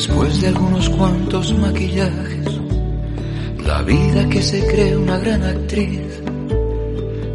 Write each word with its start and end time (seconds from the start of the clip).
Después 0.00 0.40
de 0.40 0.48
algunos 0.48 0.88
cuantos 0.88 1.52
maquillajes, 1.58 2.58
la 3.66 3.82
vida 3.82 4.26
que 4.30 4.40
se 4.40 4.66
cree 4.66 4.96
una 4.96 5.18
gran 5.18 5.42
actriz, 5.42 6.22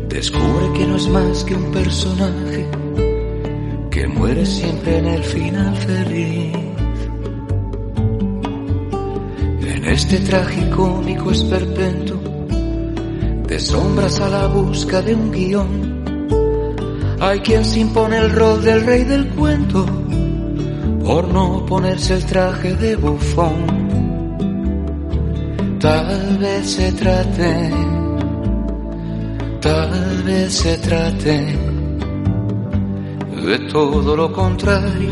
descubre 0.10 0.74
que 0.74 0.88
no 0.88 0.96
es 0.96 1.08
más 1.10 1.44
que 1.44 1.54
un 1.54 1.72
personaje 1.72 2.68
que 3.92 4.08
muere 4.08 4.44
siempre 4.48 4.98
en 4.98 5.06
el 5.06 5.24
final 5.24 5.76
feliz. 5.76 6.58
En 9.62 9.86
este 9.86 10.18
tragicómico 10.22 11.30
esperpento 11.30 12.20
de 13.48 13.60
sombras 13.60 14.20
a 14.22 14.28
la 14.28 14.48
busca 14.48 15.04
de 15.04 15.14
un 15.14 15.32
guion, 15.32 16.04
hay 17.20 17.42
quien 17.42 17.64
se 17.64 17.82
impone 17.82 18.18
el 18.18 18.32
rol 18.32 18.64
del 18.64 18.84
rey 18.84 19.04
del 19.04 19.28
cuento 19.28 20.05
por 21.06 21.28
no 21.28 21.64
ponerse 21.68 22.16
el 22.16 22.26
traje 22.26 22.76
de 22.76 22.96
bufón. 22.96 23.86
Tal 25.80 26.38
vez 26.40 26.72
se 26.72 26.92
trate, 26.94 27.72
tal 29.62 30.24
vez 30.24 30.52
se 30.52 30.78
trate 30.80 31.58
de 33.46 33.60
todo 33.72 34.16
lo 34.16 34.32
contrario, 34.34 35.12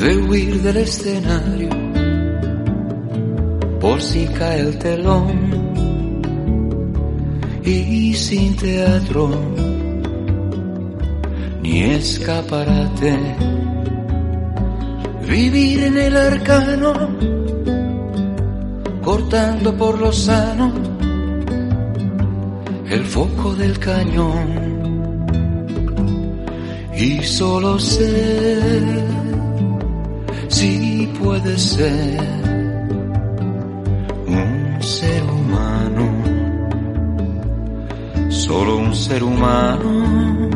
de 0.00 0.16
huir 0.16 0.62
del 0.62 0.78
escenario, 0.78 1.68
por 3.80 4.00
si 4.00 4.24
cae 4.28 4.60
el 4.60 4.78
telón 4.78 5.52
y 7.62 8.14
sin 8.14 8.56
teatro 8.56 9.73
ni 11.74 11.82
escaparate 11.82 13.12
vivir 15.28 15.82
en 15.82 15.96
el 15.98 16.16
arcano, 16.16 16.92
cortando 19.02 19.76
por 19.76 19.98
lo 19.98 20.12
sano 20.12 20.72
el 22.88 23.04
foco 23.04 23.56
del 23.56 23.76
cañón. 23.80 24.48
Y 26.96 27.20
solo 27.22 27.76
sé 27.80 28.60
si 30.46 31.12
puede 31.20 31.58
ser 31.58 32.20
un 34.28 34.76
ser 34.80 35.22
humano, 35.24 36.06
solo 38.28 38.76
un 38.76 38.94
ser 38.94 39.24
humano, 39.24 40.53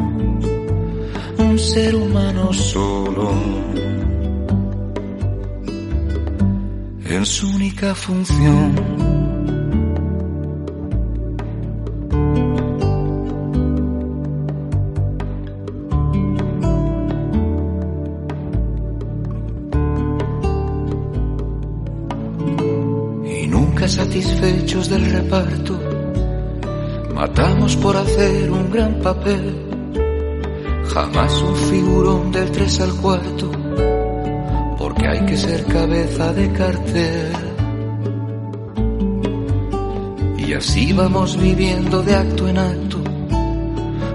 un 1.58 1.64
ser 1.64 1.94
humano 1.96 2.52
solo. 2.52 3.32
en 7.04 7.26
su 7.26 7.48
única 7.48 7.96
función. 7.96 8.74
Y 23.26 23.46
nunca 23.48 23.88
satisfechos 23.88 24.88
del 24.88 25.10
reparto, 25.10 25.76
matamos 27.16 27.74
por 27.76 27.96
hacer 27.96 28.48
un 28.48 28.70
gran 28.70 29.00
papel, 29.00 29.67
jamás 30.98 31.40
un 31.42 31.54
figurón 31.54 32.32
del 32.32 32.50
tres 32.50 32.80
al 32.80 32.92
cuarto 32.96 33.48
porque 34.76 35.06
hay 35.06 35.24
que 35.26 35.36
ser 35.36 35.64
cabeza 35.66 36.32
de 36.32 36.50
cartel. 36.52 37.32
Y 40.38 40.54
así 40.54 40.92
vamos 40.92 41.36
viviendo 41.40 42.02
de 42.02 42.14
acto 42.16 42.48
en 42.48 42.58
acto, 42.58 42.98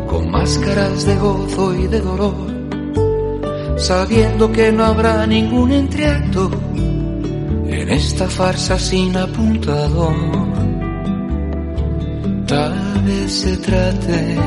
con 0.08 0.30
máscaras 0.30 1.06
de 1.06 1.16
gozo 1.16 1.74
y 1.76 1.88
de 1.88 2.02
dolor, 2.02 2.36
sabiendo 3.78 4.52
que 4.52 4.72
no 4.74 4.84
habrá 4.84 5.26
ningún 5.26 5.72
entreacto 5.72 6.52
en 7.68 7.90
esta 7.90 8.28
farsa 8.28 8.78
sin 8.78 9.16
apuntador. 9.16 10.16
Tal 12.46 13.02
vez 13.06 13.32
se 13.32 13.58
trate, 13.58 14.38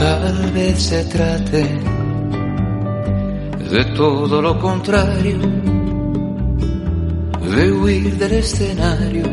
tal 0.00 0.50
vez 0.52 0.82
se 0.82 1.04
trate 1.04 1.62
de 3.70 3.84
todo 3.94 4.40
lo 4.40 4.58
contrario, 4.58 5.38
de 7.54 7.70
huir 7.70 8.16
del 8.16 8.32
escenario, 8.32 9.24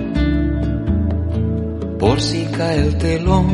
por 1.98 2.20
si 2.20 2.44
cae 2.48 2.80
el 2.86 2.98
telón 2.98 3.48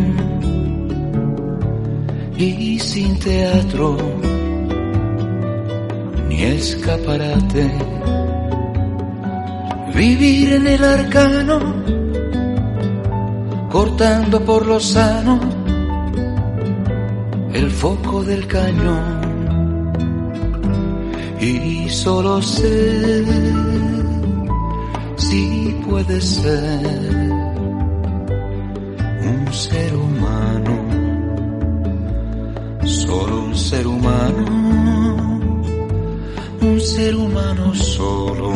y 2.36 2.80
sin 2.80 3.20
teatro 3.20 3.96
ni 6.28 6.42
escaparate, 6.42 7.72
vivir 9.94 10.54
en 10.54 10.66
el 10.66 10.84
arcano, 10.84 11.60
cortando 13.70 14.44
por 14.44 14.66
lo 14.66 14.80
sano 14.80 15.63
foco 17.84 18.24
del 18.24 18.48
cañón 18.48 19.92
y 21.42 21.90
solo 21.90 22.42
sé 22.42 23.26
si 25.18 25.76
puede 25.86 26.22
ser 26.22 27.30
un 29.32 29.54
ser 29.66 29.94
humano, 29.96 30.76
solo 32.86 33.44
un 33.48 33.56
ser 33.58 33.86
humano, 33.86 34.46
un 36.62 36.80
ser 36.80 37.14
humano 37.18 37.76
solo, 37.76 38.52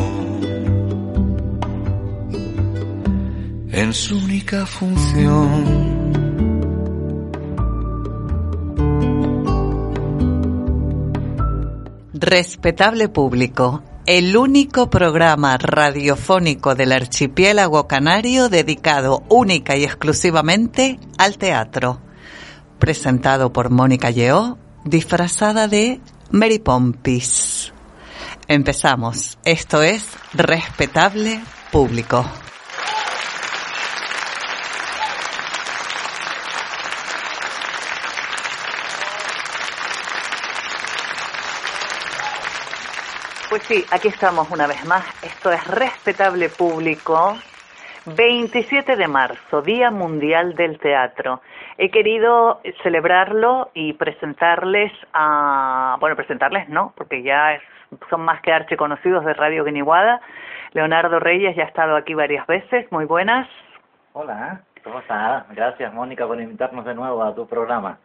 en 3.73 3.93
su 3.93 4.15
única 4.15 4.65
función. 4.65 5.96
Respetable 12.19 13.09
público, 13.09 13.83
el 14.07 14.35
único 14.37 14.89
programa 14.89 15.55
radiofónico 15.55 16.73
del 16.73 16.91
archipiélago 16.91 17.87
canario 17.87 18.49
dedicado 18.49 19.21
única 19.29 19.77
y 19.77 19.83
exclusivamente 19.83 20.99
al 21.19 21.37
teatro. 21.37 22.01
Presentado 22.79 23.53
por 23.53 23.69
Mónica 23.69 24.09
Yeó, 24.09 24.57
disfrazada 24.83 25.67
de 25.67 26.01
Mary 26.31 26.57
Pompis. 26.57 27.71
Empezamos. 28.47 29.37
Esto 29.45 29.83
es 29.83 30.03
Respetable 30.33 31.39
Público. 31.71 32.25
Pues 43.57 43.69
sí, 43.69 43.85
aquí 43.91 44.09
estamos 44.09 44.51
una 44.51 44.67
vez 44.67 44.85
más. 44.85 45.03
Esto 45.23 45.51
es 45.51 45.65
Respetable 45.65 46.47
Público. 46.47 47.35
27 48.05 48.95
de 48.95 49.07
marzo, 49.07 49.63
Día 49.63 49.89
Mundial 49.89 50.53
del 50.53 50.77
Teatro. 50.77 51.41
he 51.79 51.89
querido 51.89 52.61
celebrarlo 52.83 53.71
y 53.73 53.93
presentarles 53.93 54.91
a, 55.11 55.97
bueno, 55.99 56.15
presentarles 56.15 56.69
no, 56.69 56.93
porque 56.95 57.23
ya 57.23 57.55
es, 57.55 57.63
son 58.11 58.21
más 58.21 58.43
que 58.43 58.53
archiconocidos 58.53 59.25
de 59.25 59.33
Radio 59.33 59.63
Guiniguada. 59.63 60.21
Leonardo 60.73 61.19
Reyes 61.19 61.55
ya 61.55 61.63
ha 61.63 61.67
estado 61.67 61.95
aquí 61.95 62.13
varias 62.13 62.45
veces, 62.45 62.85
muy 62.91 63.05
buenas. 63.05 63.49
Hola, 64.13 64.61
¿cómo 64.83 64.99
estás? 64.99 65.45
Gracias 65.49 65.91
Mónica 65.95 66.27
por 66.27 66.39
invitarnos 66.39 66.85
de 66.85 66.93
nuevo 66.93 67.23
a 67.23 67.33
tu 67.33 67.47
programa. 67.47 67.97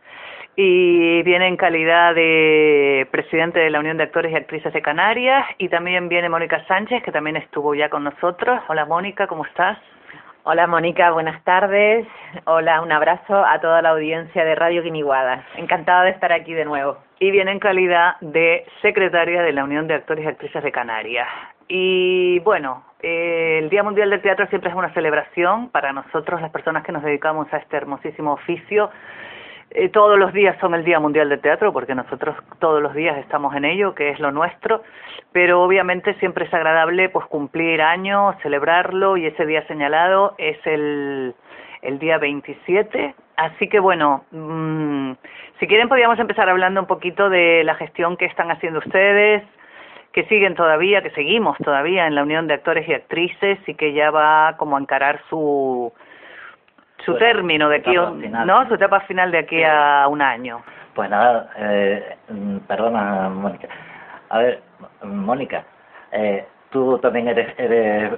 Y 0.55 1.23
viene 1.23 1.49
en 1.49 1.57
calidad 1.57 2.15
de 2.15 3.09
presidente 3.11 3.59
de 3.59 3.71
la 3.71 3.81
Unión 3.81 3.97
de 3.97 4.05
Actores 4.05 4.33
y 4.33 4.37
Actrices 4.37 4.73
de 4.73 4.83
Canarias 4.83 5.47
y 5.57 5.69
también 5.69 6.11
viene 6.11 6.29
Mónica 6.29 6.63
Sánchez, 6.67 7.03
que 7.03 7.13
también 7.13 7.37
estuvo 7.37 7.75
ya 7.75 7.89
con 7.89 8.05
nosotros. 8.05 8.61
Hola 8.69 8.85
Mónica, 8.85 9.27
¿cómo 9.27 9.47
estás? 9.47 9.79
Hola 10.45 10.67
Mónica, 10.67 11.11
buenas 11.13 11.43
tardes. 11.45 12.07
Hola, 12.45 12.83
un 12.83 12.93
abrazo 12.93 13.47
a 13.47 13.61
toda 13.61 13.81
la 13.81 13.91
audiencia 13.91 14.45
de 14.45 14.55
Radio 14.55 14.83
Guiniguada. 14.83 15.47
Encantada 15.57 16.03
de 16.03 16.11
estar 16.11 16.33
aquí 16.33 16.53
de 16.53 16.65
nuevo. 16.65 16.99
Y 17.19 17.31
viene 17.31 17.53
en 17.53 17.61
calidad 17.61 18.17
de 18.21 18.67
secretaria 18.83 19.41
de 19.43 19.53
la 19.53 19.65
Unión 19.65 19.87
de 19.87 19.95
Actores 19.95 20.25
y 20.25 20.29
Actrices 20.29 20.63
de 20.63 20.73
Canarias. 20.73 21.29
Y 21.69 22.41
bueno, 22.41 22.85
eh, 23.01 23.61
el 23.63 23.71
Día 23.71 23.85
Mundial 23.85 24.11
del 24.11 24.21
Teatro 24.21 24.47
siempre 24.49 24.69
es 24.69 24.77
una 24.77 24.93
celebración 24.93 25.71
para 25.71 25.93
nosotros, 25.93 26.43
las 26.43 26.51
personas 26.51 26.85
que 26.85 26.93
nos 26.93 27.03
dedicamos 27.05 27.47
a 27.53 27.59
este 27.59 27.77
hermosísimo 27.77 28.33
oficio. 28.33 28.91
Eh, 29.75 29.89
todos 29.89 30.19
los 30.19 30.35
días 30.35 30.55
son 30.61 30.75
el 30.75 30.85
Día 30.85 31.01
Mundial 31.01 31.31
del 31.31 31.41
Teatro 31.41 31.73
porque 31.73 31.95
nosotros 31.95 32.37
todos 32.59 32.83
los 32.83 32.93
días 32.93 33.17
estamos 33.17 33.55
en 33.57 33.65
ello, 33.65 33.95
que 33.95 34.11
es 34.11 34.21
lo 34.21 34.31
nuestro, 34.31 34.83
pero 35.33 35.63
obviamente 35.63 36.13
siempre 36.15 36.45
es 36.45 36.53
agradable 36.53 37.09
pues 37.09 37.25
cumplir 37.27 37.81
años, 37.81 38.37
celebrarlo 38.43 39.17
y 39.17 39.25
ese 39.27 39.47
día 39.47 39.67
señalado 39.67 40.35
es 40.37 40.59
el, 40.67 41.35
el 41.81 41.99
día 41.99 42.19
27. 42.19 43.15
Así 43.37 43.69
que 43.71 43.81
bueno, 43.81 44.27
mmm, 44.31 45.13
si 45.59 45.67
quieren 45.67 45.89
podríamos 45.89 46.19
empezar 46.19 46.51
hablando 46.51 46.83
un 46.83 46.87
poquito 46.87 47.31
de 47.31 47.65
la 47.65 47.75
gestión 47.77 48.19
que 48.19 48.27
están 48.27 48.51
haciendo 48.51 48.81
ustedes, 48.81 49.43
que 50.13 50.25
siguen 50.25 50.55
todavía, 50.55 51.03
que 51.03 51.11
seguimos 51.13 51.57
todavía 51.65 52.07
en 52.07 52.15
la 52.15 52.25
Unión 52.25 52.47
de 52.47 52.55
Actores 52.55 52.87
y 52.87 52.93
Actrices 52.93 53.59
y 53.67 53.75
que 53.75 53.95
ya 53.95 54.11
va 54.11 54.55
como 54.59 54.77
a 54.77 54.81
encarar 54.81 55.23
su 55.31 55.91
su 57.05 57.17
término 57.17 57.69
de 57.69 57.77
aquí, 57.77 57.95
¿no? 57.95 58.69
Su 58.69 58.75
etapa 58.75 59.01
final 59.01 59.31
de 59.31 59.39
aquí 59.39 59.63
a 59.63 60.07
un 60.09 60.23
año. 60.23 60.63
Pues 60.95 61.09
nada, 61.09 61.51
eh, 61.57 62.17
perdona, 62.67 63.29
Mónica. 63.29 63.69
A 64.29 64.39
ver, 64.39 64.63
Mónica, 65.03 65.65
eh, 66.13 66.45
tú 66.73 66.99
también 66.99 67.29
eres, 67.29 67.55
eres 67.59 68.13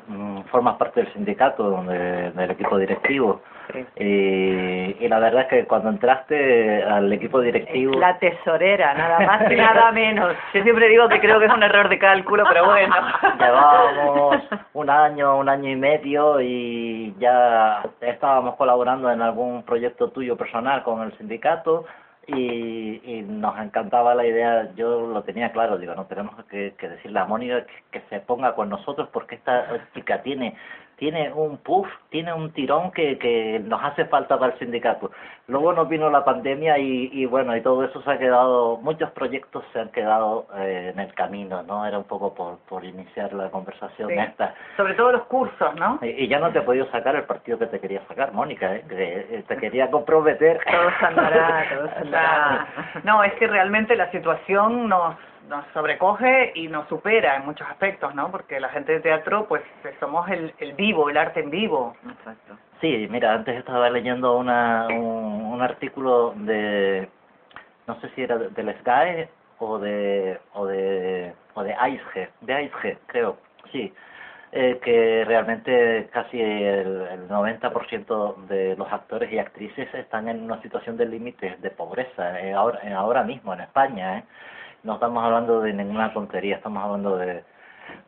formas 0.50 0.76
parte 0.76 1.02
del 1.02 1.12
sindicato, 1.12 1.82
de, 1.82 2.30
del 2.30 2.50
equipo 2.52 2.78
directivo. 2.78 3.42
Sí. 3.72 3.84
Y, 3.96 5.04
y, 5.04 5.08
la 5.08 5.18
verdad 5.18 5.42
es 5.42 5.48
que 5.48 5.64
cuando 5.66 5.88
entraste 5.88 6.82
al 6.82 7.12
equipo 7.12 7.40
directivo... 7.40 7.98
La 7.98 8.18
tesorera, 8.18 8.94
nada 8.94 9.20
más 9.20 9.50
y 9.50 9.54
nada 9.56 9.90
menos. 9.90 10.34
Yo 10.52 10.62
siempre 10.62 10.88
digo 10.88 11.08
que 11.08 11.18
creo 11.18 11.40
que 11.40 11.46
es 11.46 11.52
un 11.52 11.62
error 11.62 11.88
de 11.88 11.98
cálculo, 11.98 12.44
pero 12.48 12.66
bueno. 12.66 12.94
Llevábamos 13.38 14.36
un 14.74 14.90
año, 14.90 15.38
un 15.38 15.48
año 15.48 15.70
y 15.70 15.76
medio 15.76 16.40
y 16.40 17.14
ya 17.18 17.82
estábamos 18.00 18.56
colaborando 18.56 19.10
en 19.10 19.22
algún 19.22 19.64
proyecto 19.64 20.10
tuyo 20.10 20.36
personal 20.36 20.82
con 20.82 21.02
el 21.02 21.16
sindicato 21.16 21.86
y, 22.26 23.00
y 23.04 23.22
nos 23.22 23.58
encantaba 23.58 24.14
la 24.14 24.26
idea, 24.26 24.72
yo 24.76 25.06
lo 25.06 25.22
tenía 25.22 25.52
claro, 25.52 25.78
digo, 25.78 25.94
no 25.94 26.06
tenemos 26.06 26.34
que, 26.46 26.74
que 26.78 26.88
decirle 26.88 27.18
a 27.18 27.24
Mónica 27.24 27.66
que, 27.66 28.00
que 28.00 28.06
se 28.08 28.20
ponga 28.20 28.54
con 28.54 28.68
nosotros 28.68 29.08
porque 29.12 29.36
esta 29.36 29.88
chica 29.94 30.22
tiene 30.22 30.56
tiene 30.96 31.32
un 31.32 31.58
puff, 31.58 31.88
tiene 32.10 32.32
un 32.32 32.52
tirón 32.52 32.90
que, 32.92 33.18
que 33.18 33.60
nos 33.64 33.82
hace 33.82 34.04
falta 34.06 34.38
para 34.38 34.52
el 34.52 34.58
sindicato. 34.58 35.10
Luego 35.46 35.72
nos 35.72 35.88
vino 35.88 36.08
la 36.10 36.24
pandemia 36.24 36.78
y, 36.78 37.10
y 37.12 37.26
bueno, 37.26 37.56
y 37.56 37.60
todo 37.60 37.84
eso 37.84 38.00
se 38.02 38.10
ha 38.10 38.18
quedado, 38.18 38.78
muchos 38.78 39.10
proyectos 39.10 39.64
se 39.72 39.80
han 39.80 39.90
quedado 39.90 40.46
eh, 40.56 40.92
en 40.94 41.00
el 41.00 41.12
camino, 41.14 41.62
¿no? 41.62 41.84
Era 41.86 41.98
un 41.98 42.04
poco 42.04 42.34
por, 42.34 42.58
por 42.60 42.84
iniciar 42.84 43.32
la 43.32 43.50
conversación 43.50 44.08
sí. 44.08 44.14
esta. 44.18 44.54
Sobre 44.76 44.94
todo 44.94 45.12
los 45.12 45.24
cursos, 45.24 45.74
¿no? 45.76 45.98
Y, 46.02 46.24
y, 46.24 46.28
ya 46.28 46.38
no 46.38 46.50
te 46.50 46.60
he 46.60 46.62
podido 46.62 46.86
sacar 46.90 47.14
el 47.16 47.24
partido 47.24 47.58
que 47.58 47.66
te 47.66 47.80
quería 47.80 48.00
sacar, 48.08 48.32
Mónica, 48.32 48.74
¿eh? 48.74 48.84
que 48.88 49.44
te 49.46 49.56
quería 49.58 49.90
comprometer. 49.90 50.60
Todo 50.64 50.90
se 50.98 51.06
andará, 51.06 51.66
todo 51.74 51.88
se 51.88 51.98
andará. 51.98 52.66
No, 53.04 53.22
es 53.22 53.34
que 53.34 53.46
realmente 53.46 53.96
la 53.96 54.10
situación 54.10 54.88
nos 54.88 55.16
nos 55.48 55.64
sobrecoge 55.72 56.52
y 56.54 56.68
nos 56.68 56.88
supera 56.88 57.36
en 57.36 57.44
muchos 57.44 57.68
aspectos, 57.68 58.14
¿no? 58.14 58.30
Porque 58.30 58.60
la 58.60 58.68
gente 58.70 58.92
de 58.92 59.00
teatro, 59.00 59.46
pues 59.46 59.62
somos 60.00 60.28
el, 60.30 60.54
el 60.58 60.72
vivo, 60.74 61.10
el 61.10 61.16
arte 61.16 61.40
en 61.40 61.50
vivo. 61.50 61.94
Exacto. 62.08 62.56
Sí, 62.80 63.06
mira, 63.10 63.34
antes 63.34 63.56
estaba 63.56 63.88
leyendo 63.90 64.36
una, 64.36 64.88
un, 64.88 65.60
artículo 65.62 66.34
de, 66.36 67.08
no 67.86 68.00
sé 68.00 68.10
si 68.14 68.22
era 68.22 68.36
del 68.36 68.74
Sky 68.80 69.28
o 69.58 69.78
de, 69.78 70.38
o 70.52 70.66
de, 70.66 71.32
o 71.54 71.62
de 71.62 71.74
AISG, 71.74 72.28
de 72.42 72.54
AISG, 72.54 72.98
creo, 73.06 73.38
sí, 73.72 73.92
eh, 74.52 74.78
que 74.82 75.24
realmente 75.26 76.08
casi 76.12 76.40
el, 76.40 77.06
el 77.10 77.28
90% 77.28 78.46
de 78.46 78.76
los 78.76 78.92
actores 78.92 79.32
y 79.32 79.38
actrices 79.38 79.92
están 79.94 80.28
en 80.28 80.42
una 80.42 80.60
situación 80.62 80.96
de 80.96 81.06
límite 81.06 81.56
de 81.60 81.70
pobreza, 81.70 82.40
eh, 82.40 82.52
ahora, 82.52 82.80
eh, 82.84 82.92
ahora 82.92 83.22
mismo 83.22 83.54
en 83.54 83.62
España, 83.62 84.18
¿eh? 84.18 84.24
No 84.84 84.94
estamos 84.94 85.24
hablando 85.24 85.60
de 85.60 85.72
ninguna 85.72 86.12
tontería, 86.12 86.56
estamos 86.56 86.82
hablando 86.84 87.16
de, 87.16 87.42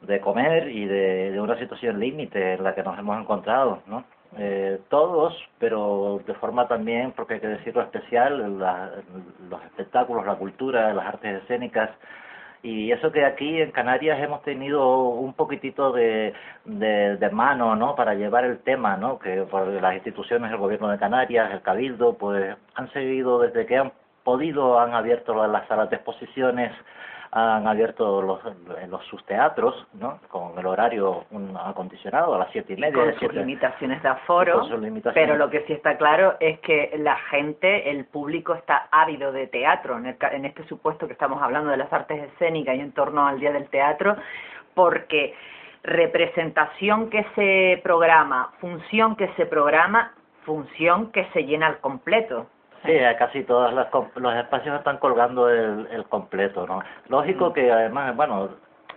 de 0.03 0.21
comer 0.21 0.69
y 0.71 0.85
de, 0.85 1.33
de 1.33 1.41
una 1.41 1.59
situación 1.59 1.99
límite 1.99 2.55
en 2.55 2.65
la 2.65 2.75
que 2.75 2.83
nos 2.83 2.99
hemos 2.99 3.21
encontrado, 3.21 3.83
¿no? 3.87 4.05
Eh, 4.39 4.81
todos, 4.91 5.35
pero 5.59 6.21
de 6.27 6.35
forma 6.35 6.69
también, 6.69 7.13
porque 7.13 7.35
hay 7.35 7.41
que 7.41 7.49
decirlo 7.49 7.83
especial, 7.83 8.59
la, 8.59 8.91
los 9.49 9.65
espectáculos, 9.65 10.27
la 10.27 10.35
cultura, 10.35 10.93
las 10.93 11.07
artes 11.07 11.43
escénicas, 11.43 11.91
y 12.63 12.91
eso 12.91 13.13
que 13.13 13.25
aquí 13.25 13.61
en 13.61 13.71
Canarias 13.71 14.19
hemos 14.21 14.43
tenido 14.43 15.09
un 15.09 15.35
poquitito 15.35 15.93
de, 15.93 16.35
de, 16.65 17.17
de, 17.17 17.31
mano, 17.31 17.77
¿no? 17.77 17.95
Para 17.95 18.15
llevar 18.15 18.45
el 18.45 18.59
tema, 18.59 18.97
¿no? 18.97 19.19
Que 19.19 19.43
por 19.43 19.69
las 19.69 19.95
instituciones, 19.95 20.51
el 20.51 20.59
gobierno 20.59 20.89
de 20.89 20.99
Canarias, 20.99 21.53
el 21.53 21.63
Cabildo, 21.63 22.15
pues 22.19 22.57
han 22.75 22.93
seguido 22.93 23.39
desde 23.39 23.67
que 23.67 23.77
han 23.79 23.93
podido, 24.27 24.81
han 24.81 24.93
abierto 24.93 25.47
las 25.47 25.69
salas 25.69 25.89
de 25.89 25.97
exposiciones, 25.97 26.73
han 27.31 27.69
abierto 27.69 28.21
los, 28.21 28.41
los 28.89 29.05
sus 29.07 29.25
teatros, 29.25 29.87
¿no? 29.95 30.19
Con 30.29 30.59
el 30.59 30.67
horario 30.67 31.27
un, 31.31 31.57
acondicionado 31.57 32.35
a 32.35 32.39
las 32.39 32.51
siete 32.51 32.73
y 32.73 32.77
media. 32.77 32.95
con 32.95 33.11
sus 33.11 33.21
siete, 33.21 33.37
limitaciones 33.37 34.03
de 34.03 34.09
aforo, 34.09 34.65
sus 34.65 34.81
limitaciones. 34.81 35.15
pero 35.15 35.39
lo 35.39 35.49
que 35.49 35.61
sí 35.67 35.75
está 35.75 35.97
claro 35.97 36.35
es 36.41 36.59
que 36.59 36.97
la 36.99 37.17
gente, 37.31 37.89
el 37.89 38.05
público 38.07 38.55
está 38.55 38.89
ávido 38.91 39.31
de 39.31 39.47
teatro, 39.47 39.97
en, 39.97 40.07
el, 40.07 40.17
en 40.33 40.45
este 40.45 40.65
supuesto 40.65 41.07
que 41.07 41.13
estamos 41.13 41.41
hablando 41.41 41.71
de 41.71 41.77
las 41.77 41.93
artes 41.93 42.21
escénicas 42.33 42.75
y 42.75 42.81
en 42.81 42.93
torno 42.93 43.29
al 43.29 43.39
Día 43.39 43.53
del 43.53 43.69
Teatro, 43.69 44.17
porque 44.75 45.37
representación 45.85 47.11
que 47.11 47.25
se 47.37 47.81
programa, 47.85 48.55
función 48.59 49.15
que 49.15 49.29
se 49.37 49.47
programa, 49.47 50.15
función 50.45 51.13
que 51.13 51.27
se 51.33 51.45
llena 51.45 51.69
al 51.69 51.79
completo. 51.79 52.49
Sí, 52.87 52.99
casi 53.19 53.43
todos 53.45 53.73
los, 53.73 53.87
los 54.17 54.35
espacios 54.35 54.77
están 54.77 54.99
colgando 54.99 55.49
el, 55.49 55.89
el 55.91 56.05
completo, 56.05 56.67
¿no? 56.67 56.83
Lógico 57.09 57.51
mm. 57.51 57.53
que 57.53 57.73
además, 57.73 58.17
bueno, 58.17 58.49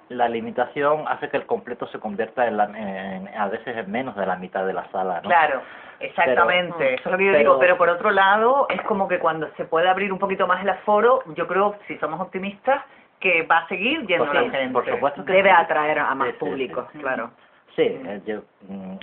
la 0.10 0.28
limitación 0.28 1.08
hace 1.08 1.30
que 1.30 1.38
el 1.38 1.46
completo 1.46 1.88
se 1.88 2.00
convierta 2.00 2.48
en, 2.48 2.58
la, 2.58 2.66
en, 2.66 3.28
a 3.28 3.48
veces 3.48 3.78
en 3.78 3.92
menos 3.92 4.16
de 4.16 4.26
la 4.26 4.36
mitad 4.36 4.66
de 4.66 4.74
la 4.74 4.90
sala, 4.92 5.22
¿no? 5.22 5.30
Claro, 5.30 5.62
exactamente, 6.00 6.76
pero, 6.78 6.90
eso 6.90 7.04
es 7.06 7.12
lo 7.12 7.18
que 7.18 7.26
yo 7.26 7.32
pero, 7.32 7.40
digo, 7.40 7.60
pero 7.60 7.78
por 7.78 7.90
otro 7.90 8.12
lado, 8.12 8.68
es 8.70 8.82
como 8.84 9.08
que 9.08 9.20
cuando 9.20 9.50
se 9.56 9.66
puede 9.66 9.88
abrir 9.88 10.12
un 10.12 10.20
poquito 10.20 10.48
más 10.48 10.62
el 10.64 10.70
aforo, 10.70 11.22
yo 11.36 11.48
creo, 11.48 11.76
si 11.88 11.98
somos 11.98 12.20
optimistas, 12.20 12.84
que 13.20 13.44
va 13.44 13.60
a 13.60 13.68
seguir 13.68 14.06
yendo 14.08 14.26
pues 14.26 14.34
la 14.34 14.50
gente. 14.50 14.74
Por 14.74 14.90
supuesto 14.90 15.26
que 15.26 15.34
Debe 15.34 15.50
sí. 15.50 15.56
atraer 15.58 16.00
a 16.00 16.16
más 16.16 16.30
sí, 16.30 16.36
público, 16.40 16.88
claro. 17.00 17.32
Sí, 17.80 17.86
eh, 17.86 18.22
yo, 18.26 18.42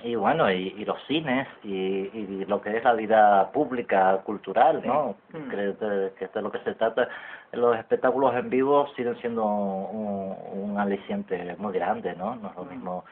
y 0.04 0.16
bueno, 0.16 0.50
y, 0.52 0.74
y 0.76 0.84
los 0.84 1.02
cines 1.06 1.48
y, 1.64 1.72
y, 1.72 2.44
lo 2.46 2.60
que 2.60 2.76
es 2.76 2.84
la 2.84 2.92
vida 2.92 3.50
pública, 3.50 4.18
cultural, 4.18 4.82
¿no? 4.84 5.16
Sí. 5.32 5.38
Mm. 5.38 5.48
Que, 5.48 5.56
de, 5.56 6.12
que 6.18 6.24
es 6.26 6.32
de 6.34 6.42
lo 6.42 6.52
que 6.52 6.58
se 6.58 6.74
trata. 6.74 7.08
Los 7.52 7.74
espectáculos 7.78 8.34
en 8.34 8.50
vivo 8.50 8.86
siguen 8.94 9.16
siendo 9.22 9.46
un, 9.46 10.36
un 10.52 10.78
aliciente 10.78 11.56
muy 11.56 11.72
grande, 11.72 12.14
¿no? 12.16 12.36
No 12.36 12.50
es 12.50 12.56
lo 12.56 12.64
Mm. 12.64 12.68
mismo. 12.68 13.04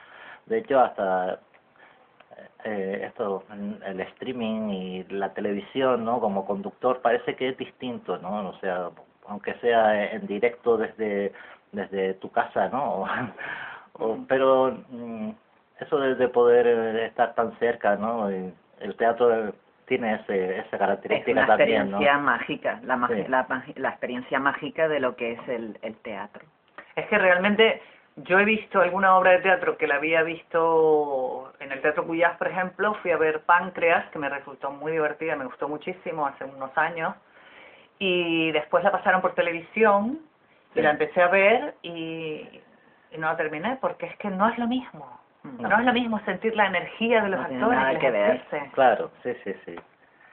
De 0.45 0.59
hecho, 0.59 0.81
hasta 0.81 1.41
eh, 2.65 3.05
esto, 3.07 3.45
el 3.87 4.01
streaming 4.01 4.69
y 4.69 5.05
la 5.05 5.33
televisión, 5.33 6.05
¿no? 6.05 6.21
Como 6.21 6.45
conductor 6.45 7.01
parece 7.01 7.37
que 7.37 7.49
es 7.49 7.57
distinto, 7.57 8.19
¿no? 8.19 8.51
O 8.51 8.59
sea, 8.61 8.91
aunque 9.29 9.55
sea 9.61 10.13
en 10.13 10.27
directo 10.27 10.77
desde 10.77 11.33
desde 11.73 12.15
tu 12.15 12.31
casa, 12.31 12.69
¿no? 12.69 13.07
o, 13.95 14.19
pero 14.29 14.77
mm, 14.91 15.31
eso 15.81 15.99
de, 15.99 16.15
de, 16.15 16.29
poder 16.29 16.67
estar 16.99 17.35
tan 17.35 17.57
cerca, 17.59 17.97
¿no? 17.97 18.31
Y 18.31 18.53
el 18.81 18.97
teatro 18.97 19.53
tiene 19.87 20.15
ese, 20.15 20.59
esa 20.59 20.79
característica 20.79 21.31
es 21.31 21.37
una 21.37 21.47
también, 21.47 21.83
experiencia 21.83 22.17
¿no? 22.17 22.23
mágica, 22.23 22.81
la, 22.85 23.09
Sí. 23.09 23.25
la, 23.29 23.47
la 23.77 23.89
experiencia 23.91 24.39
mágica 24.39 24.89
de 24.89 25.01
lo 25.01 25.17
que 25.17 25.33
es 25.33 25.49
el, 25.49 25.79
el 25.83 25.97
teatro. 25.97 26.45
Es 26.97 27.07
que 27.07 27.19
realmente 27.19 27.83
yo 28.17 28.39
he 28.39 28.45
visto 28.45 28.81
alguna 28.81 29.17
obra 29.17 29.33
de 29.33 29.39
teatro 29.39 29.77
que 29.77 29.89
la 29.89 29.97
había 29.97 30.23
visto 30.23 31.53
en 31.59 31.73
el 31.73 31.81
Teatro 31.81 32.07
Cuyás, 32.07 32.37
por 32.37 32.47
ejemplo, 32.47 32.95
fui 33.03 33.11
a 33.11 33.17
ver 33.17 33.41
Páncreas, 33.41 34.09
que 34.11 34.21
me 34.21 34.29
resultó 34.29 34.71
muy 34.71 34.93
divertida, 34.93 35.35
me 35.35 35.47
gustó 35.47 35.69
muchísimo 35.69 36.27
hace 36.27 36.45
unos 36.45 36.77
años, 36.79 37.15
y 37.99 38.53
después 38.53 38.85
la 38.85 38.93
pasaron 38.93 39.21
por 39.21 39.35
televisión 39.35 40.21
y 40.75 40.81
la 40.81 40.91
empecé 40.91 41.23
a 41.23 41.29
ver 41.29 41.75
y, 41.83 42.61
no 43.19 43.29
la 43.29 43.37
terminé 43.37 43.79
porque 43.81 44.07
es 44.07 44.17
que 44.17 44.29
no 44.29 44.49
es 44.49 44.59
lo 44.59 44.67
mismo. 44.67 45.21
No, 45.45 45.79
es 45.79 45.85
lo 45.85 45.93
mismo 45.93 46.19
sentir 46.25 46.57
la 46.57 46.67
energía 46.67 47.23
de 47.23 47.29
los 47.29 47.41
actores 47.41 47.99
que, 47.99 48.11
ver. 48.11 48.43
Claro, 48.73 49.11
sí, 49.23 49.33
sí, 49.45 49.53
sí. 49.67 49.77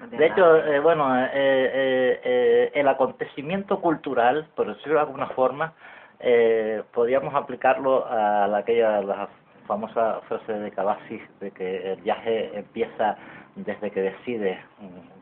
de 0.10 0.26
hecho, 0.26 0.56
eh, 0.66 0.80
bueno, 0.80 1.18
eh, 1.18 1.30
eh, 1.34 2.22
eh, 2.24 2.72
el 2.74 2.88
acontecimiento 2.88 3.82
cultural, 3.82 4.48
por 4.56 4.68
decirlo 4.68 4.96
de 4.96 5.00
alguna 5.02 5.28
forma, 5.28 5.74
eh, 6.20 6.84
podríamos 6.94 7.36
aplicarlo 7.36 8.08
a 8.08 8.48
la, 8.48 8.60
aquella 8.60 9.02
la 9.02 9.28
famosa 9.68 10.22
frase 10.28 10.54
de 10.54 10.72
Cavazzi 10.72 11.22
de 11.40 11.52
que 11.52 11.94
el 11.94 12.02
viaje 12.02 12.58
empieza 12.58 13.18
desde 13.56 13.92
que 13.92 14.02
decide 14.02 14.60
mm, 14.80 14.86
mm, 14.86 15.21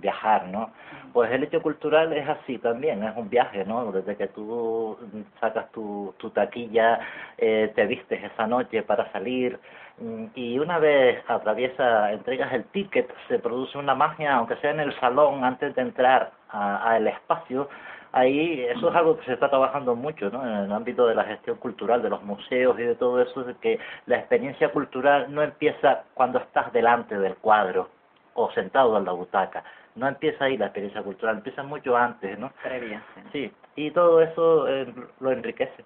viajar, 0.00 0.48
¿no? 0.48 0.70
Pues 1.12 1.30
el 1.32 1.44
hecho 1.44 1.62
cultural 1.62 2.12
es 2.12 2.28
así 2.28 2.58
también, 2.58 3.02
es 3.02 3.16
un 3.16 3.28
viaje, 3.28 3.64
¿no? 3.64 3.90
Desde 3.92 4.16
que 4.16 4.28
tú 4.28 4.96
sacas 5.40 5.70
tu, 5.72 6.14
tu 6.18 6.30
taquilla, 6.30 7.00
eh, 7.38 7.72
te 7.74 7.86
vistes 7.86 8.22
esa 8.22 8.46
noche 8.46 8.82
para 8.82 9.10
salir 9.12 9.58
mm, 9.98 10.26
y 10.34 10.58
una 10.58 10.78
vez 10.78 11.22
atraviesa, 11.28 12.12
entregas 12.12 12.52
el 12.52 12.64
ticket, 12.66 13.12
se 13.28 13.38
produce 13.38 13.78
una 13.78 13.94
magia, 13.94 14.34
aunque 14.34 14.56
sea 14.56 14.70
en 14.70 14.80
el 14.80 14.98
salón 15.00 15.44
antes 15.44 15.74
de 15.74 15.82
entrar 15.82 16.32
al 16.48 17.06
espacio, 17.08 17.68
ahí 18.12 18.62
eso 18.62 18.88
es 18.88 18.96
algo 18.96 19.18
que 19.18 19.26
se 19.26 19.32
está 19.34 19.50
trabajando 19.50 19.94
mucho 19.94 20.30
¿no? 20.30 20.42
en 20.46 20.64
el 20.64 20.72
ámbito 20.72 21.06
de 21.06 21.14
la 21.14 21.24
gestión 21.24 21.56
cultural, 21.58 22.02
de 22.02 22.10
los 22.10 22.22
museos 22.22 22.78
y 22.78 22.82
de 22.82 22.94
todo 22.94 23.20
eso, 23.20 23.42
de 23.44 23.54
que 23.56 23.78
la 24.06 24.16
experiencia 24.18 24.70
cultural 24.70 25.26
no 25.34 25.42
empieza 25.42 26.04
cuando 26.14 26.38
estás 26.38 26.72
delante 26.72 27.18
del 27.18 27.36
cuadro 27.36 27.95
o 28.36 28.50
sentado 28.52 28.96
en 28.96 29.04
la 29.04 29.12
butaca. 29.12 29.64
No 29.94 30.06
empieza 30.06 30.44
ahí 30.44 30.56
la 30.56 30.66
experiencia 30.66 31.02
cultural, 31.02 31.36
empieza 31.36 31.62
mucho 31.62 31.96
antes, 31.96 32.38
¿no? 32.38 32.52
Previa. 32.62 33.02
Sí, 33.32 33.50
y 33.74 33.90
todo 33.90 34.20
eso 34.20 34.68
eh, 34.68 34.92
lo 35.20 35.32
enriquece. 35.32 35.84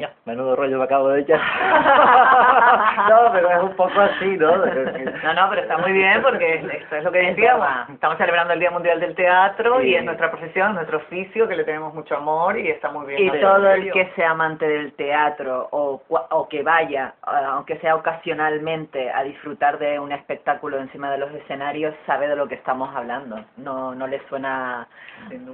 Ya, 0.00 0.10
menudo 0.24 0.56
rollo 0.56 0.78
me 0.78 0.84
acabo 0.84 1.08
de 1.10 1.20
echar. 1.20 1.40
no, 3.08 3.32
pero 3.32 3.50
es 3.50 3.62
un 3.62 3.76
poco 3.76 4.00
así, 4.00 4.36
¿no? 4.36 4.56
no, 4.56 5.34
no, 5.34 5.50
pero 5.50 5.62
está 5.62 5.78
muy 5.78 5.92
bien 5.92 6.22
porque 6.22 6.54
esto 6.54 6.96
es 6.96 7.04
lo 7.04 7.12
que 7.12 7.18
decíamos. 7.18 7.68
Estamos 7.90 8.18
celebrando 8.18 8.52
el 8.52 8.60
Día 8.60 8.70
Mundial 8.70 9.00
del 9.00 9.14
Teatro 9.14 9.82
y 9.82 9.94
es 9.94 10.04
nuestra 10.04 10.30
profesión, 10.30 10.74
nuestro 10.74 10.98
oficio, 10.98 11.48
que 11.48 11.56
le 11.56 11.64
tenemos 11.64 11.94
mucho 11.94 12.16
amor 12.16 12.58
y 12.58 12.68
está 12.68 12.90
muy 12.90 13.06
bien. 13.06 13.34
Y 13.34 13.40
todo 13.40 13.70
el 13.70 13.90
que 13.92 14.10
sea 14.16 14.30
amante 14.30 14.66
del 14.66 14.92
teatro 14.94 15.68
o, 15.70 16.02
o 16.08 16.48
que 16.48 16.62
vaya, 16.62 17.14
aunque 17.22 17.78
sea 17.78 17.94
ocasionalmente, 17.94 19.10
a 19.10 19.22
disfrutar 19.22 19.78
de 19.78 19.98
un 19.98 20.12
espectáculo 20.12 20.78
encima 20.78 21.10
de 21.10 21.18
los 21.18 21.32
escenarios, 21.32 21.94
sabe 22.06 22.28
de 22.28 22.36
lo 22.36 22.48
que 22.48 22.54
estamos 22.54 22.94
hablando. 22.94 23.44
No, 23.56 23.94
no 23.94 24.06
le 24.06 24.20
suena 24.28 24.86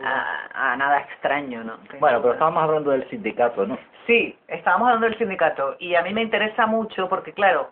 a, 0.05 0.73
a, 0.73 0.77
nada 0.77 1.01
extraño, 1.01 1.65
¿no? 1.65 1.79
Bueno, 2.01 2.21
pero 2.21 2.35
estábamos 2.35 2.62
hablando 2.62 2.91
del 2.91 3.09
sindicato, 3.09 3.67
¿no? 3.67 3.79
Sí, 4.07 4.22
estábamos 4.49 4.88
hablando 4.88 5.07
del 5.07 5.19
sindicato 5.19 5.76
y 5.79 5.95
a 5.95 6.02
mí 6.02 6.12
me 6.12 6.23
interesa 6.23 6.67
mucho 6.67 7.09
porque, 7.09 7.33
claro, 7.33 7.71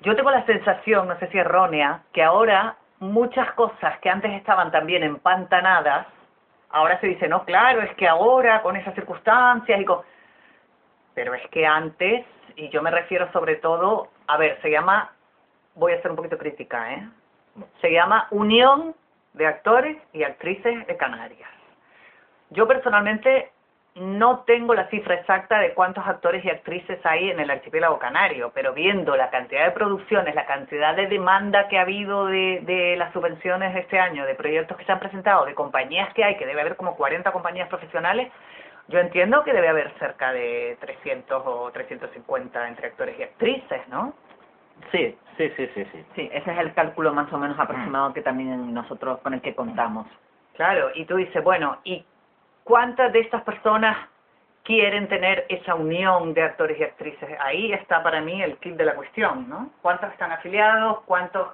yo 0.00 0.14
tengo 0.16 0.30
la 0.30 0.44
sensación, 0.46 1.08
no 1.08 1.18
sé 1.18 1.28
si 1.28 1.38
errónea, 1.38 2.02
que 2.12 2.22
ahora 2.22 2.76
muchas 3.00 3.52
cosas 3.52 3.98
que 4.00 4.10
antes 4.10 4.32
estaban 4.32 4.70
también 4.70 5.02
empantanadas, 5.02 6.06
ahora 6.70 6.98
se 7.00 7.06
dice, 7.08 7.28
no, 7.28 7.44
claro, 7.44 7.80
es 7.82 7.94
que 7.94 8.08
ahora 8.08 8.62
con 8.62 8.76
esas 8.76 8.94
circunstancias 8.94 9.80
y 9.80 9.84
con... 9.84 10.00
Pero 11.14 11.34
es 11.34 11.46
que 11.48 11.66
antes, 11.66 12.26
y 12.56 12.68
yo 12.70 12.82
me 12.82 12.90
refiero 12.90 13.30
sobre 13.32 13.56
todo, 13.56 14.08
a 14.26 14.36
ver, 14.36 14.60
se 14.60 14.70
llama, 14.70 15.12
voy 15.74 15.92
a 15.92 16.02
ser 16.02 16.10
un 16.10 16.16
poquito 16.16 16.36
crítica, 16.36 16.92
¿eh? 16.92 17.08
Se 17.80 17.92
llama 17.92 18.26
Unión 18.30 18.94
de 19.34 19.46
Actores 19.46 19.96
y 20.12 20.24
Actrices 20.24 20.86
de 20.86 20.96
Canarias. 20.96 21.50
Yo 22.50 22.66
personalmente 22.66 23.52
no 23.94 24.40
tengo 24.40 24.74
la 24.74 24.88
cifra 24.88 25.14
exacta 25.14 25.60
de 25.60 25.72
cuántos 25.72 26.04
actores 26.06 26.44
y 26.44 26.50
actrices 26.50 26.98
hay 27.04 27.30
en 27.30 27.38
el 27.38 27.50
archipiélago 27.50 27.98
canario, 27.98 28.50
pero 28.52 28.72
viendo 28.72 29.16
la 29.16 29.30
cantidad 29.30 29.64
de 29.66 29.70
producciones, 29.70 30.34
la 30.34 30.46
cantidad 30.46 30.96
de 30.96 31.06
demanda 31.06 31.68
que 31.68 31.78
ha 31.78 31.82
habido 31.82 32.26
de, 32.26 32.60
de 32.62 32.96
las 32.96 33.12
subvenciones 33.12 33.72
de 33.72 33.80
este 33.80 34.00
año, 34.00 34.26
de 34.26 34.34
proyectos 34.34 34.76
que 34.76 34.84
se 34.84 34.90
han 34.90 34.98
presentado, 34.98 35.44
de 35.46 35.54
compañías 35.54 36.12
que 36.12 36.24
hay, 36.24 36.36
que 36.36 36.46
debe 36.46 36.62
haber 36.62 36.76
como 36.76 36.96
40 36.96 37.30
compañías 37.30 37.68
profesionales, 37.68 38.32
yo 38.88 38.98
entiendo 38.98 39.44
que 39.44 39.52
debe 39.52 39.68
haber 39.68 39.92
cerca 39.98 40.32
de 40.32 40.76
300 40.80 41.42
o 41.46 41.70
350 41.70 42.68
entre 42.68 42.88
actores 42.88 43.18
y 43.18 43.22
actrices, 43.22 43.88
¿no? 43.88 44.12
Sí, 44.90 45.16
sí, 45.36 45.50
sí, 45.56 45.70
sí, 45.72 45.84
sí. 45.92 46.04
Sí, 46.16 46.30
ese 46.32 46.52
es 46.52 46.58
el 46.58 46.74
cálculo 46.74 47.14
más 47.14 47.32
o 47.32 47.38
menos 47.38 47.58
aproximado 47.58 48.12
que 48.12 48.22
también 48.22 48.74
nosotros 48.74 49.20
con 49.20 49.34
el 49.34 49.40
que 49.40 49.54
contamos. 49.54 50.06
Claro, 50.54 50.90
y 50.94 51.04
tú 51.04 51.16
dices, 51.16 51.42
bueno, 51.42 51.78
¿y 51.84 52.04
¿Cuántas 52.64 53.12
de 53.12 53.20
estas 53.20 53.42
personas 53.42 53.96
quieren 54.62 55.06
tener 55.08 55.44
esa 55.50 55.74
unión 55.74 56.32
de 56.32 56.42
actores 56.42 56.78
y 56.80 56.82
actrices? 56.82 57.28
Ahí 57.40 57.72
está 57.72 58.02
para 58.02 58.22
mí 58.22 58.42
el 58.42 58.56
kit 58.56 58.74
de 58.76 58.86
la 58.86 58.94
cuestión, 58.94 59.48
¿no? 59.48 59.70
¿Cuántos 59.82 60.10
están 60.12 60.32
afiliados? 60.32 61.00
¿Cuántos 61.04 61.48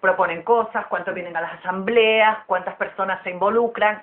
proponen 0.00 0.42
cosas? 0.42 0.86
¿Cuántos 0.86 1.14
vienen 1.14 1.36
a 1.36 1.40
las 1.40 1.54
asambleas? 1.60 2.38
¿Cuántas 2.46 2.74
personas 2.74 3.22
se 3.22 3.30
involucran? 3.30 4.02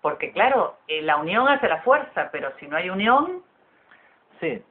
Porque 0.00 0.32
claro, 0.32 0.78
eh, 0.88 1.02
la 1.02 1.16
unión 1.16 1.46
hace 1.48 1.68
la 1.68 1.82
fuerza, 1.82 2.30
pero 2.32 2.52
si 2.58 2.66
no 2.66 2.76
hay 2.76 2.88
unión... 2.88 3.42
Sí, 4.40 4.62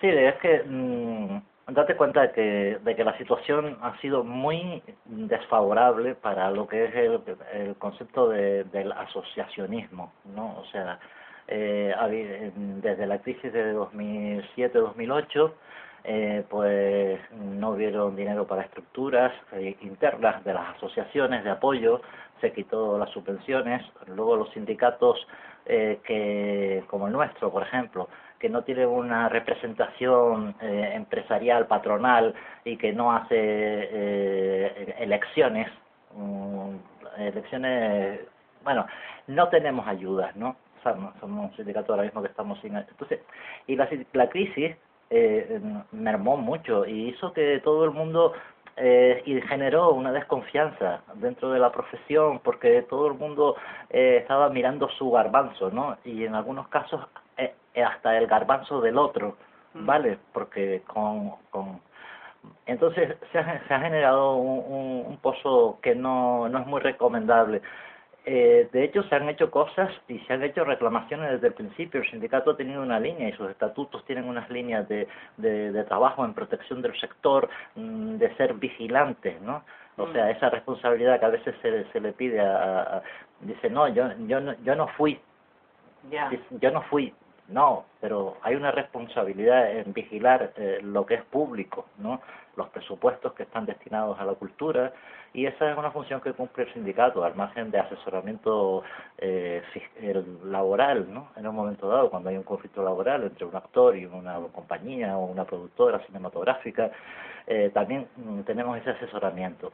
sí, 0.00 0.08
es 0.08 0.34
que 0.36 0.62
mm, 0.64 1.40
date 1.72 1.96
cuenta 1.96 2.22
de 2.22 2.32
que, 2.32 2.78
de 2.82 2.96
que 2.96 3.04
la 3.04 3.16
situación 3.18 3.78
ha 3.82 3.98
sido 4.00 4.24
muy 4.24 4.82
desfavorable 5.04 6.14
para 6.14 6.50
lo 6.50 6.66
que 6.66 6.84
es 6.84 6.94
el, 6.94 7.20
el 7.52 7.76
concepto 7.76 8.28
de, 8.28 8.64
del 8.64 8.92
asociacionismo, 8.92 10.12
¿no? 10.34 10.58
O 10.58 10.64
sea, 10.66 10.98
eh, 11.48 12.52
desde 12.54 13.06
la 13.06 13.18
crisis 13.18 13.52
de 13.52 13.74
2007-2008, 13.74 15.52
eh, 16.04 16.44
pues 16.48 17.20
no 17.32 17.70
hubieron 17.70 18.16
dinero 18.16 18.46
para 18.46 18.62
estructuras 18.62 19.32
eh, 19.52 19.76
internas 19.82 20.42
de 20.44 20.54
las 20.54 20.76
asociaciones 20.76 21.44
de 21.44 21.50
apoyo, 21.50 22.00
se 22.40 22.52
quitó 22.52 22.98
las 22.98 23.10
subvenciones, 23.10 23.84
luego 24.06 24.36
los 24.36 24.50
sindicatos 24.52 25.26
eh, 25.66 26.00
que, 26.04 26.84
como 26.86 27.06
el 27.06 27.12
nuestro, 27.12 27.50
por 27.50 27.62
ejemplo, 27.62 28.08
que 28.40 28.48
no 28.48 28.62
tiene 28.64 28.86
una 28.86 29.28
representación 29.28 30.56
eh, 30.60 30.92
empresarial, 30.94 31.66
patronal 31.66 32.34
y 32.64 32.76
que 32.78 32.92
no 32.92 33.12
hace 33.12 33.36
eh, 33.36 34.96
elecciones, 34.98 35.68
mm, 36.16 36.74
elecciones, 37.18 38.20
bueno, 38.64 38.86
no 39.26 39.48
tenemos 39.48 39.86
ayudas, 39.86 40.34
¿no? 40.36 40.56
Somos, 40.82 41.14
somos 41.20 41.50
un 41.50 41.56
sindicato 41.56 41.92
ahora 41.92 42.04
mismo 42.04 42.22
que 42.22 42.28
estamos 42.28 42.58
sin... 42.60 42.74
Entonces, 42.74 43.20
y 43.66 43.76
la, 43.76 43.86
la 44.14 44.28
crisis 44.30 44.74
eh, 45.10 45.60
mermó 45.92 46.36
mucho 46.38 46.86
y 46.86 47.08
hizo 47.08 47.32
que 47.32 47.60
todo 47.62 47.84
el 47.84 47.90
mundo 47.90 48.32
eh, 48.76 49.22
y 49.26 49.40
generó 49.42 49.92
una 49.92 50.12
desconfianza 50.12 51.02
dentro 51.16 51.50
de 51.50 51.58
la 51.58 51.70
profesión 51.70 52.38
porque 52.38 52.82
todo 52.88 53.08
el 53.08 53.14
mundo 53.14 53.56
eh, 53.90 54.18
estaba 54.22 54.48
mirando 54.48 54.88
su 54.88 55.10
garbanzo, 55.10 55.70
¿no? 55.70 55.98
Y 56.04 56.24
en 56.24 56.34
algunos 56.34 56.68
casos 56.68 57.06
hasta 57.84 58.16
el 58.16 58.26
garbanzo 58.26 58.80
del 58.80 58.98
otro. 58.98 59.36
¿vale? 59.74 60.18
Porque 60.32 60.82
con, 60.86 61.32
con 61.50 61.80
entonces 62.66 63.16
se 63.32 63.38
ha, 63.38 63.66
se 63.66 63.74
ha 63.74 63.80
generado 63.80 64.36
un, 64.36 65.04
un, 65.06 65.16
pozo 65.18 65.78
que 65.82 65.94
no, 65.94 66.48
no 66.48 66.58
es 66.60 66.66
muy 66.66 66.80
recomendable. 66.80 67.60
Eh, 68.24 68.68
de 68.72 68.84
hecho, 68.84 69.02
se 69.04 69.14
han 69.14 69.28
hecho 69.28 69.50
cosas 69.50 69.90
y 70.08 70.18
se 70.20 70.32
han 70.32 70.42
hecho 70.42 70.64
reclamaciones 70.64 71.32
desde 71.32 71.48
el 71.48 71.54
principio. 71.54 72.00
El 72.00 72.10
sindicato 72.10 72.50
ha 72.50 72.56
tenido 72.56 72.82
una 72.82 73.00
línea 73.00 73.28
y 73.28 73.32
sus 73.32 73.50
estatutos 73.50 74.04
tienen 74.04 74.24
unas 74.24 74.48
líneas 74.50 74.88
de, 74.88 75.08
de, 75.36 75.72
de 75.72 75.84
trabajo 75.84 76.24
en 76.24 76.34
protección 76.34 76.80
del 76.80 76.98
sector, 77.00 77.48
mm, 77.76 78.16
de 78.16 78.34
ser 78.36 78.54
vigilantes, 78.54 79.40
¿no? 79.42 79.62
O 79.96 80.10
sea, 80.12 80.26
mm. 80.26 80.30
esa 80.30 80.50
responsabilidad 80.50 81.18
que 81.18 81.26
a 81.26 81.30
veces 81.30 81.54
se, 81.60 81.84
se 81.92 82.00
le 82.00 82.12
pide 82.12 82.40
a, 82.40 82.80
a, 82.80 83.02
dice, 83.40 83.68
no, 83.68 83.88
yo, 83.88 84.04
yo, 84.26 84.40
no, 84.40 84.54
yo 84.62 84.74
no 84.76 84.86
fui, 84.88 85.18
yeah. 86.10 86.30
yo 86.60 86.70
no 86.70 86.82
fui, 86.82 87.12
no, 87.50 87.84
pero 88.00 88.36
hay 88.42 88.54
una 88.54 88.70
responsabilidad 88.70 89.76
en 89.76 89.92
vigilar 89.92 90.52
eh, 90.56 90.78
lo 90.82 91.04
que 91.04 91.14
es 91.14 91.24
público, 91.24 91.86
¿no? 91.98 92.20
Los 92.56 92.68
presupuestos 92.68 93.32
que 93.34 93.42
están 93.42 93.66
destinados 93.66 94.18
a 94.20 94.24
la 94.24 94.34
cultura 94.34 94.92
y 95.32 95.46
esa 95.46 95.70
es 95.70 95.78
una 95.78 95.90
función 95.90 96.20
que 96.20 96.32
cumple 96.32 96.64
el 96.64 96.72
sindicato 96.72 97.24
al 97.24 97.34
margen 97.34 97.70
de 97.70 97.78
asesoramiento 97.78 98.82
eh, 99.18 99.62
laboral, 100.44 101.12
¿no? 101.12 101.28
En 101.36 101.46
un 101.46 101.54
momento 101.54 101.88
dado, 101.88 102.10
cuando 102.10 102.30
hay 102.30 102.36
un 102.36 102.42
conflicto 102.42 102.82
laboral 102.82 103.24
entre 103.24 103.44
un 103.44 103.54
actor 103.54 103.96
y 103.96 104.06
una 104.06 104.38
compañía 104.52 105.16
o 105.16 105.26
una 105.26 105.44
productora 105.44 106.00
cinematográfica, 106.06 106.90
eh, 107.46 107.70
también 107.74 108.08
mm, 108.16 108.40
tenemos 108.40 108.78
ese 108.78 108.90
asesoramiento. 108.90 109.72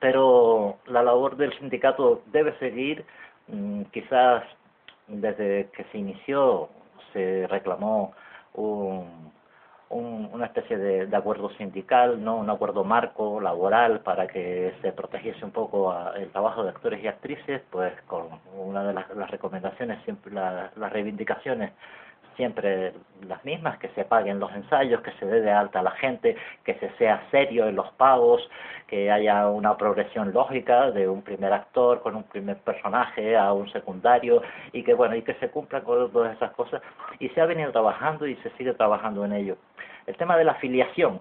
Pero 0.00 0.78
la 0.86 1.02
labor 1.02 1.36
del 1.36 1.56
sindicato 1.58 2.22
debe 2.26 2.56
seguir, 2.58 3.04
mm, 3.48 3.82
quizás 3.92 4.44
desde 5.06 5.68
que 5.76 5.84
se 5.84 5.98
inició 5.98 6.68
se 7.12 7.46
reclamó 7.48 8.12
un, 8.54 9.32
una 9.90 10.46
especie 10.46 10.78
de, 10.78 11.16
acuerdo 11.16 11.50
sindical, 11.50 12.22
no 12.22 12.36
un 12.36 12.48
acuerdo 12.48 12.82
marco 12.82 13.40
laboral 13.40 14.00
para 14.00 14.26
que 14.26 14.74
se 14.80 14.92
protegiese 14.92 15.44
un 15.44 15.50
poco 15.50 15.94
el 16.14 16.30
trabajo 16.30 16.62
de 16.62 16.70
actores 16.70 17.02
y 17.04 17.08
actrices, 17.08 17.62
pues 17.70 17.92
con 18.06 18.28
una 18.56 18.84
de 18.84 18.94
las, 18.94 19.30
recomendaciones, 19.30 20.02
siempre 20.04 20.32
las 20.32 20.92
reivindicaciones 20.92 21.72
siempre 22.36 22.92
las 23.26 23.44
mismas, 23.44 23.78
que 23.78 23.88
se 23.90 24.04
paguen 24.04 24.40
los 24.40 24.52
ensayos, 24.52 25.00
que 25.02 25.12
se 25.12 25.26
dé 25.26 25.40
de 25.40 25.50
alta 25.50 25.80
a 25.80 25.82
la 25.82 25.92
gente, 25.92 26.36
que 26.64 26.74
se 26.74 26.90
sea 26.98 27.22
serio 27.30 27.66
en 27.68 27.76
los 27.76 27.90
pagos, 27.92 28.48
que 28.86 29.10
haya 29.10 29.48
una 29.48 29.76
progresión 29.76 30.32
lógica 30.32 30.90
de 30.90 31.08
un 31.08 31.22
primer 31.22 31.52
actor 31.52 32.02
con 32.02 32.16
un 32.16 32.24
primer 32.24 32.58
personaje 32.58 33.36
a 33.36 33.52
un 33.52 33.68
secundario 33.70 34.42
y 34.72 34.82
que 34.82 34.94
bueno, 34.94 35.14
y 35.16 35.22
que 35.22 35.34
se 35.34 35.50
cumplan 35.50 35.82
con 35.82 36.12
todas 36.12 36.34
esas 36.36 36.50
cosas. 36.52 36.82
Y 37.18 37.28
se 37.30 37.40
ha 37.40 37.46
venido 37.46 37.72
trabajando 37.72 38.26
y 38.26 38.36
se 38.36 38.50
sigue 38.50 38.74
trabajando 38.74 39.24
en 39.24 39.32
ello. 39.32 39.56
El 40.06 40.16
tema 40.16 40.36
de 40.36 40.44
la 40.44 40.52
afiliación, 40.52 41.20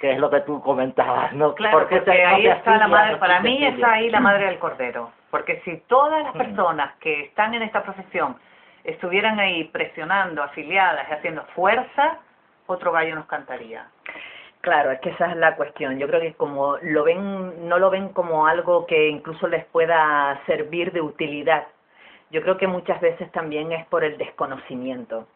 que 0.00 0.12
es 0.12 0.18
lo 0.18 0.30
que 0.30 0.40
tú 0.40 0.62
comentabas, 0.62 1.32
¿no? 1.34 1.54
Claro, 1.54 1.80
porque, 1.80 2.10
ahí 2.10 2.46
está 2.46 2.78
la 2.78 2.88
madre, 2.88 3.16
para 3.16 3.40
mí 3.40 3.64
está 3.66 3.92
ahí 3.92 4.08
la 4.08 4.20
madre 4.20 4.46
del 4.46 4.58
cordero, 4.58 5.12
porque 5.30 5.60
si 5.64 5.76
todas 5.88 6.22
las 6.22 6.32
personas 6.32 6.94
que 7.00 7.24
están 7.24 7.52
en 7.54 7.62
esta 7.62 7.82
profesión 7.82 8.36
estuvieran 8.84 9.38
ahí 9.38 9.64
presionando, 9.64 10.42
afiliadas 10.42 11.08
y 11.08 11.12
haciendo 11.12 11.44
fuerza, 11.54 12.18
otro 12.66 12.92
gallo 12.92 13.14
nos 13.14 13.26
cantaría. 13.26 13.86
Claro, 14.60 14.90
es 14.90 15.00
que 15.00 15.10
esa 15.10 15.30
es 15.30 15.36
la 15.36 15.56
cuestión. 15.56 15.98
Yo 15.98 16.06
creo 16.06 16.20
que 16.20 16.34
como 16.34 16.76
lo 16.82 17.04
ven, 17.04 17.68
no 17.68 17.78
lo 17.78 17.88
ven 17.90 18.10
como 18.10 18.46
algo 18.46 18.86
que 18.86 19.08
incluso 19.08 19.48
les 19.48 19.64
pueda 19.66 20.38
servir 20.46 20.92
de 20.92 21.00
utilidad. 21.00 21.66
Yo 22.30 22.42
creo 22.42 22.58
que 22.58 22.66
muchas 22.66 23.00
veces 23.00 23.30
también 23.32 23.72
es 23.72 23.86
por 23.86 24.04
el 24.04 24.18
desconocimiento. 24.18 25.26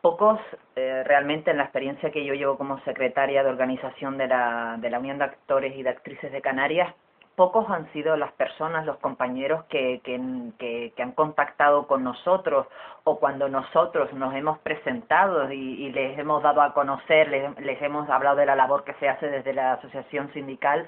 Pocos, 0.00 0.40
eh, 0.76 1.02
realmente 1.06 1.50
en 1.50 1.56
la 1.58 1.62
experiencia 1.62 2.10
que 2.10 2.24
yo 2.24 2.34
llevo 2.34 2.58
como 2.58 2.80
secretaria 2.80 3.42
de 3.42 3.48
organización 3.48 4.18
de 4.18 4.26
la, 4.26 4.76
de 4.78 4.90
la 4.90 4.98
Unión 4.98 5.18
de 5.18 5.24
Actores 5.24 5.74
y 5.76 5.82
de 5.82 5.90
Actrices 5.90 6.32
de 6.32 6.42
Canarias, 6.42 6.92
pocos 7.36 7.68
han 7.68 7.90
sido 7.92 8.16
las 8.16 8.32
personas, 8.32 8.86
los 8.86 8.96
compañeros 8.98 9.64
que, 9.64 10.00
que, 10.04 10.92
que, 10.94 11.02
han 11.02 11.12
contactado 11.12 11.86
con 11.86 12.04
nosotros 12.04 12.66
o 13.04 13.18
cuando 13.18 13.48
nosotros 13.48 14.12
nos 14.12 14.34
hemos 14.34 14.58
presentado 14.60 15.50
y, 15.52 15.90
les 15.92 16.18
hemos 16.18 16.42
dado 16.42 16.62
a 16.62 16.72
conocer, 16.72 17.28
les, 17.28 17.82
hemos 17.82 18.08
hablado 18.08 18.36
de 18.36 18.46
la 18.46 18.56
labor 18.56 18.84
que 18.84 18.94
se 18.94 19.08
hace 19.08 19.28
desde 19.28 19.52
la 19.52 19.74
asociación 19.74 20.32
sindical, 20.32 20.86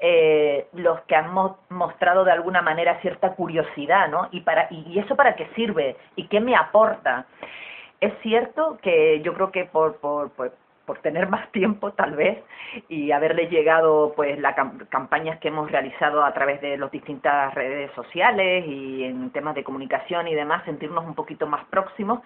eh, 0.00 0.68
los 0.72 1.00
que 1.02 1.16
han 1.16 1.32
mostrado 1.70 2.24
de 2.24 2.32
alguna 2.32 2.62
manera 2.62 3.00
cierta 3.00 3.34
curiosidad, 3.34 4.08
¿no? 4.08 4.28
Y, 4.30 4.40
para, 4.40 4.68
y 4.70 4.98
eso 4.98 5.16
para 5.16 5.36
qué 5.36 5.48
sirve 5.54 5.96
y 6.16 6.26
qué 6.26 6.40
me 6.40 6.54
aporta. 6.54 7.26
Es 8.00 8.12
cierto 8.20 8.78
que 8.82 9.22
yo 9.22 9.32
creo 9.32 9.50
que 9.50 9.64
por, 9.64 9.96
por, 9.96 10.30
por 10.32 10.52
por 10.86 10.98
tener 11.00 11.28
más 11.30 11.50
tiempo 11.52 11.92
tal 11.92 12.16
vez 12.16 12.38
y 12.88 13.10
haberle 13.12 13.48
llegado 13.48 14.12
pues 14.16 14.38
las 14.38 14.54
campañas 14.88 15.38
que 15.40 15.48
hemos 15.48 15.70
realizado 15.70 16.24
a 16.24 16.32
través 16.32 16.60
de 16.60 16.78
las 16.78 16.90
distintas 16.90 17.52
redes 17.54 17.90
sociales 17.92 18.64
y 18.66 19.04
en 19.04 19.30
temas 19.30 19.54
de 19.54 19.64
comunicación 19.64 20.28
y 20.28 20.34
demás 20.34 20.64
sentirnos 20.64 21.04
un 21.04 21.14
poquito 21.14 21.46
más 21.46 21.64
próximos 21.66 22.20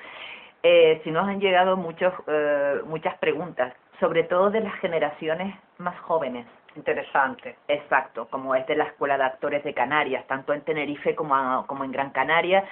eh, 0.62 1.00
si 1.05 1.11
nos 1.11 1.26
han 1.26 1.40
llegado 1.40 1.76
muchos 1.76 2.12
eh, 2.26 2.81
muchas 2.87 3.17
preguntas 3.19 3.73
sobre 3.99 4.25
todo 4.25 4.50
de 4.50 4.61
las 4.61 4.75
generaciones 4.76 5.55
más 5.76 5.99
jóvenes. 6.00 6.47
Interesante. 6.76 7.57
Exacto 7.67 8.29
como 8.31 8.55
es 8.55 8.67
de 8.67 8.76
la 8.76 8.85
escuela 8.85 9.19
de 9.19 9.25
actores 9.25 9.64
de 9.64 9.75
Canarias 9.75 10.25
tanto 10.26 10.52
en 10.52 10.61
Tenerife 10.62 11.14
como 11.14 11.67
como 11.67 11.85
en 11.85 11.93
Gran 11.93 12.11
Canaria 12.11 12.64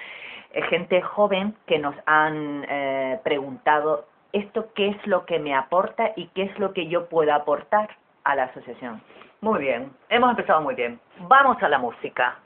eh, 0.53 0.63
gente 0.63 1.03
joven 1.03 1.55
que 1.67 1.79
nos 1.79 1.95
han 2.07 2.65
eh, 2.69 3.21
preguntado 3.23 4.07
esto 4.33 4.69
qué 4.75 4.89
es 4.89 5.07
lo 5.07 5.27
que 5.27 5.39
me 5.39 5.55
aporta 5.55 6.13
y 6.17 6.27
qué 6.29 6.43
es 6.43 6.59
lo 6.59 6.73
que 6.73 6.89
yo 6.89 7.09
puedo 7.09 7.33
aportar 7.33 7.91
a 8.25 8.35
la 8.35 8.45
asociación. 8.45 9.01
Muy 9.41 9.61
bien, 9.61 9.91
hemos 10.09 10.31
empezado 10.31 10.61
muy 10.61 10.75
bien. 10.75 11.01
Vamos 11.29 11.63
a 11.63 11.69
la 11.69 11.79
música. 11.79 12.39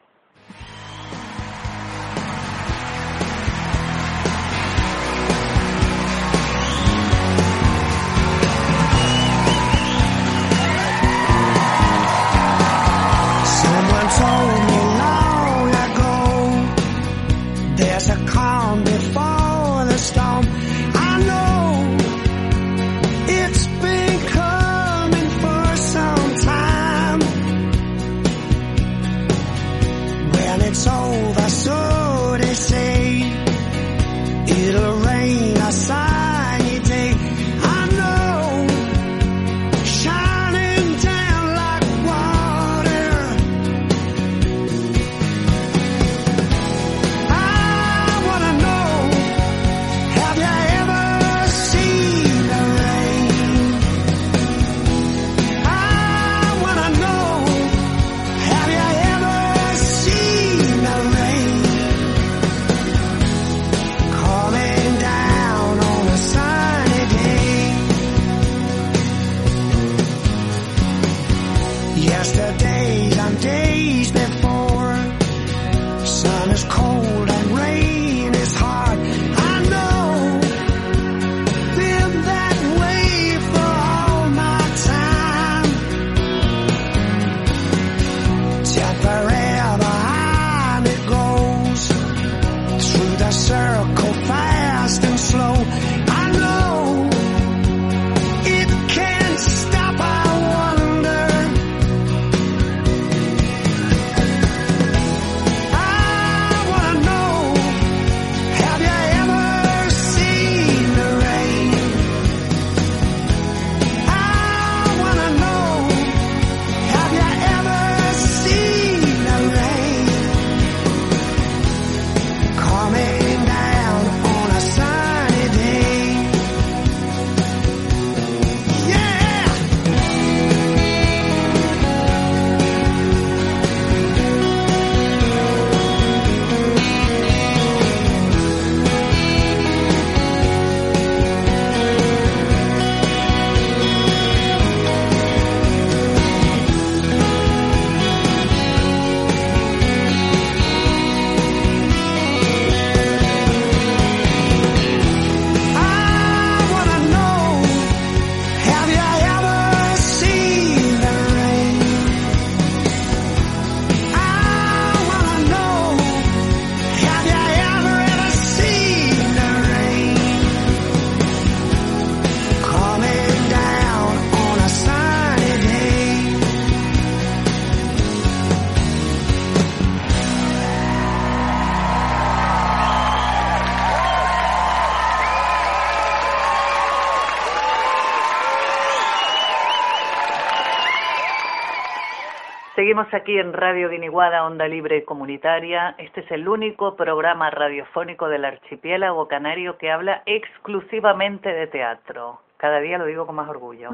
Aquí 193.14 193.38
en 193.38 193.52
Radio 193.52 193.90
Guiniguada, 193.90 194.46
Onda 194.46 194.66
Libre 194.66 195.04
Comunitaria. 195.04 195.94
Este 195.98 196.20
es 196.20 196.30
el 196.30 196.48
único 196.48 196.96
programa 196.96 197.50
radiofónico 197.50 198.26
del 198.26 198.46
archipiélago 198.46 199.28
canario 199.28 199.76
que 199.76 199.90
habla 199.90 200.22
exclusivamente 200.24 201.50
de 201.50 201.66
teatro. 201.66 202.40
Cada 202.56 202.80
día 202.80 202.96
lo 202.96 203.04
digo 203.04 203.26
con 203.26 203.34
más 203.34 203.50
orgullo. 203.50 203.90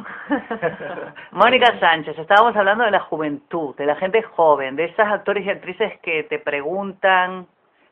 Mónica 1.32 1.80
Sánchez, 1.80 2.16
estábamos 2.16 2.54
hablando 2.54 2.84
de 2.84 2.92
la 2.92 3.00
juventud, 3.00 3.74
de 3.74 3.86
la 3.86 3.96
gente 3.96 4.22
joven, 4.22 4.76
de 4.76 4.84
esas 4.84 5.10
actores 5.10 5.44
y 5.44 5.50
actrices 5.50 5.98
que 6.00 6.22
te 6.22 6.38
preguntan 6.38 7.48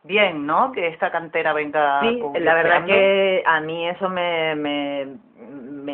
bien, 0.06 0.46
¿no? 0.46 0.72
Que 0.72 0.88
esta 0.88 1.10
cantera 1.10 1.52
venga. 1.52 2.00
Sí, 2.00 2.22
la 2.40 2.54
verdad 2.54 2.84
que 2.86 3.42
a 3.44 3.60
mí 3.60 3.88
eso 3.88 4.08
me, 4.08 4.54
me, 4.54 5.06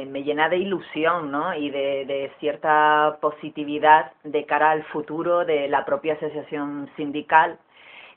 me, 0.07 0.23
llena 0.23 0.49
de 0.49 0.59
ilusión, 0.59 1.31
¿no? 1.31 1.55
Y 1.55 1.71
de, 1.71 2.05
de, 2.07 2.33
cierta 2.39 3.19
positividad 3.21 4.13
de 4.25 4.45
cara 4.47 4.71
al 4.71 4.85
futuro 4.85 5.45
de 5.45 5.69
la 5.69 5.85
propia 5.85 6.15
asociación 6.15 6.91
sindical 6.97 7.59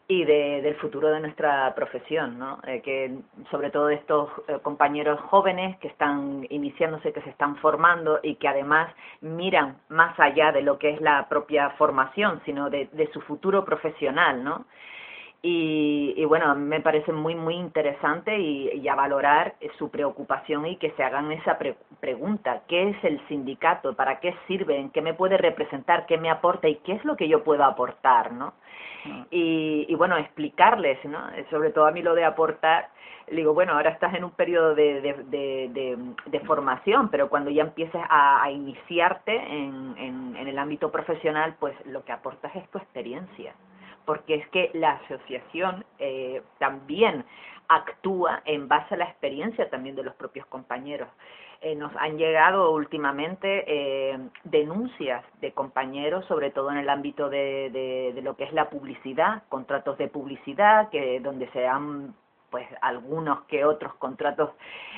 y 0.08 0.24
de, 0.24 0.62
del 0.62 0.76
futuro 0.76 1.10
de 1.10 1.20
nuestra 1.20 1.74
profesión, 1.74 2.38
¿no? 2.38 2.60
Eh, 2.68 2.82
que 2.82 3.18
sobre 3.50 3.72
todo 3.72 3.90
estos 3.90 4.30
eh, 4.48 4.60
compañeros 4.62 5.20
jóvenes 5.22 5.78
que 5.80 5.88
están 5.88 6.46
iniciándose, 6.50 7.12
que 7.12 7.22
se 7.22 7.32
están 7.32 7.56
formando 7.58 8.20
y 8.22 8.36
que 8.36 8.48
además 8.48 8.94
miran 9.22 9.78
más 9.90 10.20
allá 10.20 10.52
de 10.52 10.62
lo 10.62 10.78
que 10.78 10.92
es 10.92 11.02
la 11.02 11.28
propia 11.28 11.72
formación, 11.72 12.42
sino 12.46 12.70
de, 12.70 12.88
de 12.92 13.12
su 13.12 13.22
futuro 13.22 13.66
profesional, 13.66 14.44
¿no? 14.44 14.66
Y, 15.42 16.14
y, 16.18 16.26
bueno, 16.26 16.56
me 16.56 16.82
parece 16.82 17.12
muy, 17.12 17.36
muy 17.36 17.56
interesante 17.56 18.38
y, 18.40 18.88
a 18.88 18.96
valorar 18.96 19.56
su 19.78 19.90
preocupación 19.90 20.66
y 20.66 20.78
que 20.78 20.92
se 20.92 21.04
hagan 21.04 21.32
esa 21.32 21.60
pregunta, 22.00 22.62
¿qué 22.68 22.90
es 22.90 23.04
el 23.04 23.20
sindicato? 23.28 23.96
¿Para 23.96 24.20
qué 24.20 24.34
sirve? 24.48 24.90
¿Qué 24.94 25.02
me 25.02 25.14
puede 25.14 25.38
representar? 25.38 26.06
¿Qué 26.08 26.18
me 26.18 26.30
aporta? 26.32 26.68
¿Y 26.68 26.76
qué 26.78 26.94
es 26.94 27.06
lo 27.06 27.16
que 27.16 27.28
yo 27.28 27.44
puedo 27.44 27.64
aportar? 27.64 28.32
¿no? 28.32 28.54
Y, 29.30 29.86
y 29.88 29.96
bueno, 29.96 30.18
explicarles, 30.18 31.04
¿no? 31.06 31.20
Sobre 31.52 31.72
todo 31.72 31.86
a 31.86 31.92
mí 31.92 32.02
lo 32.02 32.16
de 32.16 32.26
aportar, 32.26 32.90
digo, 33.30 33.54
bueno, 33.54 33.74
ahora 33.74 33.92
estás 33.92 34.14
en 34.16 34.24
un 34.24 34.32
periodo 34.32 34.74
de, 34.74 35.02
de, 35.02 35.14
de, 35.70 35.98
de, 36.26 36.40
formación, 36.42 37.10
pero 37.10 37.30
cuando 37.30 37.52
ya 37.52 37.64
empieces 37.64 38.02
a, 38.10 38.44
a 38.44 38.52
iniciarte 38.52 39.36
en, 39.36 39.96
en, 39.98 40.36
en 40.36 40.48
el 40.48 40.58
ámbito 40.58 40.92
profesional, 40.92 41.56
pues 41.60 41.76
lo 41.86 42.04
que 42.04 42.12
aportas 42.12 42.56
es 42.56 42.68
tu 42.70 42.78
experiencia 42.78 43.54
porque 44.06 44.36
es 44.36 44.48
que 44.50 44.72
la 44.74 44.92
asociación 44.92 45.86
eh, 46.00 46.42
también 46.60 47.26
actúa 47.68 48.42
en 48.46 48.68
base 48.68 48.94
a 48.94 48.98
la 48.98 49.06
experiencia 49.06 49.70
también 49.70 49.96
de 49.96 50.04
los 50.04 50.16
propios 50.16 50.46
compañeros. 50.48 51.10
Eh, 51.62 51.76
nos 51.76 51.96
han 51.96 52.18
llegado 52.18 52.72
últimamente 52.72 53.64
eh, 53.68 54.20
denuncias 54.44 55.24
de 55.42 55.52
compañeros, 55.52 56.26
sobre 56.26 56.52
todo 56.52 56.70
en 56.70 56.78
el 56.78 56.90
ámbito 56.90 57.30
de, 57.30 57.70
de, 57.72 58.12
de, 58.14 58.22
lo 58.22 58.36
que 58.36 58.44
es 58.44 58.54
la 58.54 58.70
publicidad, 58.70 59.44
contratos 59.50 59.98
de 59.98 60.08
publicidad, 60.08 60.90
que 60.90 61.20
donde 61.22 61.50
se 61.52 61.68
han 61.68 62.14
pues 62.52 62.68
algunos 62.82 63.42
que 63.46 63.66
otros 63.66 63.96
contratos 63.96 64.52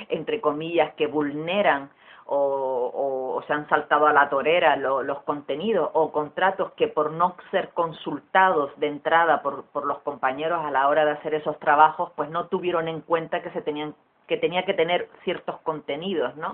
entre 0.10 0.42
comillas 0.42 0.94
que 0.96 1.08
vulneran 1.08 1.90
o, 2.28 2.92
o, 3.36 3.42
se 3.44 3.54
han 3.54 3.68
saltado 3.70 4.08
a 4.08 4.14
la 4.14 4.30
torera 4.30 4.76
los 4.76 5.20
contenidos 5.24 5.90
o 5.94 6.12
contratos 6.12 6.74
que 6.74 6.88
por 6.88 7.12
no 7.12 7.36
ser 7.52 7.70
consultados 7.70 8.72
de 8.80 8.88
entrada 8.88 9.42
por, 9.42 9.64
por 9.66 9.86
los 9.86 10.00
compañeros 10.00 10.64
a 10.66 10.72
la 10.72 10.88
hora 10.88 11.06
de 11.06 11.12
hacer 11.12 11.34
esos 11.34 11.58
trabajos, 11.60 12.12
pues 12.16 12.30
no 12.30 12.48
tuvieron 12.48 12.88
en 12.88 13.02
cuenta 13.02 13.42
que 13.42 13.52
se 13.52 13.62
tenían 13.62 13.96
que 14.28 14.38
tenía 14.38 14.64
que 14.66 14.74
tener 14.74 15.10
ciertos 15.24 15.60
contenidos, 15.62 16.36
¿no? 16.36 16.54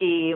y, 0.00 0.32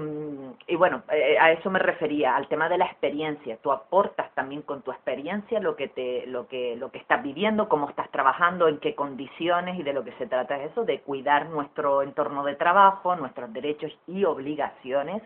y, 0.67 0.77
bueno, 0.77 1.03
eh, 1.11 1.37
a 1.41 1.53
eso 1.53 1.71
me 1.71 1.79
refería, 1.79 2.35
al 2.37 2.49
tema 2.49 2.69
de 2.69 2.79
la 2.79 2.87
experiencia. 2.87 3.57
Tú 3.63 3.71
aportas 3.71 4.31
también 4.35 4.63
con 4.63 4.83
tu 4.83 4.91
experiencia 4.91 5.61
lo 5.61 5.77
que 5.77 5.89
te, 5.89 6.27
lo 6.27 6.49
que, 6.49 6.77
lo 6.77 6.91
que 6.91 6.99
estás 6.99 7.23
viviendo, 7.23 7.69
cómo 7.69 7.89
estás 7.89 8.11
trabajando, 8.11 8.69
en 8.69 8.79
qué 8.79 8.95
condiciones 8.95 9.79
y 9.79 9.83
de 9.83 9.93
lo 9.93 10.05
que 10.05 10.13
se 10.13 10.27
trata 10.27 10.57
es 10.57 10.73
eso, 10.73 10.85
de 10.85 11.01
cuidar 11.01 11.49
nuestro 11.49 12.03
entorno 12.03 12.45
de 12.45 12.57
trabajo, 12.57 13.15
nuestros 13.17 13.53
derechos 13.53 13.97
y 14.07 14.25
obligaciones, 14.25 15.23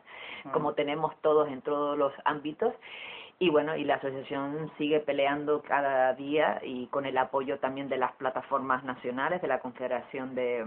como 0.53 0.75
tenemos 0.75 1.17
todos 1.23 1.49
en 1.49 1.63
todos 1.63 1.99
los 1.99 2.13
ámbitos 2.25 2.75
y 3.39 3.51
bueno, 3.51 3.77
y 3.77 3.85
la 3.85 3.97
asociación 3.97 4.71
sigue 4.79 5.01
peleando 5.01 5.61
cada 5.63 6.15
día 6.15 6.59
y 6.63 6.87
con 6.87 7.05
el 7.05 7.19
apoyo 7.19 7.59
también 7.59 7.89
de 7.89 7.99
las 7.99 8.13
plataformas 8.13 8.83
nacionales, 8.85 9.43
de 9.43 9.49
la 9.49 9.61
Confederación 9.61 10.35
de, 10.35 10.65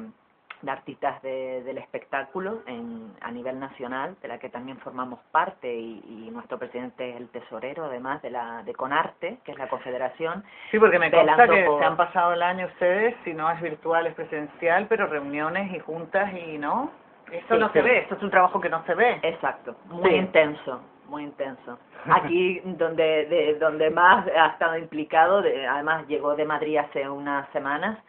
de 0.62 0.72
artistas 0.72 1.22
de, 1.22 1.64
del 1.64 1.78
espectáculo 1.78 2.62
en, 2.66 3.14
a 3.22 3.32
nivel 3.32 3.60
nacional, 3.60 4.16
de 4.22 4.28
la 4.28 4.40
que 4.40 4.50
también 4.50 4.78
formamos 4.80 5.20
parte 5.32 5.74
y, 5.74 6.02
y, 6.06 6.32
nuestro 6.32 6.58
presidente 6.58 7.10
es 7.10 7.16
el 7.16 7.30
tesorero, 7.30 7.86
además 7.86 8.22
de 8.22 8.30
la 8.32 8.64
de 8.64 8.74
Conarte, 8.74 9.38
que 9.44 9.52
es 9.52 9.58
la 9.58 9.68
confederación. 9.68 10.44
Sí, 10.72 10.80
porque 10.80 11.00
me 11.00 11.12
consta 11.12 11.48
que 11.48 11.66
se 11.66 11.86
han 11.86 11.98
pasado 11.98 12.34
el 12.34 12.42
año 12.42 12.68
ustedes, 12.68 13.16
si 13.24 13.34
no 13.34 13.50
es 13.52 13.62
virtual, 13.62 14.08
es 14.08 14.14
presencial, 14.16 14.88
pero 14.88 15.08
reuniones 15.08 15.74
y 15.74 15.80
juntas 15.80 16.34
y 16.34 16.58
no. 16.58 16.92
Esto 17.32 17.56
sí, 17.56 17.60
no 17.60 17.72
se 17.72 17.82
ve, 17.82 18.00
esto 18.00 18.16
es 18.16 18.24
un 18.24 18.32
trabajo 18.32 18.60
que 18.60 18.70
no 18.70 18.84
se 18.86 18.96
ve. 18.96 19.20
Exacto, 19.22 19.76
muy 19.86 20.10
sí. 20.10 20.16
intenso, 20.16 20.82
muy 21.08 21.24
intenso. 21.24 21.78
Aquí 22.10 22.62
donde 22.66 23.26
de, 23.26 23.58
donde 23.60 23.90
más 23.90 24.26
ha 24.28 24.48
estado 24.48 24.78
implicado, 24.78 25.42
de, 25.42 25.68
además 25.68 26.08
llegó 26.08 26.36
de 26.36 26.46
Madrid 26.46 26.78
hace 26.78 27.08
unas 27.08 27.48
semanas, 27.50 28.00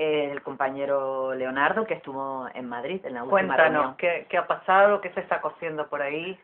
el 0.00 0.42
compañero 0.42 1.34
Leonardo 1.34 1.84
que 1.86 1.94
estuvo 1.94 2.48
en 2.54 2.68
Madrid 2.68 3.00
en 3.04 3.14
la 3.14 3.24
última 3.24 3.54
Cuéntanos. 3.54 3.96
¿qué, 3.96 4.26
¿qué 4.28 4.38
ha 4.38 4.46
pasado? 4.46 5.00
¿Qué 5.00 5.10
se 5.10 5.20
está 5.20 5.40
cociendo 5.40 5.86
por 5.88 6.00
ahí? 6.02 6.38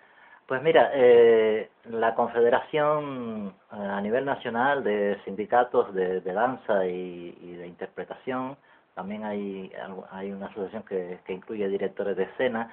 Pues 0.47 0.63
mira, 0.63 0.91
eh, 0.95 1.71
la 1.85 2.15
Confederación 2.15 3.55
eh, 3.73 3.77
a 3.77 4.01
nivel 4.01 4.25
nacional 4.25 4.85
de 4.85 5.19
sindicatos 5.25 5.93
de, 5.93 6.21
de 6.21 6.33
danza 6.33 6.87
y, 6.87 7.37
y, 7.41 7.57
de 7.57 7.67
interpretación, 7.67 8.57
también 8.95 9.25
hay, 9.25 9.73
hay 10.13 10.31
una 10.31 10.47
asociación 10.47 10.85
que, 10.85 11.19
que 11.25 11.33
incluye 11.33 11.69
directores 11.69 12.17
de 12.17 12.25
escena, 12.25 12.71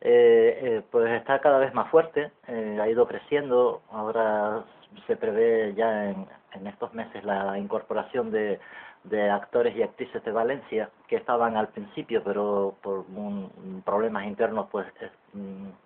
eh, 0.00 0.58
eh, 0.62 0.82
pues 0.90 1.10
está 1.12 1.40
cada 1.40 1.58
vez 1.58 1.72
más 1.74 1.88
fuerte, 1.90 2.30
eh, 2.48 2.78
ha 2.80 2.88
ido 2.88 3.08
creciendo, 3.08 3.82
ahora 3.90 4.62
se 5.06 5.16
prevé 5.16 5.74
ya 5.74 6.10
en, 6.10 6.26
en 6.52 6.66
estos 6.66 6.92
meses 6.94 7.24
la 7.24 7.58
incorporación 7.58 8.30
de 8.30 8.60
de 9.08 9.30
actores 9.30 9.76
y 9.76 9.82
actrices 9.82 10.22
de 10.24 10.32
Valencia 10.32 10.90
que 11.08 11.16
estaban 11.16 11.56
al 11.56 11.68
principio 11.68 12.22
pero 12.24 12.74
por 12.82 13.04
un, 13.14 13.82
problemas 13.84 14.26
internos 14.26 14.66
pues 14.70 14.86
eh, 15.00 15.10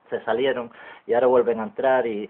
se 0.09 0.25
salieron 0.25 0.71
y 1.07 1.15
ahora 1.15 1.27
vuelven 1.27 1.61
a 1.61 1.65
entrar 1.65 2.07
y 2.07 2.29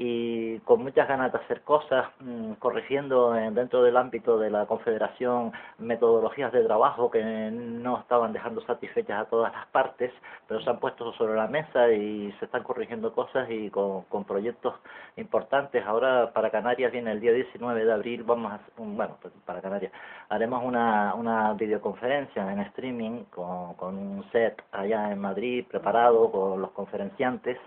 y 0.00 0.60
con 0.60 0.84
muchas 0.84 1.08
ganas 1.08 1.32
de 1.32 1.38
hacer 1.38 1.62
cosas, 1.62 2.06
mmm, 2.20 2.52
corrigiendo 2.54 3.34
en, 3.36 3.52
dentro 3.54 3.82
del 3.82 3.96
ámbito 3.96 4.38
de 4.38 4.48
la 4.48 4.64
Confederación 4.66 5.52
metodologías 5.78 6.52
de 6.52 6.62
trabajo 6.64 7.10
que 7.10 7.20
no 7.50 7.98
estaban 7.98 8.32
dejando 8.32 8.60
satisfechas 8.60 9.22
a 9.22 9.24
todas 9.28 9.52
las 9.52 9.66
partes, 9.66 10.12
pero 10.46 10.60
se 10.60 10.70
han 10.70 10.78
puesto 10.78 11.12
sobre 11.14 11.34
la 11.34 11.48
mesa 11.48 11.90
y 11.90 12.30
se 12.38 12.44
están 12.44 12.62
corrigiendo 12.62 13.12
cosas 13.12 13.50
y 13.50 13.70
con, 13.70 14.02
con 14.04 14.22
proyectos 14.22 14.74
importantes. 15.16 15.84
Ahora 15.84 16.32
para 16.32 16.50
Canarias 16.50 16.92
viene 16.92 17.10
el 17.10 17.20
día 17.20 17.32
19 17.32 17.84
de 17.84 17.92
abril, 17.92 18.22
vamos 18.22 18.52
a, 18.52 18.60
bueno, 18.76 19.16
pues 19.20 19.34
para 19.44 19.60
Canarias, 19.60 19.90
haremos 20.28 20.62
una, 20.64 21.14
una 21.14 21.54
videoconferencia 21.54 22.52
en 22.52 22.60
streaming 22.60 23.24
con, 23.30 23.74
con 23.74 23.98
un 23.98 24.30
set 24.30 24.62
allá 24.70 25.10
en 25.10 25.18
Madrid 25.18 25.66
preparado 25.68 26.30
con 26.30 26.62
los 26.62 26.70
conferenciantes 26.70 27.58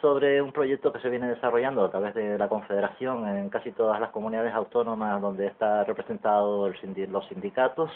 sobre 0.00 0.40
un 0.40 0.52
proyecto 0.52 0.92
que 0.92 1.00
se 1.00 1.10
viene 1.10 1.28
desarrollando 1.28 1.84
a 1.84 1.90
través 1.90 2.14
de 2.14 2.38
la 2.38 2.48
Confederación 2.48 3.28
en 3.28 3.50
casi 3.50 3.72
todas 3.72 4.00
las 4.00 4.10
comunidades 4.10 4.54
autónomas 4.54 5.20
donde 5.20 5.46
está 5.46 5.84
representado 5.84 6.66
el 6.66 7.12
los 7.12 7.26
sindicatos, 7.28 7.90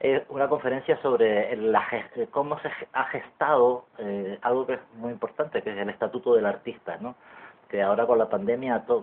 eh, 0.00 0.24
una 0.28 0.48
conferencia 0.48 1.00
sobre 1.00 1.56
la, 1.56 1.84
cómo 2.30 2.58
se 2.60 2.68
ha 2.92 3.04
gestado 3.04 3.86
eh, 3.98 4.38
algo 4.42 4.66
que 4.66 4.74
es 4.74 4.80
muy 4.96 5.12
importante, 5.12 5.62
que 5.62 5.70
es 5.70 5.78
el 5.78 5.90
Estatuto 5.90 6.34
del 6.34 6.46
Artista, 6.46 6.96
¿no? 7.00 7.14
que 7.68 7.82
ahora 7.82 8.06
con 8.06 8.18
la 8.18 8.28
pandemia 8.28 8.84
to, 8.86 9.02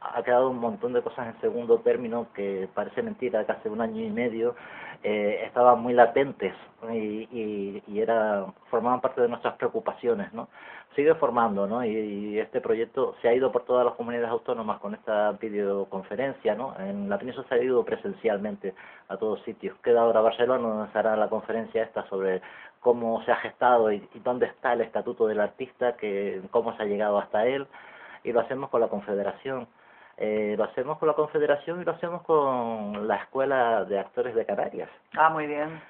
ha 0.00 0.22
quedado 0.22 0.50
un 0.50 0.58
montón 0.58 0.92
de 0.92 1.02
cosas 1.02 1.34
en 1.34 1.40
segundo 1.40 1.78
término 1.78 2.26
que 2.34 2.68
parece 2.74 3.02
mentira 3.02 3.44
que 3.44 3.52
hace 3.52 3.68
un 3.68 3.80
año 3.80 4.02
y 4.02 4.10
medio 4.10 4.56
eh, 5.02 5.42
estaban 5.46 5.80
muy 5.80 5.94
latentes 5.94 6.54
y, 6.92 7.28
y, 7.32 7.82
y 7.86 8.00
era 8.00 8.46
formaban 8.70 9.00
parte 9.00 9.20
de 9.20 9.28
nuestras 9.28 9.54
preocupaciones 9.54 10.32
no 10.32 10.48
sigue 10.94 11.14
formando 11.14 11.66
no 11.66 11.84
y, 11.84 12.38
este 12.38 12.60
proyecto 12.60 13.14
se 13.22 13.28
ha 13.28 13.34
ido 13.34 13.52
por 13.52 13.64
todas 13.64 13.84
las 13.84 13.94
comunidades 13.94 14.30
autónomas 14.30 14.80
con 14.80 14.94
esta 14.94 15.32
videoconferencia 15.32 16.54
no 16.54 16.74
en 16.78 17.08
la 17.08 17.18
península 17.18 17.46
se 17.48 17.54
ha 17.54 17.62
ido 17.62 17.84
presencialmente 17.84 18.74
a 19.08 19.16
todos 19.16 19.42
sitios. 19.42 19.76
Queda 19.82 20.02
ahora 20.02 20.20
Barcelona 20.20 20.68
donde 20.68 20.92
se 20.92 20.98
hará 20.98 21.16
la 21.16 21.28
conferencia 21.28 21.82
esta 21.82 22.06
sobre 22.08 22.40
cómo 22.80 23.22
se 23.24 23.32
ha 23.32 23.36
gestado 23.36 23.92
y 23.92 24.02
dónde 24.24 24.46
está 24.46 24.72
el 24.72 24.80
estatuto 24.80 25.26
del 25.26 25.40
artista 25.40 25.96
que 25.96 26.42
cómo 26.50 26.76
se 26.76 26.82
ha 26.82 26.86
llegado 26.86 27.18
hasta 27.18 27.46
él 27.46 27.66
y 28.24 28.32
lo 28.32 28.40
hacemos 28.40 28.70
con 28.70 28.80
la 28.80 28.88
Confederación. 28.88 29.66
Eh, 30.20 30.54
lo 30.56 30.64
hacemos 30.64 30.98
con 30.98 31.08
la 31.08 31.14
Confederación 31.14 31.80
y 31.80 31.84
lo 31.84 31.92
hacemos 31.92 32.22
con 32.22 33.08
la 33.08 33.16
Escuela 33.16 33.84
de 33.84 33.98
Actores 33.98 34.34
de 34.34 34.46
Canarias. 34.46 34.90
Ah, 35.16 35.30
muy 35.30 35.46
bien. 35.46 35.80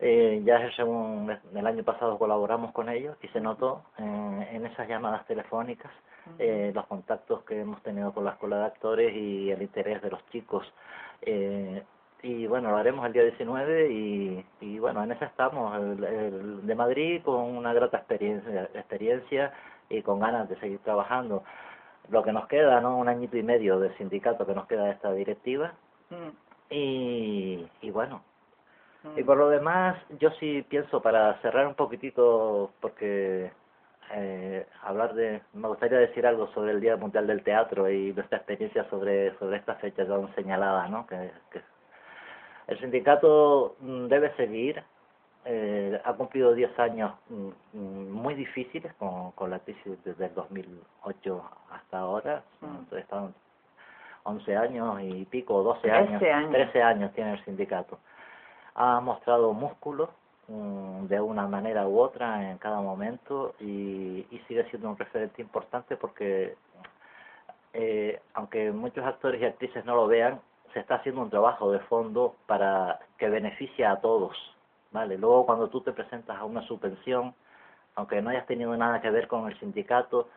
Eh, 0.00 0.42
ya 0.44 0.56
es 0.66 0.76
el, 0.78 1.66
año 1.66 1.84
pasado 1.84 2.18
colaboramos 2.18 2.72
con 2.72 2.88
ellos 2.88 3.16
y 3.22 3.28
se 3.28 3.40
notó 3.40 3.84
eh, 3.98 4.48
en 4.52 4.66
esas 4.66 4.88
llamadas 4.88 5.24
telefónicas 5.26 5.92
eh, 6.38 6.72
los 6.74 6.86
contactos 6.86 7.44
que 7.44 7.60
hemos 7.60 7.82
tenido 7.82 8.12
con 8.12 8.24
la 8.24 8.32
escuela 8.32 8.58
de 8.58 8.64
actores 8.64 9.14
y 9.14 9.50
el 9.50 9.62
interés 9.62 10.02
de 10.02 10.10
los 10.10 10.26
chicos. 10.30 10.66
Eh, 11.22 11.82
y 12.22 12.46
bueno, 12.46 12.70
lo 12.70 12.78
haremos 12.78 13.06
el 13.06 13.12
día 13.12 13.22
19 13.22 13.92
y, 13.92 14.46
y 14.60 14.78
bueno, 14.78 15.04
en 15.04 15.12
esa 15.12 15.26
estamos, 15.26 15.76
el, 15.76 16.66
de 16.66 16.74
Madrid 16.74 17.22
con 17.22 17.56
una 17.56 17.74
grata 17.74 17.98
experiencia, 17.98 18.62
experiencia 18.74 19.52
y 19.90 20.00
con 20.02 20.18
ganas 20.18 20.48
de 20.48 20.58
seguir 20.58 20.78
trabajando. 20.78 21.44
Lo 22.10 22.22
que 22.22 22.32
nos 22.32 22.46
queda, 22.48 22.80
¿no? 22.80 22.98
Un 22.98 23.08
añito 23.08 23.36
y 23.36 23.42
medio 23.42 23.78
del 23.78 23.96
sindicato 23.96 24.46
que 24.46 24.54
nos 24.54 24.66
queda 24.66 24.84
de 24.84 24.92
esta 24.92 25.12
directiva. 25.12 25.72
Mm. 26.10 26.28
Y, 26.70 27.66
y 27.82 27.90
bueno, 27.90 28.22
y 29.16 29.22
mm. 29.22 29.26
por 29.26 29.36
lo 29.36 29.48
demás, 29.48 29.96
yo 30.18 30.30
sí 30.32 30.64
pienso, 30.68 31.00
para 31.02 31.40
cerrar 31.40 31.66
un 31.66 31.74
poquitito, 31.74 32.72
porque 32.80 33.50
eh, 34.12 34.66
hablar 34.82 35.14
de, 35.14 35.42
me 35.52 35.68
gustaría 35.68 35.98
decir 35.98 36.26
algo 36.26 36.48
sobre 36.48 36.72
el 36.72 36.80
Día 36.80 36.96
Mundial 36.96 37.26
del 37.26 37.42
Teatro 37.42 37.90
y 37.90 38.12
nuestra 38.12 38.38
experiencia 38.38 38.88
sobre, 38.88 39.36
sobre 39.38 39.58
esta 39.58 39.74
fecha 39.76 40.04
ya 40.04 40.34
señalada, 40.34 40.88
¿no? 40.88 41.06
Que, 41.06 41.30
que 41.50 41.60
el 42.66 42.78
sindicato 42.80 43.76
mm, 43.80 44.06
debe 44.06 44.34
seguir, 44.36 44.82
eh, 45.44 46.00
ha 46.04 46.12
cumplido 46.14 46.54
10 46.54 46.78
años 46.78 47.12
mm, 47.28 47.78
mm, 47.78 48.10
muy 48.10 48.34
difíciles 48.34 48.92
con, 48.94 49.32
con 49.32 49.50
la 49.50 49.58
crisis 49.60 50.02
desde 50.04 50.26
el 50.26 50.34
2008 50.34 51.44
hasta 51.70 51.98
ahora, 51.98 52.42
entonces 52.62 53.00
están 53.00 53.34
11 54.24 54.56
años 54.56 55.00
y 55.02 55.24
pico, 55.26 55.62
12 55.62 55.90
años, 55.90 56.22
años, 56.22 56.50
13 56.50 56.82
años 56.82 57.12
tiene 57.12 57.32
el 57.34 57.44
sindicato. 57.44 57.98
Ha 58.74 59.00
mostrado 59.00 59.52
músculo, 59.52 60.10
Mm, 60.46 61.06
de 61.06 61.20
una 61.20 61.46
manera 61.46 61.88
u 61.88 61.98
otra 62.00 62.50
en 62.50 62.58
cada 62.58 62.78
momento 62.82 63.54
y, 63.60 64.26
y 64.30 64.42
sigue 64.46 64.68
siendo 64.68 64.90
un 64.90 64.98
referente 64.98 65.40
importante 65.40 65.96
porque 65.96 66.54
eh, 67.72 68.20
aunque 68.34 68.70
muchos 68.70 69.06
actores 69.06 69.40
y 69.40 69.46
actrices 69.46 69.86
no 69.86 69.96
lo 69.96 70.06
vean, 70.06 70.40
se 70.74 70.80
está 70.80 70.96
haciendo 70.96 71.22
un 71.22 71.30
trabajo 71.30 71.72
de 71.72 71.78
fondo 71.80 72.36
para 72.46 73.00
que 73.16 73.30
beneficie 73.30 73.86
a 73.86 73.96
todos, 73.96 74.36
¿vale? 74.94 75.18
Luego 75.18 75.44
cuando 75.44 75.68
tú 75.68 75.82
te 75.82 75.92
presentas 75.92 76.38
a 76.38 76.44
una 76.44 76.62
subvención, 76.62 77.34
aunque 77.96 78.22
no 78.22 78.30
hayas 78.30 78.46
tenido 78.46 78.74
nada 78.74 79.02
que 79.02 79.10
ver 79.10 79.28
con 79.28 79.46
el 79.46 79.58
sindicato, 79.60 80.28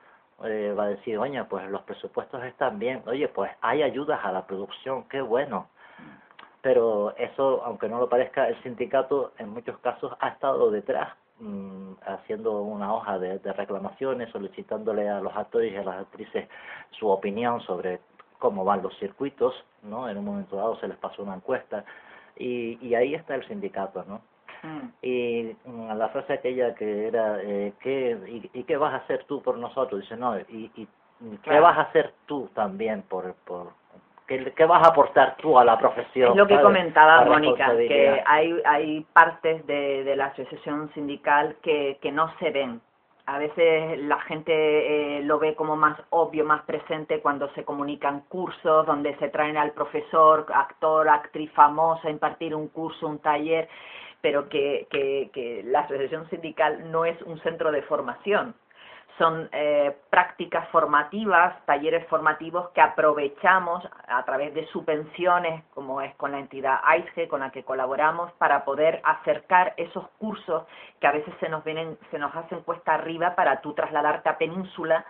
eh, 0.44 0.76
va 0.78 0.84
a 0.84 0.90
decir, 0.90 1.18
oye, 1.18 1.42
pues 1.46 1.70
los 1.70 1.84
presupuestos 1.84 2.44
están 2.44 2.78
bien, 2.78 3.02
oye, 3.08 3.30
pues 3.30 3.50
hay 3.62 3.84
ayudas 3.84 4.20
a 4.26 4.34
la 4.34 4.46
producción, 4.46 5.06
qué 5.08 5.22
bueno 5.22 5.70
pero 6.68 7.16
eso, 7.16 7.64
aunque 7.64 7.88
no 7.88 7.98
lo 7.98 8.10
parezca, 8.10 8.50
el 8.50 8.62
sindicato 8.62 9.32
en 9.38 9.52
muchos 9.52 9.78
casos 9.80 10.12
ha 10.20 10.28
estado 10.28 10.70
detrás 10.70 11.14
mm, 11.40 11.94
haciendo 12.06 12.62
una 12.62 12.94
hoja 12.94 13.18
de, 13.20 13.38
reclamaciones, 13.54 14.30
solicitándole 14.32 15.08
a 15.08 15.22
los 15.22 15.34
actores 15.34 15.72
y 15.72 15.78
a 15.78 15.84
las 15.84 16.02
actrices 16.02 16.50
su 16.92 17.08
opinión 17.08 17.62
sobre 17.62 18.02
cómo 18.38 18.66
van 18.66 18.82
los 18.82 18.94
circuitos, 19.00 19.54
¿no? 19.82 20.10
En 20.10 20.18
un 20.18 20.26
momento 20.26 20.58
dado 20.58 20.78
se 20.82 20.90
les 20.90 20.98
pasó 20.98 21.24
una 21.24 21.36
encuesta 21.36 21.86
y, 22.36 22.78
y 22.86 22.96
ahí 22.96 23.16
está 23.16 23.36
el 23.36 23.48
sindicato, 23.48 24.04
¿no? 24.06 24.22
Mm. 24.64 24.88
Y 25.02 25.56
mm, 25.66 25.94
la 25.94 26.10
frase 26.10 26.34
aquella 26.34 26.76
que 26.76 27.08
era, 27.08 27.42
eh, 27.42 27.74
¿qué, 27.80 28.50
y, 28.54 28.64
qué 28.64 28.78
vas 28.78 28.94
a 28.94 28.98
hacer 28.98 29.26
tú 29.26 29.42
por 29.42 29.58
nosotros? 29.58 30.02
Dice, 30.02 30.18
no, 30.18 30.38
y, 30.40 30.72
y 30.76 30.88
¿qué 31.44 31.60
vas 31.60 31.78
a 31.78 31.82
hacer 31.82 32.14
tú 32.26 32.50
también 32.54 33.04
por, 33.04 33.34
por, 33.46 33.72
¿Qué, 34.28 34.66
vas 34.66 34.86
a 34.86 34.90
aportar 34.90 35.38
tú 35.38 35.58
a 35.58 35.64
la 35.64 35.80
profesión? 35.80 36.32
Es 36.32 36.36
lo 36.36 36.48
que 36.48 36.62
comentaba 36.62 37.24
Mónica, 37.24 37.76
que 37.78 38.22
hay, 38.26 38.62
hay 38.66 39.06
partes 39.14 39.66
de, 39.66 40.04
de 40.04 40.16
la 40.18 40.26
asociación 40.26 40.92
sindical 40.94 41.56
que, 41.62 41.98
que 42.02 42.12
no 42.12 42.30
se 42.38 42.52
ven. 42.52 42.82
A 43.26 43.38
veces 43.38 43.98
la 44.00 44.20
gente 44.22 44.52
eh, 45.18 45.22
lo 45.24 45.40
ve 45.40 45.56
como 45.56 45.78
más 45.78 45.98
obvio, 46.10 46.44
más 46.44 46.64
presente 46.64 47.22
cuando 47.22 47.50
se 47.54 47.64
comunican 47.64 48.22
cursos, 48.28 48.86
donde 48.86 49.16
se 49.16 49.30
traen 49.30 49.56
al 49.56 49.72
profesor, 49.72 50.46
actor, 50.54 51.08
actriz 51.08 51.50
famosa, 51.54 52.10
impartir 52.10 52.54
un 52.54 52.68
curso, 52.68 53.08
un 53.08 53.20
taller, 53.20 53.70
pero 54.28 54.50
que, 54.50 54.88
que, 54.92 55.62
la 55.68 55.80
asociación 55.80 56.30
sindical 56.30 56.92
no 56.92 57.06
es 57.06 57.16
un 57.22 57.40
centro 57.44 57.72
de 57.72 57.82
formación. 57.84 58.56
Son 59.18 59.48
eh, 59.54 59.96
prácticas 60.10 60.68
formativas, 60.68 61.66
talleres 61.66 62.06
formativos 62.08 62.68
que 62.72 62.82
aprovechamos 62.82 63.88
a 64.06 64.26
través 64.26 64.54
de 64.54 64.68
subvenciones, 64.68 65.64
como 65.74 66.02
es 66.02 66.14
con 66.16 66.34
la 66.34 66.40
entidad 66.40 66.82
AISGE, 66.84 67.30
con 67.30 67.40
la 67.40 67.52
que 67.52 67.64
colaboramos, 67.64 68.34
para 68.34 68.66
poder 68.66 69.00
acercar 69.06 69.74
esos 69.78 70.06
cursos 70.20 70.66
que 71.00 71.08
a 71.08 71.14
veces 71.14 71.34
se 71.40 71.48
nos 71.48 71.64
vienen, 71.64 71.98
se 72.12 72.20
nos 72.20 72.36
hacen 72.36 72.60
cuesta 72.64 72.96
arriba 72.96 73.34
para 73.34 73.62
tú 73.62 73.72
trasladarte 73.72 74.28
a 74.28 74.38
Península, 74.38 75.06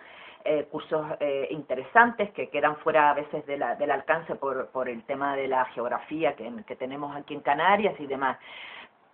eh, 0.46 0.68
cursos 0.72 1.08
eh, 1.20 1.48
interesantes 1.50 2.30
que 2.34 2.50
quedan 2.50 2.78
fuera 2.78 3.10
a 3.10 3.16
veces 3.16 3.44
de 3.48 3.58
la, 3.58 3.76
del 3.78 3.90
alcance 3.90 4.36
por, 4.36 4.68
por 4.68 4.88
el 4.88 5.04
tema 5.06 5.36
de 5.36 5.48
la 5.48 5.66
geografía 5.66 6.36
que, 6.36 6.50
que 6.68 6.76
tenemos 6.76 7.16
aquí 7.16 7.34
en 7.34 7.42
Canarias 7.42 7.96
y 8.00 8.06
demás, 8.06 8.38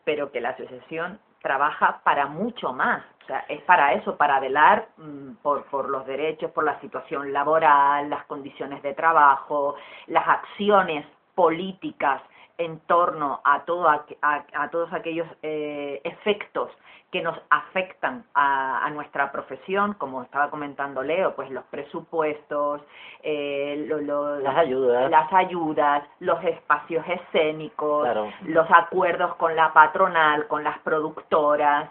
pero 0.04 0.32
que 0.32 0.42
la 0.42 0.50
asociación 0.50 1.20
trabaja 1.42 2.02
para 2.04 2.28
mucho 2.28 2.74
más. 2.74 3.04
O 3.24 3.26
sea, 3.26 3.46
es 3.48 3.62
para 3.63 3.94
eso, 3.94 4.18
para 4.18 4.39
velar 4.39 4.89
mm, 4.98 5.36
por, 5.42 5.66
por 5.66 5.89
los 5.89 6.06
derechos, 6.06 6.52
por 6.52 6.63
la 6.63 6.80
situación 6.82 7.32
laboral, 7.32 8.10
las 8.10 8.26
condiciones 8.26 8.82
de 8.82 8.94
trabajo, 8.94 9.76
las 10.08 10.28
acciones 10.28 11.06
políticas 11.36 12.22
en 12.58 12.80
torno 12.82 13.42
a, 13.44 13.66
todo, 13.66 13.88
a, 13.89 14.06
a, 14.22 14.70
todos 14.70 14.92
aquellos 14.94 15.28
eh, 15.42 16.02
efectos 16.04 16.72
que 17.12 17.22
nos 17.22 17.38
afectan 17.50 18.26
a, 18.34 18.86
a, 18.86 18.89
nuestra 18.89 19.32
profesión, 19.32 19.94
como 19.94 20.24
estaba 20.24 20.50
comentando 20.50 21.04
Leo, 21.04 21.36
pues 21.36 21.50
los 21.52 21.63
presupuestos, 21.66 22.82
eh, 23.22 23.88
las 23.88 24.58
ayudas, 24.58 25.12
las 25.12 25.32
ayudas, 25.32 26.04
los 26.20 26.44
espacios 26.44 27.06
escénicos, 27.08 28.08
los 28.46 28.68
acuerdos 28.72 29.36
con 29.36 29.56
la 29.56 29.72
patronal, 29.74 30.48
con 30.48 30.63
las 30.63 30.80
productoras, 30.80 31.89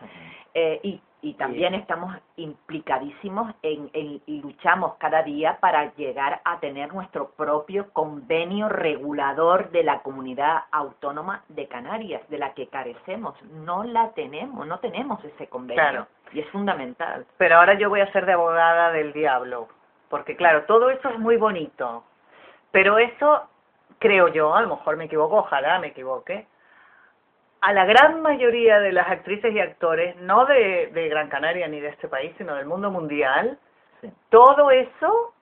eh, 0.54 0.80
y 0.82 1.00
y 1.22 1.34
también 1.34 1.72
estamos 1.74 2.16
implicadísimos 2.34 3.54
en, 3.62 3.88
en, 3.92 4.20
y 4.26 4.42
luchamos 4.42 4.96
cada 4.96 5.22
día 5.22 5.56
para 5.60 5.94
llegar 5.94 6.40
a 6.44 6.58
tener 6.58 6.92
nuestro 6.92 7.30
propio 7.30 7.90
convenio 7.92 8.68
regulador 8.68 9.70
de 9.70 9.84
la 9.84 10.00
comunidad 10.00 10.64
autónoma 10.72 11.44
de 11.48 11.68
Canarias, 11.68 12.28
de 12.28 12.38
la 12.38 12.54
que 12.54 12.66
carecemos. 12.66 13.40
No 13.64 13.84
la 13.84 14.10
tenemos, 14.10 14.66
no 14.66 14.80
tenemos 14.80 15.24
ese 15.24 15.46
convenio. 15.46 16.08
Y 16.32 16.40
es 16.40 16.48
fundamental. 16.48 17.24
Pero 17.38 17.56
ahora 17.56 17.74
yo 17.74 17.88
voy 17.88 18.00
a 18.00 18.10
ser 18.10 18.26
de 18.26 18.32
abogada 18.32 18.90
del 18.90 19.12
diablo, 19.12 19.68
porque 20.08 20.34
claro, 20.34 20.64
todo 20.64 20.90
eso 20.90 21.08
es 21.08 21.18
muy 21.20 21.36
bonito, 21.36 22.02
pero 22.72 22.98
eso 22.98 23.48
creo 24.00 24.26
yo, 24.26 24.56
a 24.56 24.62
lo 24.62 24.70
mejor 24.70 24.96
me 24.96 25.04
equivoco, 25.04 25.36
ojalá 25.36 25.78
me 25.78 25.88
equivoque, 25.88 26.48
a 27.62 27.72
la 27.72 27.84
gran 27.84 28.20
mayoría 28.22 28.80
de 28.80 28.92
las 28.92 29.08
actrices 29.08 29.54
y 29.54 29.60
actores, 29.60 30.16
no 30.16 30.44
de, 30.46 30.90
de 30.92 31.08
Gran 31.08 31.28
Canaria 31.28 31.68
ni 31.68 31.80
de 31.80 31.88
este 31.88 32.08
país, 32.08 32.34
sino 32.36 32.56
del 32.56 32.66
mundo 32.66 32.90
mundial, 32.90 33.56
todo 34.30 34.72
eso 34.72 35.32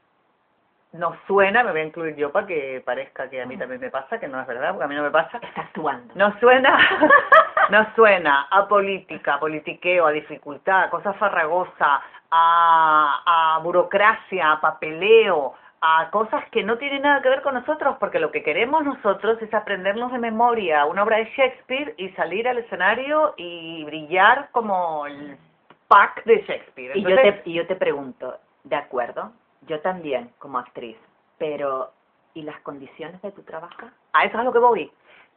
nos 0.92 1.16
suena, 1.26 1.62
me 1.62 1.70
voy 1.70 1.80
a 1.80 1.84
incluir 1.84 2.16
yo 2.16 2.30
para 2.30 2.46
que 2.46 2.82
parezca 2.84 3.30
que 3.30 3.40
a 3.40 3.46
mí 3.46 3.56
también 3.56 3.80
me 3.80 3.90
pasa, 3.90 4.20
que 4.20 4.28
no 4.28 4.38
es 4.38 4.46
verdad, 4.46 4.70
porque 4.70 4.84
a 4.84 4.88
mí 4.88 4.96
no 4.96 5.04
me 5.04 5.10
pasa. 5.10 5.38
Está 5.38 5.62
actuando. 5.62 6.12
Nos 6.14 6.38
suena, 6.40 6.78
nos 7.70 7.88
suena 7.94 8.48
a 8.50 8.68
política, 8.68 9.34
a 9.34 9.40
politiqueo, 9.40 10.06
a 10.06 10.10
dificultad, 10.10 10.84
a 10.84 10.90
cosa 10.90 11.14
farragosa, 11.14 12.02
a, 12.30 13.54
a 13.56 13.58
burocracia, 13.60 14.52
a 14.52 14.60
papeleo, 14.60 15.54
a 15.80 16.10
cosas 16.10 16.44
que 16.50 16.62
no 16.62 16.76
tienen 16.78 17.02
nada 17.02 17.22
que 17.22 17.30
ver 17.30 17.42
con 17.42 17.54
nosotros, 17.54 17.96
porque 17.98 18.18
lo 18.18 18.30
que 18.30 18.42
queremos 18.42 18.84
nosotros 18.84 19.40
es 19.40 19.52
aprendernos 19.54 20.12
de 20.12 20.18
memoria 20.18 20.84
una 20.84 21.02
obra 21.02 21.18
de 21.18 21.30
Shakespeare 21.36 21.94
y 21.96 22.10
salir 22.10 22.46
al 22.46 22.58
escenario 22.58 23.34
y 23.36 23.82
brillar 23.84 24.50
como 24.52 25.06
el 25.06 25.38
pack 25.88 26.24
de 26.24 26.44
Shakespeare. 26.46 26.96
y, 26.96 27.02
yo 27.02 27.16
te, 27.16 27.42
y 27.46 27.54
yo 27.54 27.66
te 27.66 27.76
pregunto, 27.76 28.36
¿de 28.64 28.76
acuerdo? 28.76 29.32
Yo 29.66 29.80
también, 29.80 30.30
como 30.38 30.58
actriz, 30.58 30.96
pero 31.38 31.90
¿y 32.34 32.42
las 32.42 32.60
condiciones 32.60 33.20
de 33.22 33.32
tu 33.32 33.42
trabajo? 33.42 33.88
A 34.12 34.24
eso 34.24 34.34
es 34.34 34.40
a 34.40 34.44
lo 34.44 34.52
que 34.52 34.58
voy 34.58 34.90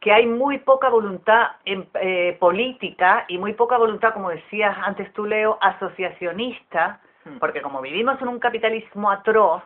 que 0.04 0.12
hay 0.12 0.26
muy 0.26 0.58
poca 0.58 0.90
voluntad 0.90 1.52
en, 1.64 1.88
eh, 1.94 2.36
política 2.38 3.24
y 3.26 3.38
muy 3.38 3.54
poca 3.54 3.78
voluntad, 3.78 4.12
como 4.12 4.28
decías 4.28 4.76
antes 4.82 5.10
tú, 5.14 5.24
Leo, 5.24 5.56
asociacionista, 5.62 7.00
hmm. 7.24 7.38
porque 7.38 7.62
como 7.62 7.80
vivimos 7.80 8.20
en 8.20 8.28
un 8.28 8.38
capitalismo 8.38 9.10
atroz, 9.10 9.62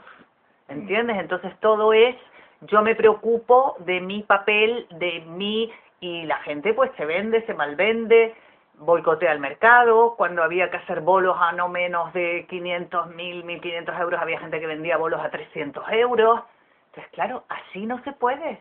¿entiendes? 0.68 1.16
Entonces 1.18 1.52
todo 1.61 1.92
es, 1.92 2.16
yo 2.62 2.83
me 2.83 2.94
preocupo 2.94 3.76
de 3.81 4.00
mi 4.00 4.22
papel, 4.22 4.87
de 4.90 5.20
mí, 5.26 5.72
y 6.00 6.24
la 6.24 6.38
gente 6.38 6.74
pues 6.74 6.90
se 6.96 7.04
vende, 7.04 7.44
se 7.46 7.54
malvende, 7.54 8.35
boicotea 8.78 9.33
el 9.33 9.40
mercado, 9.40 10.14
cuando 10.16 10.42
había 10.42 10.70
que 10.70 10.76
hacer 10.76 11.00
bolos 11.00 11.37
a 11.38 11.52
no 11.52 11.68
menos 11.68 12.12
de 12.12 12.46
500, 12.48 13.09
1000, 13.09 13.44
1500 13.44 13.98
euros, 13.98 14.20
había 14.20 14.38
gente 14.38 14.61
que 14.61 14.66
vendía 14.66 14.96
bolos 14.96 15.20
a 15.20 15.31
300 15.31 15.85
euros. 15.92 16.40
Entonces, 16.90 17.12
claro, 17.12 17.44
así 17.48 17.87
no 17.87 18.02
se 18.04 18.12
puede. 18.12 18.61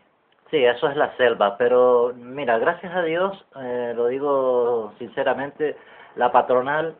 Sí, 0.50 0.64
eso 0.64 0.88
es 0.88 0.96
la 0.96 1.14
selva, 1.16 1.56
pero 1.58 2.12
mira, 2.16 2.58
gracias 2.58 2.94
a 2.94 3.02
Dios, 3.02 3.46
eh, 3.60 3.92
lo 3.94 4.06
digo 4.06 4.94
sinceramente, 4.98 5.76
la 6.16 6.32
patronal, 6.32 6.96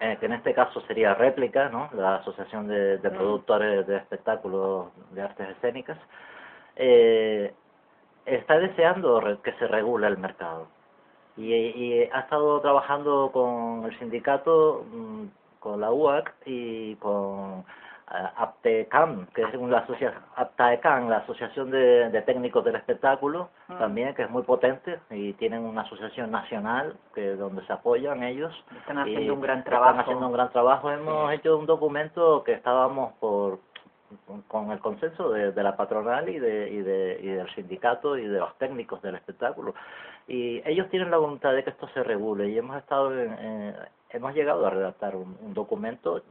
eh, 0.00 0.16
que 0.20 0.26
en 0.26 0.32
este 0.32 0.54
caso 0.54 0.80
sería 0.82 1.14
réplica, 1.14 1.68
¿no? 1.68 1.90
La 1.92 2.16
Asociación 2.16 2.68
de, 2.68 2.98
de 2.98 3.10
Productores 3.10 3.86
de 3.86 3.96
Espectáculos 3.96 4.88
de 5.12 5.22
Artes 5.22 5.48
Escénicas, 5.50 5.98
eh, 6.76 7.52
está 8.26 8.58
deseando 8.58 9.20
que 9.42 9.52
se 9.54 9.66
regule 9.66 10.06
el 10.06 10.18
mercado. 10.18 10.68
Y, 11.36 11.52
y 11.54 12.02
ha 12.12 12.20
estado 12.20 12.60
trabajando 12.60 13.30
con 13.32 13.84
el 13.84 13.98
sindicato, 13.98 14.84
mm, 14.90 15.24
con 15.60 15.80
la 15.80 15.90
UAC 15.92 16.34
y 16.46 16.96
con 16.96 17.64
APTECAM, 18.36 19.26
que 19.34 19.42
es 19.42 19.54
una 19.54 19.78
asociación, 19.78 20.22
APTAECAM, 20.36 21.08
la 21.08 21.18
Asociación 21.18 21.70
de, 21.70 22.10
de 22.10 22.22
Técnicos 22.22 22.64
del 22.64 22.76
Espectáculo, 22.76 23.50
también, 23.78 24.14
que 24.14 24.22
es 24.22 24.30
muy 24.30 24.42
potente, 24.42 24.98
y 25.10 25.34
tienen 25.34 25.62
una 25.64 25.82
asociación 25.82 26.30
nacional 26.30 26.96
que 27.14 27.36
donde 27.36 27.64
se 27.66 27.72
apoyan 27.72 28.22
ellos. 28.22 28.52
Están 28.78 28.98
haciendo 28.98 29.20
y 29.22 29.30
un 29.30 29.40
gran 29.40 29.58
Están 29.58 29.70
trabajo. 29.72 30.00
haciendo 30.00 30.26
un 30.26 30.32
gran 30.32 30.50
trabajo. 30.50 30.90
Hemos 30.90 31.32
hecho 31.32 31.56
un 31.58 31.66
documento 31.66 32.42
que 32.44 32.52
estábamos 32.52 33.12
por 33.14 33.58
con- 34.26 34.40
con 34.42 34.70
el 34.72 34.78
consenso 34.78 35.28
de, 35.30 35.52
de 35.52 35.62
la 35.62 35.76
patronal 35.76 36.30
y 36.30 36.38
de, 36.38 36.70
y 36.70 36.78
de 36.78 37.18
y 37.22 37.26
del 37.26 37.46
sindicato 37.54 38.16
y 38.16 38.26
de 38.26 38.38
los 38.38 38.56
técnicos 38.56 39.02
del 39.02 39.16
espectáculo 39.16 39.74
y 40.26 40.62
ellos 40.66 40.88
tienen 40.88 41.10
la 41.10 41.18
voluntad 41.18 41.52
de 41.52 41.62
que 41.62 41.68
esto 41.68 41.86
se 41.88 42.02
regule 42.02 42.48
y 42.48 42.56
hemos 42.56 42.78
estado 42.78 43.12
en- 43.12 43.32
en- 43.38 43.74
hemos 44.10 44.34
llegado 44.34 44.66
a 44.66 44.70
redactar 44.70 45.14
un, 45.16 45.36
un 45.42 45.52
documento 45.54 46.22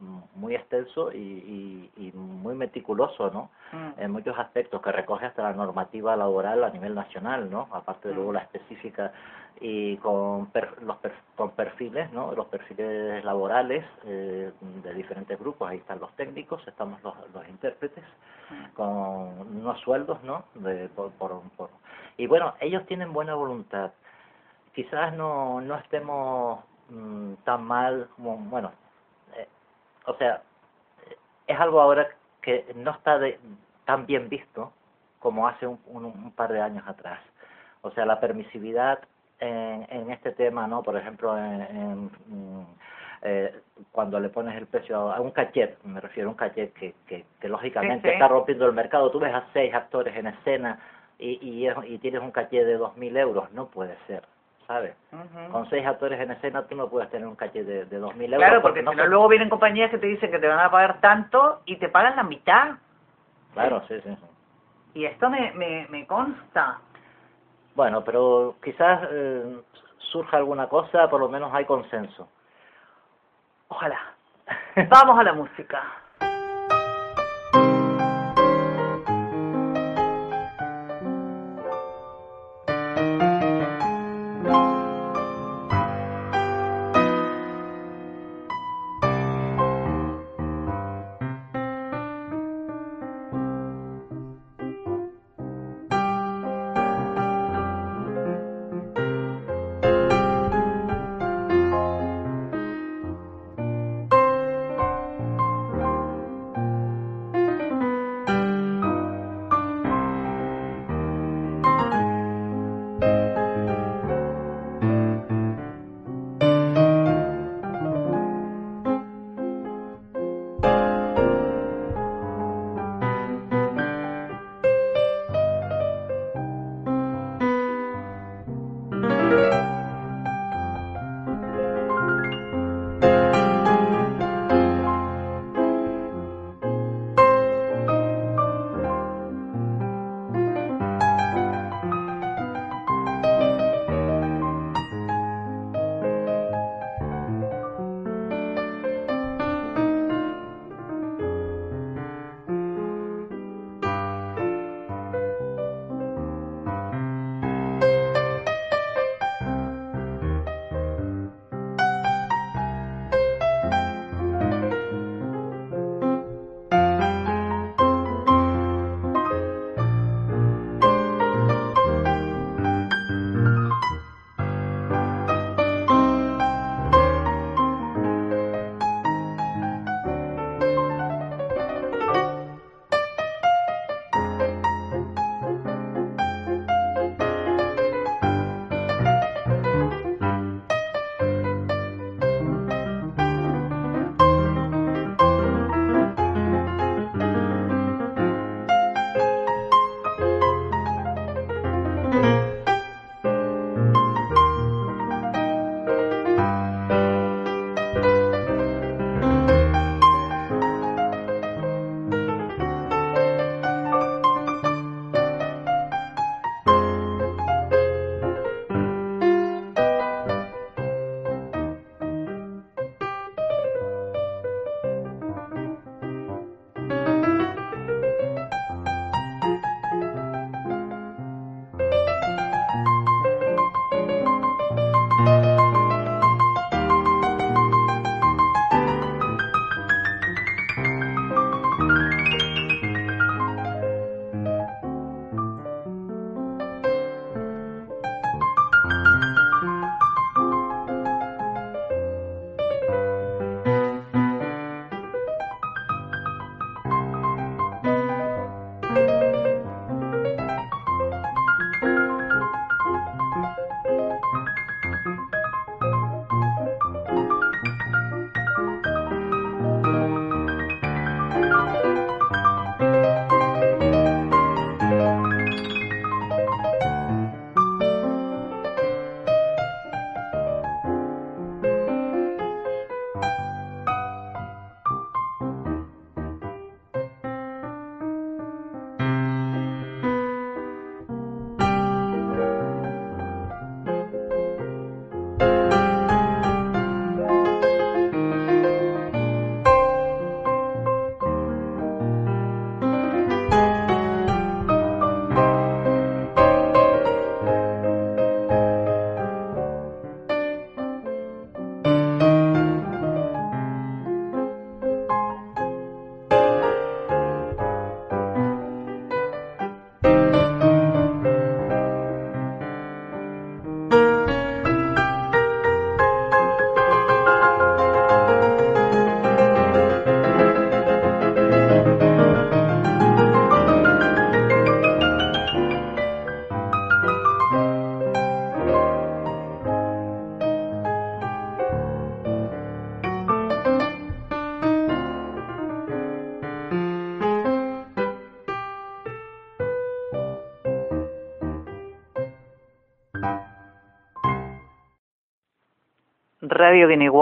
mm, 0.00 0.18
muy 0.38 0.54
extenso 0.54 1.12
y, 1.12 1.18
y, 1.18 1.90
y 1.96 2.12
muy 2.12 2.54
meticuloso 2.54 3.30
no 3.30 3.50
Mm. 3.72 4.00
en 4.00 4.10
muchos 4.10 4.36
aspectos 4.36 4.82
que 4.82 4.90
recoge 4.90 5.26
hasta 5.26 5.42
la 5.44 5.52
normativa 5.52 6.16
laboral 6.16 6.64
a 6.64 6.70
nivel 6.70 6.92
nacional 6.94 7.48
no 7.48 7.68
aparte 7.72 8.08
de 8.08 8.14
luego 8.14 8.32
la 8.32 8.40
específica 8.40 9.12
y 9.60 9.96
con 9.98 10.46
per- 10.46 10.82
los 10.82 10.96
per- 10.96 11.14
con 11.36 11.50
perfiles 11.52 12.10
no 12.12 12.32
los 12.34 12.46
perfiles 12.46 13.24
laborales 13.24 13.84
eh, 14.06 14.50
de 14.82 14.94
diferentes 14.94 15.38
grupos. 15.38 15.68
Ahí 15.70 15.78
están 15.78 16.00
los 16.00 16.10
técnicos 16.16 16.66
estamos 16.66 17.00
los, 17.04 17.14
los 17.32 17.48
intérpretes 17.48 18.02
con 18.74 19.56
unos 19.56 19.78
sueldos 19.80 20.20
no 20.24 20.44
de, 20.54 20.88
por, 20.88 21.12
por, 21.12 21.40
por- 21.56 21.70
y 22.16 22.26
bueno 22.26 22.54
ellos 22.60 22.84
tienen 22.86 23.12
buena 23.12 23.34
voluntad. 23.34 23.92
Quizás 24.74 25.14
no 25.14 25.60
no 25.60 25.76
estemos 25.76 26.60
mm, 26.90 27.34
tan 27.44 27.64
mal 27.64 28.08
como 28.16 28.36
bueno 28.36 28.72
eh, 29.36 29.48
o 30.06 30.14
sea 30.14 30.42
es 31.46 31.58
algo 31.58 31.80
ahora 31.80 32.08
que 32.42 32.64
no 32.76 32.90
está 32.92 33.18
de, 33.18 33.38
tan 33.84 34.06
bien 34.06 34.28
visto 34.28 34.72
como 35.18 35.48
hace 35.48 35.66
un, 35.66 35.78
un, 35.86 36.04
un 36.06 36.32
par 36.32 36.52
de 36.52 36.60
años 36.62 36.84
atrás. 36.86 37.18
O 37.82 37.90
sea 37.90 38.06
la 38.06 38.20
permisividad 38.20 39.00
en, 39.40 39.86
en 39.90 40.10
este 40.10 40.32
tema 40.32 40.66
no 40.66 40.82
por 40.82 40.96
ejemplo 40.96 41.36
en, 41.36 41.60
en, 41.62 42.04
mm, 42.28 42.66
eh, 43.22 43.60
cuando 43.92 44.18
le 44.20 44.28
pones 44.30 44.56
el 44.56 44.66
precio 44.66 45.12
a 45.12 45.20
un 45.20 45.30
cachet, 45.32 45.82
me 45.84 46.00
refiero 46.00 46.28
a 46.28 46.32
un 46.32 46.36
cachet 46.38 46.72
que, 46.72 46.94
que, 47.06 47.24
que 47.40 47.48
lógicamente 47.48 48.02
Sí, 48.02 48.08
sí. 48.08 48.12
está 48.14 48.28
rompiendo 48.28 48.64
el 48.66 48.72
mercado, 48.72 49.10
tú 49.10 49.18
ves 49.18 49.34
a 49.34 49.44
seis 49.52 49.74
actores 49.74 50.16
en 50.16 50.28
escena 50.28 50.78
y, 51.18 51.38
y, 51.46 51.66
es- 51.66 51.76
y 51.86 51.98
tienes 51.98 52.22
un 52.22 52.30
cachet 52.30 52.64
de 52.64 52.76
dos 52.78 52.96
mil 52.96 53.14
euros, 53.16 53.50
no 53.52 53.66
puede 53.66 53.96
ser, 54.06 54.22
¿sabes? 54.70 54.94
Ujú. 55.10 55.50
Con 55.50 55.68
seis 55.68 55.84
actores 55.84 56.20
en 56.20 56.30
escena 56.30 56.62
tú 56.62 56.76
no 56.76 56.88
puedes 56.88 57.10
tener 57.10 57.26
un 57.26 57.34
cachet 57.34 57.66
de, 57.66 57.86
de 57.86 57.98
dos 57.98 58.14
mil 58.14 58.32
euros. 58.32 58.46
Claro, 58.46 58.62
porque 58.62 58.82
no 58.82 58.92
si 58.92 58.98
no, 58.98 59.06
luego 59.08 59.26
vienen 59.26 59.50
compañías 59.50 59.90
que 59.90 59.98
te 59.98 60.06
dicen 60.06 60.30
que 60.30 60.38
te 60.38 60.46
van 60.46 60.60
a 60.60 60.70
pagar 60.70 61.00
tanto 61.00 61.60
y 61.64 61.74
te 61.76 61.88
pagan 61.88 62.14
la 62.14 62.22
mitad. 62.22 62.76
Claro, 63.52 63.82
sí, 63.88 64.00
sí. 64.00 64.08
sí. 64.14 64.26
Y 64.94 65.06
esto 65.06 65.28
me, 65.28 65.50
me, 65.54 65.88
me 65.90 66.06
consta. 66.06 66.78
Bueno, 67.74 68.04
pero 68.04 68.54
quizás 68.62 69.08
eh, 69.10 69.60
surja 69.98 70.36
alguna 70.36 70.68
cosa, 70.68 71.10
por 71.10 71.18
lo 71.18 71.28
menos 71.28 71.52
hay 71.52 71.64
consenso. 71.64 72.28
Ojalá. 73.66 73.98
Vamos 74.88 75.18
a 75.18 75.24
la 75.24 75.32
música. 75.32 75.82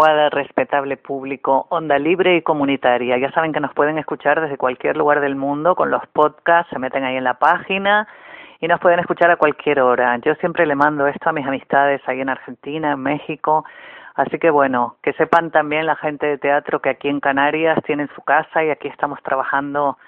Respetable 0.00 0.96
público, 0.96 1.66
onda 1.70 1.98
libre 1.98 2.36
y 2.36 2.42
comunitaria. 2.42 3.18
Ya 3.18 3.32
saben 3.32 3.52
que 3.52 3.58
nos 3.58 3.74
pueden 3.74 3.98
escuchar 3.98 4.40
desde 4.40 4.56
cualquier 4.56 4.96
lugar 4.96 5.20
del 5.20 5.34
mundo 5.34 5.74
con 5.74 5.90
los 5.90 6.06
podcasts, 6.12 6.70
se 6.70 6.78
meten 6.78 7.02
ahí 7.02 7.16
en 7.16 7.24
la 7.24 7.34
página 7.34 8.06
y 8.60 8.68
nos 8.68 8.78
pueden 8.78 9.00
escuchar 9.00 9.30
a 9.32 9.36
cualquier 9.36 9.80
hora. 9.80 10.16
Yo 10.18 10.36
siempre 10.36 10.66
le 10.66 10.76
mando 10.76 11.08
esto 11.08 11.28
a 11.28 11.32
mis 11.32 11.44
amistades 11.44 12.00
ahí 12.06 12.20
en 12.20 12.28
Argentina, 12.28 12.92
en 12.92 13.00
México. 13.00 13.64
Así 14.14 14.38
que 14.38 14.50
bueno, 14.50 14.98
que 15.02 15.14
sepan 15.14 15.50
también 15.50 15.84
la 15.86 15.96
gente 15.96 16.26
de 16.26 16.38
teatro 16.38 16.80
que 16.80 16.90
aquí 16.90 17.08
en 17.08 17.18
Canarias 17.18 17.82
tienen 17.84 18.08
su 18.14 18.22
casa 18.22 18.62
y 18.62 18.70
aquí 18.70 18.86
estamos 18.86 19.20
trabajando 19.24 19.98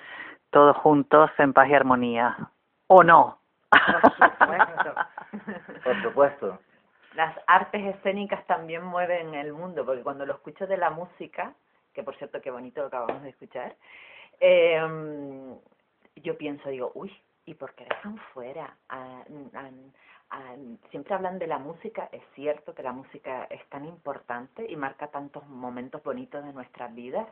todos 0.51 0.76
juntos 0.76 1.30
en 1.38 1.53
paz 1.53 1.68
y 1.68 1.74
armonía. 1.74 2.36
¿O 2.86 3.03
no? 3.03 3.38
Por 3.70 4.03
supuesto. 4.28 4.95
Por 5.84 6.03
supuesto 6.03 6.59
las 7.20 7.36
artes 7.46 7.96
escénicas 7.96 8.46
también 8.46 8.82
mueven 8.82 9.34
el 9.34 9.52
mundo, 9.52 9.84
porque 9.84 10.02
cuando 10.02 10.24
lo 10.24 10.32
escucho 10.32 10.66
de 10.66 10.78
la 10.78 10.88
música, 10.88 11.54
que 11.92 12.02
por 12.02 12.16
cierto 12.16 12.40
qué 12.40 12.50
bonito 12.50 12.80
lo 12.80 12.86
acabamos 12.86 13.22
de 13.22 13.28
escuchar, 13.28 13.76
eh, 14.40 14.80
yo 16.16 16.38
pienso, 16.38 16.70
digo, 16.70 16.92
uy, 16.94 17.14
¿y 17.44 17.52
por 17.52 17.74
qué 17.74 17.84
dejan 17.84 18.16
fuera? 18.32 18.74
siempre 20.90 21.14
hablan 21.14 21.38
de 21.38 21.46
la 21.46 21.58
música, 21.58 22.08
es 22.10 22.22
cierto 22.34 22.74
que 22.74 22.82
la 22.82 22.92
música 22.92 23.44
es 23.50 23.68
tan 23.68 23.84
importante 23.84 24.64
y 24.66 24.76
marca 24.76 25.08
tantos 25.08 25.46
momentos 25.46 26.02
bonitos 26.02 26.42
de 26.42 26.54
nuestras 26.54 26.94
vidas, 26.94 27.28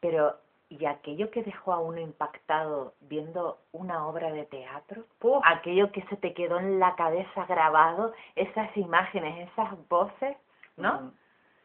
pero 0.00 0.40
y 0.68 0.86
aquello 0.86 1.30
que 1.30 1.42
dejó 1.42 1.72
a 1.72 1.80
uno 1.80 2.00
impactado 2.00 2.94
viendo 3.00 3.58
una 3.72 4.06
obra 4.06 4.32
de 4.32 4.44
teatro, 4.46 5.04
aquello 5.44 5.92
que 5.92 6.02
se 6.02 6.16
te 6.16 6.34
quedó 6.34 6.58
en 6.58 6.80
la 6.80 6.94
cabeza 6.96 7.46
grabado, 7.46 8.12
esas 8.34 8.74
imágenes, 8.76 9.48
esas 9.50 9.70
voces, 9.88 10.36
¿no? 10.76 11.12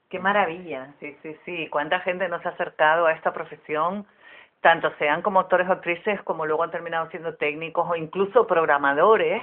Qué 0.09 0.19
maravilla. 0.19 0.93
Sí, 0.99 1.15
sí, 1.21 1.35
sí. 1.45 1.67
¿Cuánta 1.69 1.99
gente 1.99 2.27
nos 2.29 2.45
ha 2.45 2.49
acercado 2.49 3.05
a 3.05 3.13
esta 3.13 3.31
profesión 3.31 4.05
tanto 4.61 4.91
sean 4.97 5.21
como 5.21 5.39
actores 5.39 5.69
o 5.69 5.71
actrices 5.71 6.21
como 6.23 6.45
luego 6.45 6.63
han 6.63 6.71
terminado 6.71 7.09
siendo 7.09 7.35
técnicos 7.35 7.87
o 7.89 7.95
incluso 7.95 8.45
programadores, 8.45 9.41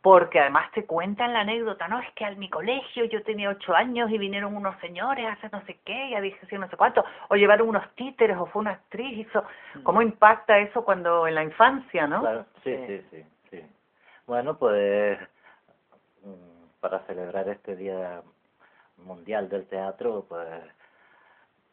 porque 0.00 0.38
además 0.38 0.70
te 0.72 0.86
cuentan 0.86 1.32
la 1.32 1.40
anécdota, 1.40 1.88
no, 1.88 1.98
es 1.98 2.10
que 2.12 2.24
al 2.24 2.36
mi 2.36 2.48
colegio 2.48 3.04
yo 3.06 3.22
tenía 3.24 3.50
ocho 3.50 3.74
años 3.74 4.10
y 4.10 4.18
vinieron 4.18 4.56
unos 4.56 4.78
señores 4.80 5.26
hace 5.26 5.48
no 5.50 5.60
sé 5.64 5.80
qué, 5.84 6.10
ya 6.10 6.20
dije 6.20 6.38
sí 6.48 6.56
no 6.56 6.68
sé 6.68 6.76
cuánto, 6.76 7.04
o 7.28 7.34
llevaron 7.34 7.68
unos 7.68 7.88
títeres 7.96 8.36
o 8.36 8.46
fue 8.46 8.60
una 8.60 8.72
actriz, 8.72 9.26
hizo, 9.26 9.42
mm. 9.74 9.82
¿cómo 9.82 10.02
impacta 10.02 10.58
eso 10.58 10.84
cuando 10.84 11.26
en 11.26 11.34
la 11.34 11.42
infancia, 11.42 12.06
no? 12.06 12.20
Claro, 12.20 12.46
sí, 12.62 12.76
sí, 12.86 13.06
sí, 13.10 13.24
sí. 13.50 13.62
Bueno, 14.26 14.56
pues 14.56 15.18
mm, 16.22 16.80
para 16.80 17.00
celebrar 17.00 17.48
este 17.48 17.74
Día 17.74 18.22
Mundial 18.98 19.48
del 19.48 19.66
Teatro, 19.66 20.26
pues 20.28 20.46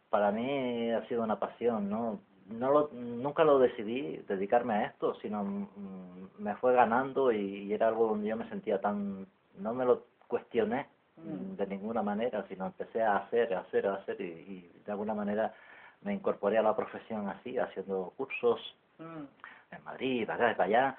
para 0.10 0.32
mí 0.32 0.92
ha 0.92 1.06
sido 1.08 1.22
una 1.22 1.38
pasión, 1.38 1.90
¿no? 1.90 2.20
No 2.46 2.72
lo, 2.72 2.90
nunca 2.94 3.44
lo 3.44 3.60
decidí 3.60 4.18
dedicarme 4.28 4.76
a 4.76 4.84
esto, 4.86 5.16
sino 5.16 5.44
mm, 5.44 6.28
me 6.40 6.56
fue 6.56 6.74
ganando 6.74 7.32
y, 7.32 7.74
era 7.74 7.88
algo 7.88 8.08
donde 8.08 8.28
yo 8.30 8.38
me 8.38 8.50
sentía 8.50 8.80
tan, 8.80 9.26
no 9.58 9.74
me 9.74 9.86
lo 9.86 10.04
cuestioné 10.28 10.88
mm. 11.18 11.56
de 11.56 11.68
ninguna 11.68 12.04
manera, 12.04 12.46
sino 12.48 12.68
empecé 12.68 13.02
a 13.02 13.18
hacer, 13.18 13.54
a 13.54 13.62
hacer, 13.62 13.88
a 13.88 13.96
hacer 13.96 14.22
y, 14.22 14.72
de 14.86 14.92
alguna 14.92 15.14
manera 15.14 15.54
me 16.02 16.14
incorporé 16.14 16.58
a 16.58 16.62
la 16.62 16.76
profesión 16.76 17.28
así, 17.30 17.58
haciendo 17.58 18.14
cursos 18.16 18.76
mm. 19.00 19.76
en 19.76 19.84
Madrid, 19.84 20.28
para 20.28 20.50
acá, 20.50 20.58
para 20.58 20.68
allá, 20.68 20.98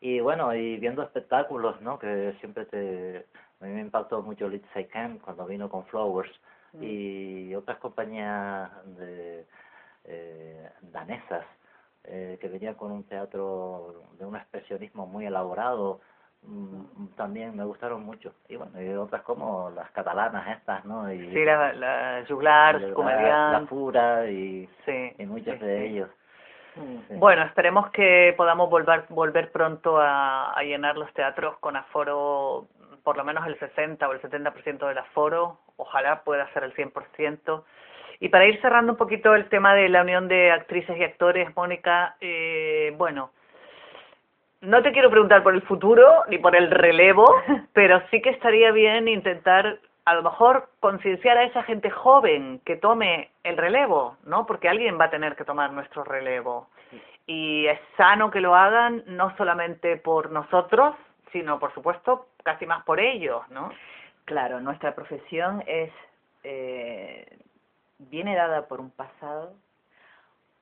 y 0.00 0.20
bueno, 0.20 0.54
y 0.54 0.76
viendo 0.78 1.02
espectáculos, 1.02 1.80
¿no? 1.80 1.98
Que 1.98 2.34
siempre 2.40 2.66
te, 2.66 3.26
a 3.60 3.64
mí 3.64 3.72
me 3.72 3.80
impactó 3.80 4.22
mucho 4.22 4.48
Lindsay 4.48 4.86
Kemp 4.86 5.22
cuando 5.22 5.46
vino 5.46 5.68
con 5.68 5.84
Flowers 5.86 6.30
y 6.80 7.54
otras 7.54 7.78
compañías 7.78 8.70
de 8.98 9.46
eh, 10.08 10.70
danesas 10.80 11.44
eh, 12.04 12.38
que 12.40 12.48
venían 12.48 12.74
con 12.74 12.90
un 12.90 13.04
teatro 13.04 14.04
de 14.18 14.24
un 14.24 14.36
expresionismo 14.36 15.06
muy 15.06 15.26
elaborado 15.26 16.00
mm, 16.42 17.08
también 17.16 17.54
me 17.54 17.64
gustaron 17.64 18.04
mucho 18.04 18.32
y 18.48 18.56
bueno 18.56 18.80
y 18.80 18.88
otras 18.94 19.22
como 19.22 19.70
las 19.70 19.90
catalanas 19.90 20.56
estas 20.56 20.84
no 20.86 21.12
y 21.12 21.18
sí 21.30 21.44
la, 21.44 21.74
la 21.74 22.24
Juglar 22.26 22.80
la, 22.80 23.50
la, 23.52 23.66
Fura 23.66 24.26
y, 24.30 24.66
y 25.18 25.26
muchos 25.26 25.60
de 25.60 25.86
ellos 25.86 26.08
mm. 26.76 27.18
Bueno, 27.18 27.42
esperemos 27.42 27.90
que 27.90 28.32
podamos 28.36 28.70
volver, 28.70 29.04
volver 29.10 29.52
pronto 29.52 29.98
a, 29.98 30.52
a 30.52 30.62
llenar 30.62 30.96
los 30.96 31.12
teatros 31.12 31.58
con 31.58 31.76
aforo, 31.76 32.68
por 33.02 33.16
lo 33.18 33.24
menos 33.24 33.46
el 33.46 33.58
60 33.58 34.08
o 34.08 34.12
el 34.12 34.22
70% 34.22 34.86
del 34.88 34.98
aforo. 34.98 35.58
Ojalá 35.76 36.22
pueda 36.22 36.50
ser 36.52 36.64
el 36.64 36.74
100%. 36.74 37.64
Y 38.20 38.28
para 38.28 38.46
ir 38.46 38.60
cerrando 38.60 38.92
un 38.92 38.98
poquito 38.98 39.34
el 39.34 39.48
tema 39.48 39.74
de 39.74 39.88
la 39.88 40.02
unión 40.02 40.28
de 40.28 40.50
actrices 40.50 40.96
y 40.96 41.04
actores, 41.04 41.54
Mónica, 41.54 42.16
eh, 42.20 42.92
bueno, 42.96 43.30
no 44.60 44.82
te 44.82 44.92
quiero 44.92 45.10
preguntar 45.10 45.42
por 45.42 45.54
el 45.54 45.62
futuro 45.62 46.24
ni 46.28 46.38
por 46.38 46.56
el 46.56 46.70
relevo, 46.70 47.24
pero 47.72 48.02
sí 48.10 48.20
que 48.20 48.30
estaría 48.30 48.72
bien 48.72 49.06
intentar 49.06 49.78
a 50.04 50.14
lo 50.14 50.22
mejor 50.22 50.70
concienciar 50.80 51.36
a 51.36 51.44
esa 51.44 51.62
gente 51.64 51.90
joven 51.90 52.60
que 52.64 52.76
tome 52.76 53.30
el 53.44 53.56
relevo, 53.58 54.16
¿no? 54.24 54.46
Porque 54.46 54.68
alguien 54.68 54.98
va 54.98 55.04
a 55.04 55.10
tener 55.10 55.36
que 55.36 55.44
tomar 55.44 55.70
nuestro 55.72 56.02
relevo. 56.02 56.68
Y 57.26 57.66
es 57.66 57.78
sano 57.98 58.30
que 58.30 58.40
lo 58.40 58.54
hagan 58.54 59.04
no 59.06 59.36
solamente 59.36 59.98
por 59.98 60.30
nosotros, 60.30 60.96
sino 61.30 61.58
por 61.58 61.74
supuesto 61.74 62.28
casi 62.42 62.64
más 62.64 62.84
por 62.84 63.00
ellos, 63.00 63.42
¿no? 63.50 63.70
Claro, 64.24 64.60
nuestra 64.60 64.94
profesión 64.94 65.62
es 65.66 65.92
eh, 66.42 67.26
viene 67.98 68.34
dada 68.34 68.68
por 68.68 68.80
un 68.80 68.90
pasado, 68.90 69.54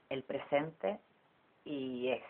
el 0.08 0.22
presente 0.22 0.98
y 1.64 2.08
es 2.10 2.22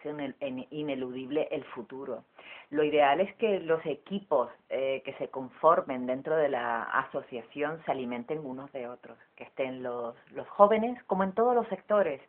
ineludible 0.70 1.48
el 1.50 1.62
futuro. 1.64 2.24
Lo 2.70 2.82
ideal 2.82 3.20
es 3.20 3.34
que 3.36 3.60
los 3.60 3.84
equipos 3.84 4.50
eh, 4.70 5.02
que 5.04 5.12
se 5.14 5.28
conformen 5.28 6.06
dentro 6.06 6.36
de 6.36 6.48
la 6.48 6.84
asociación 6.84 7.82
se 7.84 7.92
alimenten 7.92 8.44
unos 8.44 8.72
de 8.72 8.88
otros, 8.88 9.18
que 9.36 9.44
estén 9.44 9.82
los, 9.82 10.16
los 10.32 10.48
jóvenes, 10.48 11.02
como 11.04 11.22
en 11.22 11.32
todos 11.32 11.54
los 11.54 11.68
sectores, 11.68 12.20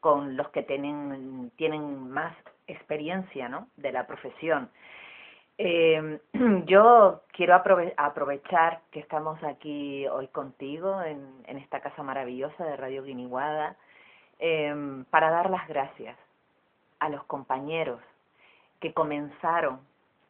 con 0.00 0.36
los 0.36 0.48
que 0.50 0.62
tienen, 0.62 1.50
tienen 1.56 2.10
más 2.10 2.36
experiencia 2.66 3.48
¿no? 3.48 3.68
de 3.76 3.92
la 3.92 4.06
profesión 4.06 4.70
eh, 5.62 6.18
yo 6.64 7.20
quiero 7.32 7.54
aprovechar 7.54 8.80
que 8.90 9.00
estamos 9.00 9.42
aquí 9.44 10.06
hoy 10.08 10.28
contigo 10.28 11.02
en, 11.02 11.20
esta 11.58 11.80
casa 11.80 12.02
maravillosa 12.02 12.64
de 12.64 12.78
Radio 12.78 13.02
Guiniguada 13.02 13.76
eh, 14.38 15.04
para 15.10 15.30
dar 15.30 15.50
las 15.50 15.68
gracias 15.68 16.16
a 16.98 17.10
los 17.10 17.22
compañeros 17.24 18.00
que 18.80 18.94
comenzaron 18.94 19.80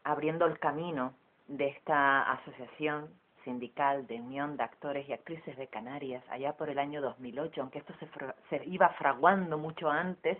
abriendo 0.02 0.46
el 0.46 0.58
camino 0.58 1.14
de 1.46 1.68
esta 1.68 2.22
asociación 2.32 3.08
sindical 3.44 4.08
de 4.08 4.20
Unión 4.20 4.56
de 4.56 4.64
Actores 4.64 5.08
y 5.08 5.12
Actrices 5.12 5.56
de 5.56 5.68
Canarias 5.68 6.24
allá 6.28 6.54
por 6.54 6.70
el 6.70 6.80
año 6.80 7.00
2008, 7.00 7.60
aunque 7.60 7.78
esto 7.78 7.94
se, 8.00 8.08
se 8.48 8.66
iba 8.66 8.88
fraguando 8.90 9.58
mucho 9.58 9.88
antes, 9.88 10.38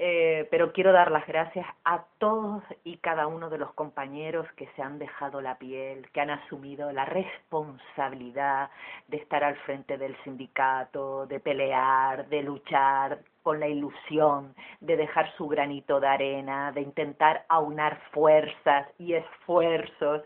eh, 0.00 0.46
pero 0.50 0.72
quiero 0.72 0.92
dar 0.92 1.10
las 1.10 1.26
gracias 1.26 1.66
a 1.84 2.04
todos 2.18 2.62
y 2.84 2.98
cada 2.98 3.26
uno 3.26 3.50
de 3.50 3.58
los 3.58 3.74
compañeros 3.74 4.46
que 4.56 4.68
se 4.76 4.82
han 4.82 5.00
dejado 5.00 5.40
la 5.40 5.58
piel, 5.58 6.08
que 6.12 6.20
han 6.20 6.30
asumido 6.30 6.92
la 6.92 7.04
responsabilidad 7.04 8.70
de 9.08 9.16
estar 9.16 9.42
al 9.42 9.56
frente 9.56 9.98
del 9.98 10.16
sindicato, 10.22 11.26
de 11.26 11.40
pelear, 11.40 12.28
de 12.28 12.44
luchar 12.44 13.18
con 13.42 13.60
la 13.60 13.66
ilusión 13.66 14.54
de 14.80 14.98
dejar 14.98 15.32
su 15.36 15.48
granito 15.48 16.00
de 16.00 16.06
arena, 16.06 16.70
de 16.72 16.82
intentar 16.82 17.46
aunar 17.48 17.98
fuerzas 18.12 18.86
y 18.98 19.14
esfuerzos, 19.14 20.22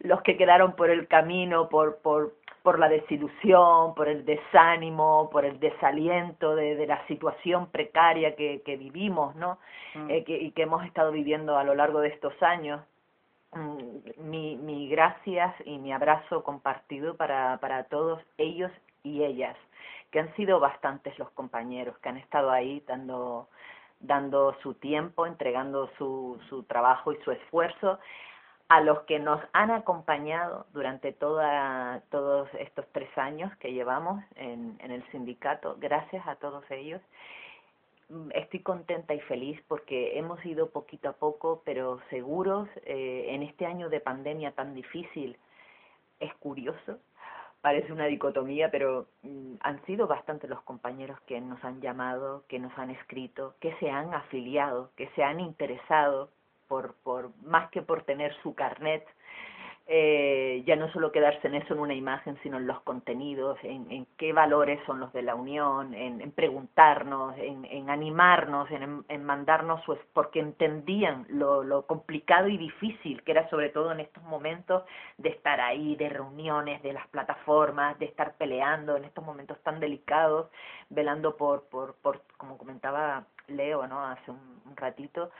los 0.00 0.20
que 0.22 0.36
quedaron 0.36 0.74
por 0.74 0.90
el 0.90 1.06
camino, 1.06 1.68
por, 1.68 1.98
por, 1.98 2.34
por 2.66 2.80
la 2.80 2.88
desilusión, 2.88 3.94
por 3.94 4.08
el 4.08 4.24
desánimo, 4.24 5.30
por 5.30 5.44
el 5.44 5.60
desaliento 5.60 6.56
de, 6.56 6.84
la 6.84 7.06
situación 7.06 7.68
precaria 7.68 8.34
que, 8.34 8.60
que 8.66 8.76
vivimos, 8.76 9.36
¿no? 9.36 9.58
Mm. 9.94 10.10
Eh, 10.10 10.24
y 10.26 10.50
que 10.50 10.62
hemos 10.62 10.84
estado 10.84 11.12
viviendo 11.12 11.56
a 11.56 11.62
lo 11.62 11.76
largo 11.76 12.00
de 12.00 12.08
estos 12.08 12.34
años. 12.42 12.80
Mm, 13.52 14.28
mi, 14.28 14.56
mi 14.56 14.88
gracias 14.88 15.54
y 15.64 15.78
mi 15.78 15.92
abrazo 15.92 16.42
compartido 16.42 17.16
para, 17.16 17.58
para 17.58 17.84
todos 17.84 18.20
ellos 18.36 18.72
y 19.04 19.22
ellas, 19.22 19.56
que 20.10 20.18
han 20.18 20.34
sido 20.34 20.58
bastantes 20.58 21.16
los 21.20 21.30
compañeros 21.30 21.96
que 21.98 22.08
han 22.08 22.16
estado 22.16 22.50
ahí 22.50 22.82
dando, 22.84 23.48
dando 24.00 24.56
su 24.60 24.74
tiempo, 24.74 25.24
entregando 25.24 25.88
su, 25.98 26.40
su 26.48 26.64
trabajo 26.64 27.12
y 27.12 27.16
su 27.22 27.30
esfuerzo 27.30 28.00
a 28.68 28.80
los 28.80 29.00
que 29.02 29.18
nos 29.18 29.40
han 29.52 29.70
acompañado 29.70 30.66
durante 30.72 31.12
toda, 31.12 32.02
todos 32.10 32.48
estos 32.58 32.84
tres 32.92 33.08
años 33.16 33.54
que 33.58 33.72
llevamos 33.72 34.22
en, 34.34 34.76
el 34.80 35.04
sindicato. 35.10 35.76
Gracias 35.78 36.26
a 36.26 36.36
todos 36.36 36.68
ellos. 36.70 37.00
Estoy 38.34 38.60
contenta 38.60 39.14
y 39.14 39.20
feliz 39.20 39.60
porque 39.68 40.18
hemos 40.18 40.44
ido 40.44 40.70
poquito 40.70 41.08
a 41.08 41.12
poco, 41.12 41.62
pero 41.64 42.00
seguros 42.10 42.68
eh, 42.84 43.26
en 43.28 43.42
este 43.42 43.66
año 43.66 43.88
de 43.88 44.00
pandemia 44.00 44.52
tan 44.52 44.74
difícil. 44.74 45.36
Es 46.18 46.34
curioso 46.34 46.98
parece 47.66 47.92
una 47.92 48.06
dicotomía, 48.06 48.70
pero 48.70 49.08
mm, 49.22 49.54
han 49.58 49.84
sido 49.86 50.06
bastante 50.06 50.46
los 50.46 50.62
compañeros 50.62 51.18
que 51.22 51.40
nos 51.40 51.64
han 51.64 51.80
llamado, 51.80 52.44
que 52.46 52.60
nos 52.60 52.76
han 52.78 52.90
escrito, 52.90 53.56
que 53.58 53.74
se 53.80 53.90
han 53.90 54.14
afiliado, 54.14 54.92
que 54.94 55.08
se 55.16 55.24
han 55.24 55.40
interesado 55.40 56.30
por, 56.68 56.94
por 57.02 57.30
más 57.42 57.70
que 57.70 57.82
por 57.82 58.02
tener 58.02 58.34
su 58.42 58.54
carnet, 58.54 59.06
eh, 59.88 60.64
ya 60.66 60.74
no 60.74 60.90
solo 60.90 61.12
quedarse 61.12 61.46
en 61.46 61.54
eso, 61.54 61.72
en 61.72 61.78
una 61.78 61.94
imagen, 61.94 62.36
sino 62.42 62.56
en 62.56 62.66
los 62.66 62.80
contenidos, 62.80 63.56
en, 63.62 63.88
en 63.92 64.06
qué 64.16 64.32
valores 64.32 64.80
son 64.84 64.98
los 64.98 65.12
de 65.12 65.22
la 65.22 65.36
unión, 65.36 65.94
en, 65.94 66.20
en 66.20 66.32
preguntarnos, 66.32 67.38
en, 67.38 67.64
en 67.66 67.88
animarnos, 67.88 68.68
en, 68.72 69.24
mandarnos, 69.24 69.84
su, 69.84 69.96
porque 70.12 70.40
entendían 70.40 71.24
lo, 71.28 71.62
lo 71.62 71.86
complicado 71.86 72.48
y 72.48 72.56
difícil 72.58 73.22
que 73.22 73.30
era 73.30 73.48
sobre 73.48 73.68
todo 73.68 73.92
en 73.92 74.00
estos 74.00 74.24
momentos 74.24 74.82
de 75.18 75.28
estar 75.28 75.60
ahí, 75.60 75.94
de 75.94 76.08
reuniones, 76.08 76.82
de 76.82 76.92
las 76.92 77.06
plataformas, 77.08 77.96
de 78.00 78.06
estar 78.06 78.34
peleando 78.34 78.96
en 78.96 79.04
estos 79.04 79.24
momentos 79.24 79.56
tan 79.62 79.78
delicados, 79.78 80.50
velando 80.90 81.36
por, 81.36 81.68
por, 81.68 81.94
por 82.02 82.22
como 82.36 82.58
comentaba 82.58 83.24
Leo, 83.46 83.86
¿no? 83.86 84.04
Hace 84.04 84.32
un 84.32 84.74
ratito, 84.74 85.30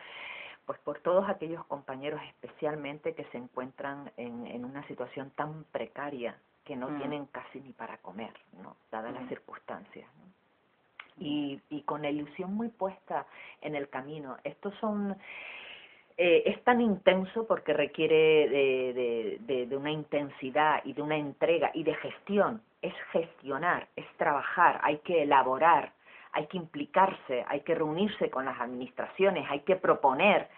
pues 0.66 0.78
por 0.80 0.98
todos 1.00 1.28
aquellos 1.28 1.64
compañeros 1.66 2.20
especialmente 2.28 3.14
que 3.14 3.24
se 3.26 3.38
encuentran 3.38 4.10
en, 4.16 4.46
en 4.46 4.64
una 4.64 4.86
situación 4.88 5.30
tan 5.36 5.64
precaria 5.72 6.36
que 6.64 6.74
no 6.76 6.88
Mm. 6.90 6.98
tienen 6.98 7.26
casi 7.26 7.60
ni 7.60 7.72
para 7.72 7.98
comer, 7.98 8.32
¿no? 8.62 8.76
Dadas 8.90 9.12
las 9.14 9.22
Mm. 9.24 9.28
circunstancias. 9.28 10.08
¿no? 10.18 10.26
Y, 11.18 11.60
y 11.70 11.82
con 11.82 12.02
la 12.02 12.10
ilusión 12.10 12.52
muy 12.52 12.68
puesta 12.68 13.26
en 13.62 13.74
el 13.74 13.88
camino. 13.88 14.36
Estos 14.44 14.74
son 14.80 15.16
eh, 16.18 16.42
es 16.46 16.62
tan 16.64 16.80
intenso 16.80 17.46
porque 17.46 17.72
requiere 17.74 18.48
de, 18.48 18.92
de, 18.94 19.38
de, 19.40 19.66
de 19.66 19.76
una 19.76 19.90
intensidad 19.90 20.80
y 20.84 20.94
de 20.94 21.02
una 21.02 21.16
entrega 21.16 21.70
y 21.74 21.84
de 21.84 21.94
gestión. 21.94 22.62
Es 22.82 22.94
gestionar, 23.12 23.88
es 23.96 24.06
trabajar, 24.16 24.80
hay 24.82 24.98
que 24.98 25.22
elaborar, 25.22 25.92
hay 26.36 26.46
que 26.48 26.58
implicarse, 26.58 27.46
hay 27.48 27.60
que 27.62 27.74
reunirse 27.74 28.28
con 28.28 28.44
las 28.44 28.60
administraciones, 28.60 29.46
hay 29.48 29.60
que 29.60 29.74
proponer, 29.74 30.50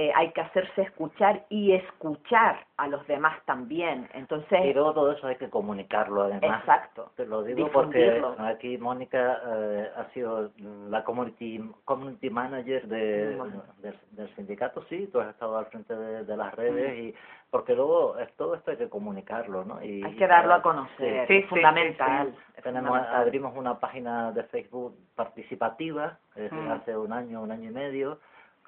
eh, 0.00 0.12
hay 0.14 0.30
que 0.32 0.40
hacerse 0.40 0.82
escuchar 0.82 1.44
y 1.50 1.72
escuchar 1.72 2.66
a 2.78 2.88
los 2.88 3.06
demás 3.06 3.36
también. 3.44 4.08
Entonces, 4.14 4.64
Y 4.64 4.72
luego 4.72 4.94
todo 4.94 5.12
eso 5.12 5.26
hay 5.26 5.36
que 5.36 5.50
comunicarlo 5.50 6.22
además. 6.22 6.60
exacto. 6.60 7.12
Te 7.16 7.26
lo 7.26 7.42
digo 7.42 7.68
porque 7.70 8.22
aquí 8.38 8.78
Mónica 8.78 9.40
eh, 9.46 9.90
ha 9.96 10.04
sido 10.14 10.50
la 10.88 11.04
community, 11.04 11.60
community 11.84 12.30
manager 12.30 12.86
de, 12.88 13.36
Bueno. 13.36 13.62
del, 13.78 13.94
del 14.12 14.34
sindicato, 14.36 14.82
sí, 14.88 15.08
tú 15.12 15.20
has 15.20 15.28
estado 15.28 15.58
al 15.58 15.66
frente 15.66 15.94
de, 15.94 16.24
de 16.24 16.36
las 16.36 16.52
Mm. 16.54 16.56
redes 16.56 16.98
y 16.98 17.14
porque 17.50 17.74
luego 17.74 18.16
es, 18.18 18.32
todo 18.36 18.54
esto 18.54 18.70
hay 18.70 18.76
que 18.76 18.88
comunicarlo, 18.88 19.64
¿no? 19.64 19.82
Y, 19.82 20.02
Hay 20.04 20.16
que 20.16 20.26
darlo 20.26 20.54
a 20.54 20.62
conocer, 20.62 21.26
Sí, 21.26 21.34
es 21.34 21.42
sí, 21.42 21.48
fundamental. 21.48 22.28
es 22.56 22.62
Tenemos, 22.62 22.88
fundamental. 22.90 23.22
abrimos 23.22 23.56
una 23.56 23.78
página 23.78 24.30
de 24.32 24.44
Facebook 24.44 24.94
participativa 25.16 26.18
Mm. 26.36 26.70
hace 26.70 26.96
un 26.96 27.12
año, 27.12 27.42
un 27.42 27.50
año 27.50 27.70
y 27.70 27.72
medio, 27.74 28.18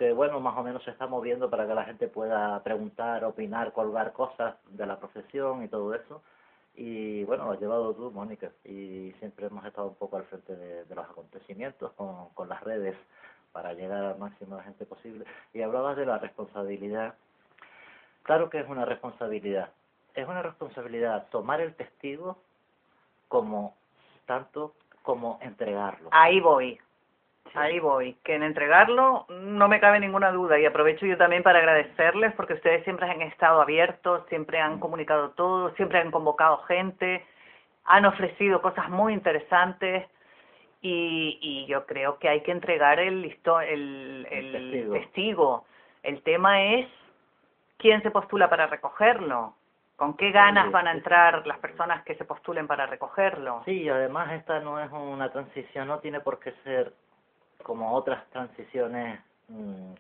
que 0.03 0.12
bueno, 0.12 0.40
más 0.40 0.59
o 0.59 0.64
menos 0.64 0.82
se 0.82 0.90
está 0.90 1.07
moviendo 1.07 1.48
para 1.48 1.64
que 1.64 1.74
la 1.74 1.84
gente 1.84 2.09
pueda 2.09 2.61
preguntar, 2.64 3.24
opinar, 3.24 3.72
colgar 3.72 4.12
cosas 4.12 4.57
de 4.70 4.84
la 4.84 4.98
profesión 4.98 5.62
y 5.62 5.68
todo 5.68 5.94
eso. 5.94 6.22
Y 6.74 7.22
bueno, 7.22 7.44
lo 7.44 7.53
has 7.53 7.61
llevado 7.61 7.94
tú, 7.94 8.11
Mónica, 8.11 8.50
y 8.64 9.12
siempre 9.20 9.46
hemos 9.46 9.64
estado 9.64 9.86
un 9.86 9.94
poco 9.94 10.16
al 10.16 10.24
frente 10.24 10.57
de, 10.57 10.92
los 10.92 11.05
acontecimientos 11.05 11.92
con, 11.92 12.30
con 12.30 12.48
las 12.48 12.61
redes 12.64 12.96
para 13.53 13.74
llegar 13.74 14.03
al 14.03 14.18
máximo 14.18 14.57
de 14.57 14.64
gente 14.64 14.86
posible. 14.86 15.24
Y 15.55 15.62
hablabas 15.62 15.96
de 15.96 16.05
la 16.05 16.18
responsabilidad. 16.18 17.14
Claro 18.24 18.50
que 18.50 18.59
es 18.59 18.68
una 18.68 18.84
responsabilidad. 18.84 19.70
Es 20.14 20.26
una 20.26 20.42
responsabilidad 20.42 21.28
tomar 21.30 21.61
el 21.61 21.76
testigo 21.76 22.38
como 23.28 23.76
tanto 24.26 24.74
como 25.03 25.38
entregarlo. 25.42 26.09
Ahí 26.11 26.40
voy. 26.40 26.80
Ahí 27.55 27.80
voy, 27.80 28.14
que 28.24 28.34
en 28.34 28.43
entregarlo 28.43 29.26
no 29.28 29.68
me 29.68 29.78
cabe 29.78 30.01
ninguna 30.01 30.30
duda 30.30 30.59
y 30.59 30.64
aprovecho 30.64 31.05
yo 31.05 31.18
también 31.18 31.43
para 31.43 31.59
agradecerles 31.59 32.32
porque 32.34 32.55
ustedes 32.55 32.82
siempre 32.84 33.11
han 33.11 33.20
estado 33.20 33.61
abiertos, 33.61 34.24
siempre 34.28 34.59
han 34.59 34.78
comunicado 34.80 35.30
todo, 35.30 35.70
siempre 35.74 35.99
han 35.99 36.11
convocado 36.11 36.59
gente, 36.62 37.24
han 37.84 38.07
ofrecido 38.07 38.62
cosas 38.62 38.88
muy 38.88 39.12
interesantes 39.12 40.07
y, 40.80 41.38
y 41.43 41.66
yo 41.66 41.84
creo 41.84 42.18
que 42.18 42.28
hay 42.30 42.40
que 42.40 42.53
entregar 42.53 42.99
el, 42.99 43.20
listo, 43.20 43.61
el, 43.61 44.26
El 44.30 44.47
el 44.47 44.53
testigo. 44.53 44.95
testigo. 44.95 45.64
El 46.03 46.22
tema 46.22 46.62
es 46.62 46.88
quién 47.76 48.03
se 48.03 48.11
postula 48.11 48.49
para 48.49 48.66
recogerlo, 48.66 49.55
con 49.97 50.16
qué 50.16 50.30
ganas 50.32 50.72
van 50.72 50.88
a 50.88 50.93
entrar 50.93 51.47
las 51.47 51.59
personas 51.59 52.03
que 52.05 52.14
se 52.14 52.24
postulen 52.24 52.66
para 52.66 52.86
recogerlo. 52.86 53.62
Sí, 53.66 53.82
y 53.82 53.88
además 53.90 54.32
esta 54.32 54.59
no 54.61 54.80
es 54.80 54.90
una 54.90 55.30
transición, 55.30 55.86
no 55.88 55.99
tiene 55.99 56.20
por 56.20 56.38
qué 56.40 56.53
ser 56.64 56.93
como 57.62 57.92
otras 57.94 58.24
transiciones 58.30 59.20
mm, 59.48 59.92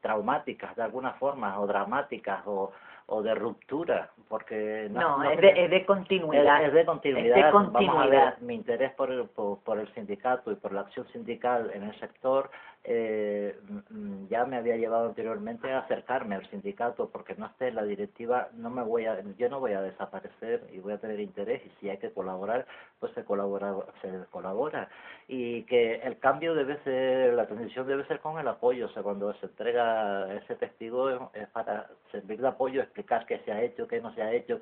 traumáticas 0.00 0.74
de 0.76 0.82
alguna 0.82 1.12
forma, 1.14 1.58
o 1.60 1.66
dramáticas, 1.66 2.42
o, 2.46 2.72
o 3.06 3.22
de 3.22 3.34
ruptura, 3.34 4.10
porque 4.28 4.88
No, 4.90 5.18
no 5.18 5.30
es, 5.30 5.40
de, 5.40 5.64
es 5.64 5.70
de 5.70 5.84
continuidad. 5.84 6.62
Es, 6.62 6.68
es 6.68 6.74
de 6.74 6.84
continuidad. 6.86 7.38
Es 7.38 7.44
de 7.44 7.50
Vamos 7.52 7.74
a 7.74 7.78
ver, 7.78 7.88
continuidad. 7.90 8.38
mi 8.38 8.54
interés 8.54 8.92
por 8.92 9.10
el, 9.10 9.24
por, 9.28 9.58
por 9.60 9.78
el 9.78 9.92
sindicato 9.94 10.50
y 10.50 10.54
por 10.56 10.72
la 10.72 10.82
acción 10.82 11.06
sindical 11.08 11.70
en 11.74 11.82
el 11.82 12.00
sector 12.00 12.50
eh, 12.86 13.58
mm, 13.88 14.26
ya 14.28 14.44
me 14.44 14.56
había 14.56 14.76
llevado 14.76 15.06
anteriormente 15.06 15.72
a 15.72 15.78
acercarme 15.78 16.34
al 16.34 16.48
sindicato 16.50 17.08
porque 17.08 17.34
no 17.34 17.46
esté 17.46 17.68
en 17.68 17.76
la 17.76 17.82
directiva, 17.84 18.50
no 18.52 18.68
me 18.68 18.82
voy 18.82 19.06
a, 19.06 19.22
yo 19.38 19.48
no 19.48 19.58
voy 19.58 19.72
a 19.72 19.80
desaparecer 19.80 20.68
y 20.70 20.80
voy 20.80 20.92
a 20.92 20.98
tener 20.98 21.18
interés 21.18 21.62
y 21.64 21.70
si 21.80 21.88
hay 21.88 21.96
que 21.96 22.12
colaborar, 22.12 22.66
pues 23.00 23.14
se 23.14 23.24
colabora, 23.24 23.74
se 24.02 24.26
colabora. 24.30 24.90
Y 25.28 25.62
que 25.62 25.94
el 25.96 26.18
cambio 26.18 26.54
debe 26.54 26.78
ser, 26.84 27.32
la 27.32 27.46
transición 27.46 27.86
debe 27.86 28.06
ser 28.06 28.20
con 28.20 28.38
el 28.38 28.48
apoyo, 28.48 28.86
o 28.86 28.90
sea, 28.90 29.02
cuando 29.02 29.32
se 29.34 29.46
entrega 29.46 30.34
ese 30.34 30.54
testigo 30.56 31.08
es, 31.08 31.20
es 31.32 31.48
para 31.48 31.88
servir 32.12 32.42
de 32.42 32.48
apoyo, 32.48 32.82
explicar 32.82 33.24
qué 33.24 33.38
se 33.46 33.52
ha 33.52 33.62
hecho, 33.62 33.88
qué 33.88 34.02
no 34.02 34.14
se 34.14 34.22
ha 34.22 34.30
hecho 34.32 34.60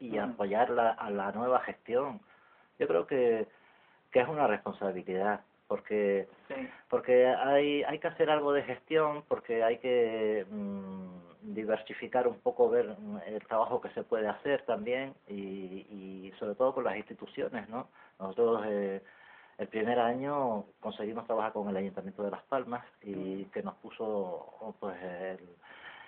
y 0.00 0.18
apoyar 0.18 0.70
la, 0.70 0.90
a 0.90 1.10
la 1.10 1.30
nueva 1.30 1.60
gestión. 1.60 2.20
Yo 2.80 2.88
creo 2.88 3.06
que, 3.06 3.46
que 4.10 4.20
es 4.20 4.28
una 4.28 4.48
responsabilidad 4.48 5.42
porque 5.72 6.28
Sí. 6.48 6.68
porque 6.90 7.26
hay 7.26 7.82
hay 7.84 7.98
que 7.98 8.08
hacer 8.08 8.28
algo 8.28 8.52
de 8.52 8.62
gestión 8.62 9.22
porque 9.26 9.64
hay 9.64 9.78
que 9.78 10.44
mm, 10.50 11.54
diversificar 11.54 12.28
un 12.28 12.38
poco 12.40 12.68
ver 12.68 12.86
mm, 12.98 13.18
el 13.26 13.46
trabajo 13.46 13.80
que 13.80 13.88
se 13.96 14.02
puede 14.02 14.28
hacer 14.28 14.62
también 14.66 15.14
y, 15.28 15.86
y 15.96 16.32
sobre 16.38 16.54
todo 16.56 16.74
con 16.74 16.84
las 16.84 16.96
instituciones 16.96 17.70
no 17.70 17.88
nosotros 18.18 18.66
eh, 18.68 19.00
el 19.56 19.68
primer 19.68 19.98
año 19.98 20.64
conseguimos 20.80 21.24
trabajar 21.24 21.52
con 21.54 21.68
el 21.70 21.76
Ayuntamiento 21.76 22.22
de 22.22 22.30
Las 22.32 22.42
Palmas 22.44 22.84
y 23.02 23.44
que 23.46 23.62
nos 23.62 23.76
puso 23.76 24.74
pues 24.78 24.96
el, 25.02 25.40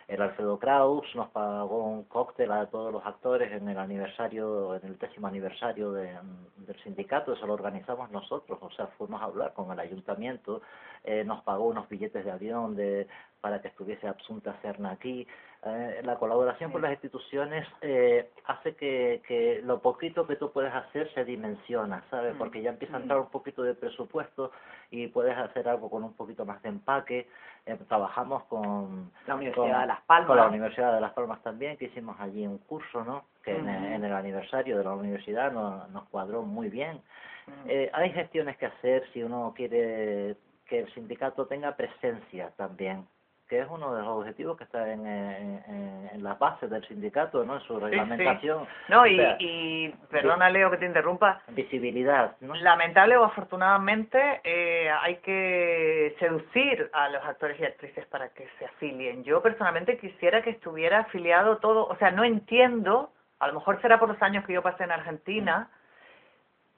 el 0.08 0.20
Alfredo 0.20 0.58
Kraus 0.58 1.06
nos 1.14 1.30
pagó 1.30 1.84
un 1.84 2.04
cóctel 2.04 2.52
a 2.52 2.66
todos 2.66 2.92
los 2.92 3.04
actores 3.06 3.52
en 3.52 3.68
el 3.68 3.78
aniversario, 3.78 4.74
en 4.76 4.86
el 4.86 4.98
décimo 4.98 5.26
aniversario 5.26 5.92
de, 5.92 6.10
del 6.56 6.82
sindicato, 6.82 7.32
eso 7.32 7.46
lo 7.46 7.54
organizamos 7.54 8.10
nosotros, 8.10 8.58
o 8.60 8.70
sea, 8.70 8.86
fuimos 8.98 9.20
a 9.22 9.26
hablar 9.26 9.52
con 9.54 9.70
el 9.72 9.80
ayuntamiento, 9.80 10.62
eh, 11.04 11.24
nos 11.24 11.42
pagó 11.42 11.66
unos 11.66 11.88
billetes 11.88 12.24
de 12.24 12.30
avión 12.30 12.76
de 12.76 13.06
para 13.40 13.60
que 13.60 13.68
estuviese 13.68 14.08
Absunta 14.08 14.56
Cerna 14.62 14.92
aquí. 14.92 15.26
Eh, 15.66 16.00
la 16.04 16.16
colaboración 16.16 16.70
con 16.70 16.82
las 16.82 16.90
instituciones 16.92 17.66
eh, 17.80 18.30
hace 18.46 18.74
que, 18.76 19.22
que 19.26 19.60
lo 19.64 19.80
poquito 19.80 20.26
que 20.26 20.36
tú 20.36 20.52
puedes 20.52 20.74
hacer 20.74 21.10
se 21.14 21.24
dimensiona, 21.24 22.04
¿sabes? 22.10 22.34
Mm. 22.34 22.38
Porque 22.38 22.60
ya 22.62 22.70
empieza 22.70 22.96
a 22.96 23.00
entrar 23.00 23.18
un 23.20 23.30
poquito 23.30 23.62
de 23.62 23.74
presupuesto 23.74 24.50
y 24.90 25.06
puedes 25.08 25.36
hacer 25.36 25.68
algo 25.68 25.88
con 25.88 26.04
un 26.04 26.12
poquito 26.14 26.44
más 26.44 26.60
de 26.62 26.68
empaque. 26.68 27.28
Eh, 27.66 27.78
trabajamos 27.88 28.44
con 28.44 29.10
La 29.26 29.36
Universidad 29.36 29.70
con- 29.72 29.80
de 29.80 29.86
Las 29.86 30.00
Palmas. 30.02 30.26
Con 30.26 30.36
la 30.36 30.46
Universidad 30.48 30.94
de 30.94 31.00
Las 31.00 31.12
Palmas 31.12 31.42
también, 31.42 31.76
que 31.78 31.86
hicimos 31.86 32.16
allí 32.20 32.46
un 32.46 32.58
curso, 32.58 33.02
¿no? 33.04 33.24
Que 33.42 33.56
en 33.56 33.68
el 33.68 34.12
aniversario 34.12 34.76
de 34.78 34.84
la 34.84 34.92
universidad 34.92 35.50
nos, 35.52 35.88
nos 35.90 36.04
cuadró 36.08 36.42
muy 36.42 36.68
bien. 36.68 37.00
Mm. 37.46 37.68
Eh, 37.68 37.90
hay 37.92 38.10
gestiones 38.10 38.56
que 38.58 38.66
hacer 38.66 39.04
si 39.12 39.22
uno 39.22 39.52
quiere 39.56 40.36
que 40.66 40.80
el 40.80 40.94
sindicato 40.94 41.46
tenga 41.46 41.76
presencia 41.76 42.50
también, 42.56 43.06
que 43.48 43.60
es 43.60 43.66
uno 43.68 43.94
de 43.94 44.00
los 44.02 44.08
objetivos 44.10 44.56
que 44.56 44.64
está 44.64 44.90
en, 44.90 45.06
en, 45.06 45.62
en- 45.68 46.22
las 46.22 46.38
bases 46.38 46.70
del 46.70 46.82
sindicato, 46.86 47.44
¿no? 47.44 47.56
En 47.56 47.60
su 47.62 47.74
sí. 47.78 47.84
reglamentación. 47.84 48.66
No, 48.88 49.06
y, 49.06 49.18
O 49.20 49.22
sea, 49.22 49.36
y 49.38 49.88
perdona 50.10 50.48
Leo 50.48 50.70
que 50.70 50.78
te 50.78 50.86
interrumpa, 50.86 51.42
visibilidad, 51.48 52.36
¿no? 52.40 52.54
lamentable 52.54 53.16
o 53.18 53.24
afortunadamente 53.24 54.40
eh, 54.44 54.88
hay 55.02 55.16
que 55.16 56.16
seducir 56.18 56.88
a 56.92 57.08
los 57.10 57.22
actores 57.24 57.58
y 57.60 57.64
actrices 57.64 58.06
para 58.06 58.28
que 58.30 58.48
se 58.58 58.64
afilien. 58.66 59.24
Yo 59.24 59.42
personalmente 59.42 59.98
quisiera 59.98 60.40
que 60.42 60.50
estuviera 60.50 61.00
afiliado 61.00 61.58
todo, 61.58 61.86
o 61.86 61.96
sea, 61.96 62.10
no 62.10 62.24
entiendo, 62.24 63.10
a 63.40 63.48
lo 63.48 63.54
mejor 63.54 63.80
será 63.82 63.98
por 63.98 64.08
los 64.08 64.22
años 64.22 64.44
que 64.46 64.54
yo 64.54 64.62
pasé 64.62 64.84
en 64.84 64.92
Argentina, 64.92 65.68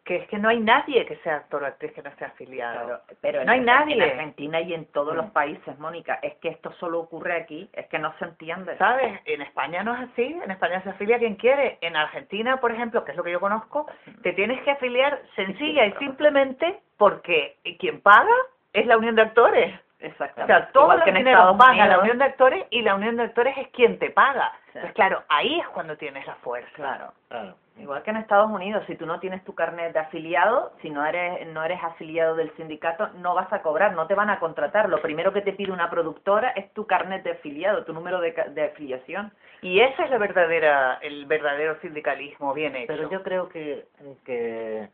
que 0.06 0.16
es 0.16 0.28
que 0.28 0.38
no 0.38 0.48
hay 0.48 0.60
nadie 0.60 1.04
que 1.04 1.16
sea 1.16 1.34
actor 1.34 1.64
o 1.64 1.66
actriz 1.66 1.92
que 1.92 2.00
no 2.00 2.10
esté 2.10 2.24
afiliado. 2.24 2.86
Claro, 2.86 3.02
pero 3.20 3.44
no 3.44 3.50
hay 3.50 3.58
en, 3.58 3.64
nadie. 3.64 3.96
En 3.96 4.02
Argentina 4.02 4.60
y 4.60 4.72
en 4.72 4.86
todos 4.92 5.16
los 5.16 5.26
países, 5.32 5.76
Mónica, 5.80 6.20
es 6.22 6.36
que 6.36 6.48
esto 6.48 6.72
solo 6.78 7.00
ocurre 7.00 7.34
aquí, 7.34 7.68
es 7.72 7.88
que 7.88 7.98
no 7.98 8.16
se 8.18 8.24
entiende. 8.24 8.78
¿Sabes? 8.78 9.20
En 9.24 9.42
España 9.42 9.82
no 9.82 9.94
es 9.96 10.08
así, 10.08 10.22
en 10.22 10.48
España 10.48 10.80
se 10.84 10.90
afilia 10.90 11.18
quien 11.18 11.34
quiere. 11.34 11.78
En 11.80 11.96
Argentina, 11.96 12.60
por 12.60 12.70
ejemplo, 12.70 13.04
que 13.04 13.10
es 13.10 13.16
lo 13.16 13.24
que 13.24 13.32
yo 13.32 13.40
conozco, 13.40 13.86
te 14.22 14.32
tienes 14.32 14.62
que 14.62 14.70
afiliar 14.70 15.20
sencilla 15.34 15.84
y 15.86 15.92
simplemente 15.94 16.78
porque 16.96 17.56
quien 17.80 18.00
paga 18.00 18.34
es 18.72 18.86
la 18.86 18.98
unión 18.98 19.16
de 19.16 19.22
actores. 19.22 19.74
O 20.00 20.04
Exactamente. 20.04 20.52
sea, 20.52 20.70
todo 20.72 20.84
Igual 20.84 20.98
el 20.98 21.04
que 21.04 21.10
en 21.10 21.16
dinero 21.16 21.38
Estados 21.38 21.58
paga 21.58 21.86
la 21.86 21.98
unión 22.00 22.18
de 22.18 22.24
actores 22.24 22.66
y 22.70 22.82
la 22.82 22.94
unión 22.94 23.16
de 23.16 23.22
actores 23.24 23.56
es 23.56 23.68
quien 23.68 23.98
te 23.98 24.10
paga. 24.10 24.52
Sí. 24.52 24.70
Entonces, 24.74 24.94
claro, 24.94 25.22
ahí 25.28 25.58
es 25.58 25.66
cuando 25.68 25.96
tienes 25.96 26.26
la 26.26 26.34
fuerza. 26.36 26.70
Claro. 26.74 27.12
Claro. 27.28 27.54
Igual 27.78 28.02
que 28.02 28.10
en 28.10 28.16
Estados 28.16 28.50
Unidos, 28.50 28.84
si 28.86 28.94
tú 28.96 29.04
no 29.04 29.20
tienes 29.20 29.44
tu 29.44 29.54
carnet 29.54 29.92
de 29.92 29.98
afiliado, 29.98 30.72
si 30.80 30.88
no 30.88 31.04
eres 31.04 31.46
no 31.48 31.62
eres 31.62 31.82
afiliado 31.82 32.34
del 32.34 32.50
sindicato, 32.56 33.08
no 33.16 33.34
vas 33.34 33.52
a 33.52 33.60
cobrar, 33.60 33.92
no 33.92 34.06
te 34.06 34.14
van 34.14 34.30
a 34.30 34.38
contratar. 34.38 34.88
Lo 34.88 35.02
primero 35.02 35.32
que 35.32 35.42
te 35.42 35.52
pide 35.52 35.72
una 35.72 35.90
productora 35.90 36.50
es 36.50 36.72
tu 36.72 36.86
carnet 36.86 37.22
de 37.22 37.32
afiliado, 37.32 37.84
tu 37.84 37.92
número 37.92 38.20
de, 38.20 38.32
de 38.32 38.64
afiliación. 38.64 39.30
Y 39.60 39.80
ese 39.80 40.04
es 40.04 40.10
la 40.10 40.18
verdadera, 40.18 40.98
el 41.02 41.26
verdadero 41.26 41.78
sindicalismo 41.80 42.54
bien 42.54 42.76
hecho. 42.76 42.86
Pero 42.86 43.10
yo 43.10 43.22
creo 43.22 43.48
que, 43.50 43.86
que, 44.24 44.88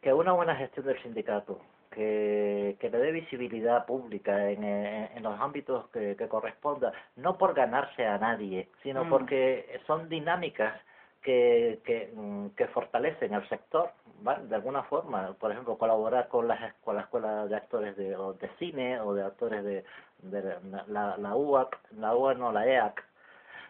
que 0.00 0.12
una 0.14 0.32
buena 0.32 0.56
gestión 0.56 0.86
del 0.86 1.02
sindicato, 1.02 1.60
que, 1.94 2.76
que 2.80 2.90
le 2.90 2.98
dé 2.98 3.12
visibilidad 3.12 3.86
pública 3.86 4.50
en, 4.50 4.64
en, 4.64 5.16
en 5.16 5.22
los 5.22 5.38
ámbitos 5.40 5.88
que, 5.90 6.16
que 6.16 6.28
corresponda, 6.28 6.92
no 7.16 7.38
por 7.38 7.54
ganarse 7.54 8.04
a 8.06 8.18
nadie, 8.18 8.68
sino 8.82 9.04
Mm. 9.04 9.10
porque 9.10 9.80
son 9.86 10.08
dinámicas 10.08 10.74
que, 11.22 11.80
que, 11.84 12.10
mm, 12.14 12.48
que 12.56 12.66
fortalecen 12.68 13.32
al 13.34 13.48
sector, 13.48 13.90
¿vale? 14.22 14.46
De 14.48 14.56
alguna 14.56 14.82
forma, 14.84 15.34
por 15.38 15.52
ejemplo, 15.52 15.78
colaborar 15.78 16.28
con 16.28 16.48
las 16.48 16.74
con 16.84 16.96
la 16.96 17.02
escuela 17.02 17.46
de 17.46 17.56
actores 17.56 17.96
de, 17.96 18.16
o 18.16 18.32
de 18.34 18.48
cine 18.58 19.00
o 19.00 19.14
de 19.14 19.22
actores 19.22 19.62
de, 19.62 19.84
de 20.22 20.42
la, 20.42 20.84
la, 20.88 21.16
la 21.16 21.36
UAC, 21.36 21.78
la 21.98 22.14
UAC 22.16 22.38
no, 22.38 22.52
la 22.52 22.66
EAC, 22.66 23.04